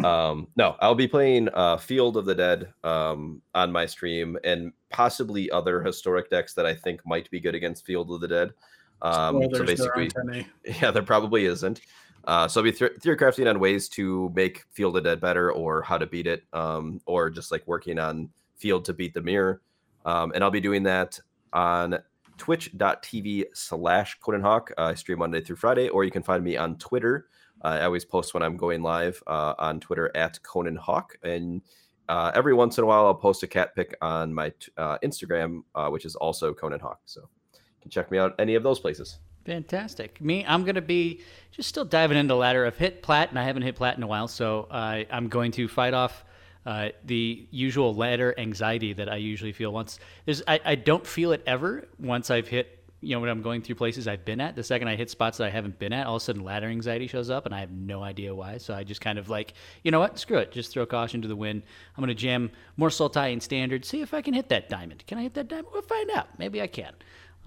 [0.04, 4.74] Um, no, I'll be playing uh, Field of the Dead um, on my stream and
[4.90, 8.52] possibly other historic decks that I think might be good against Field of the Dead.
[9.02, 10.10] Um, so basically,
[10.82, 11.80] yeah, there probably isn't.
[12.26, 15.98] Uh, so I'll be th- on ways to make Field of Dead better or how
[15.98, 19.62] to beat it, um, or just like working on Field to beat the mirror.
[20.06, 21.20] Um, and I'll be doing that
[21.54, 22.00] on
[22.38, 24.72] twitch.tv slash Conan Hawk.
[24.78, 27.28] Uh, I stream Monday through Friday, or you can find me on Twitter.
[27.64, 31.18] Uh, I always post when I'm going live uh, on Twitter at Conan Hawk.
[31.24, 31.62] And
[32.10, 34.98] uh, every once in a while, I'll post a cat pic on my t- uh,
[35.04, 37.02] Instagram, which is also Conan Hawk.
[37.06, 37.22] So
[37.54, 39.20] you can check me out any of those places.
[39.46, 40.22] Fantastic.
[40.22, 42.66] Me, I'm going to be just still diving into ladder.
[42.66, 45.52] I've hit plat, and I haven't hit plat in a while, so I I'm going
[45.54, 46.24] to fight off
[46.66, 50.00] uh, the usual ladder anxiety that I usually feel once.
[50.26, 52.78] There's I, I don't feel it ever once I've hit.
[53.04, 55.40] You know, when I'm going through places I've been at, the second I hit spots
[55.40, 57.60] that I haven't been at, all of a sudden ladder anxiety shows up, and I
[57.62, 58.60] have no idea why.
[58.60, 60.20] So I just kind of like, you know what?
[60.20, 60.52] Screw it.
[60.52, 61.64] Just throw caution to the wind.
[61.98, 65.04] I'm going to jam more Sultai in standard, see if I can hit that diamond.
[65.08, 65.70] Can I hit that diamond?
[65.74, 66.28] We'll find out.
[66.38, 66.94] Maybe I can.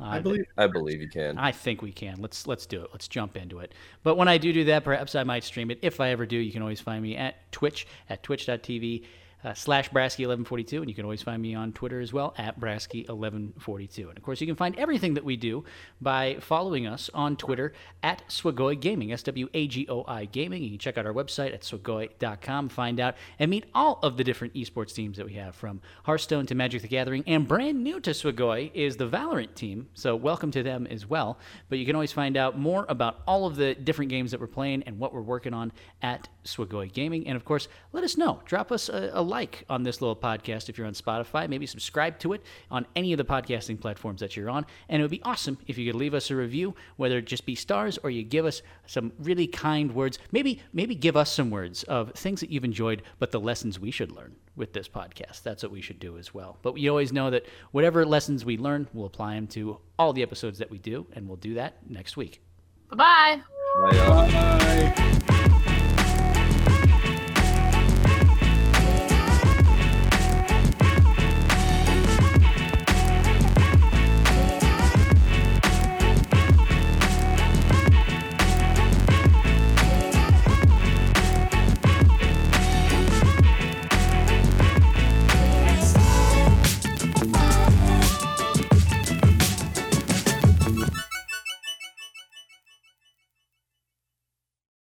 [0.00, 0.44] I believe.
[0.56, 1.38] I believe you can.
[1.38, 2.20] I think we can.
[2.20, 2.90] Let's let's do it.
[2.92, 3.72] Let's jump into it.
[4.02, 5.78] But when I do do that, perhaps I might stream it.
[5.82, 9.04] If I ever do, you can always find me at Twitch at twitch.tv
[9.44, 14.08] uh, slash Brasky1142, and you can always find me on Twitter as well at Brasky1142.
[14.08, 15.64] And of course, you can find everything that we do
[16.00, 20.62] by following us on Twitter at Swagoi Gaming, S W A G O I Gaming.
[20.62, 24.24] You can check out our website at swagoi.com, find out and meet all of the
[24.24, 27.22] different esports teams that we have from Hearthstone to Magic the Gathering.
[27.26, 31.38] And brand new to Swagoi is the Valorant team, so welcome to them as well.
[31.68, 34.46] But you can always find out more about all of the different games that we're
[34.46, 35.72] playing and what we're working on
[36.02, 37.26] at Swagoi Gaming.
[37.26, 38.40] And of course, let us know.
[38.46, 41.48] Drop us a, a like on this little podcast if you're on Spotify.
[41.48, 44.64] Maybe subscribe to it on any of the podcasting platforms that you're on.
[44.88, 47.44] And it would be awesome if you could leave us a review, whether it just
[47.44, 50.20] be stars or you give us some really kind words.
[50.30, 53.90] Maybe maybe give us some words of things that you've enjoyed, but the lessons we
[53.90, 55.42] should learn with this podcast.
[55.42, 56.58] That's what we should do as well.
[56.62, 60.22] But we always know that whatever lessons we learn, we'll apply them to all the
[60.22, 62.40] episodes that we do, and we'll do that next week.
[62.88, 63.42] Bye bye.
[63.80, 64.28] Bye, y'all.
[64.30, 65.60] Bye.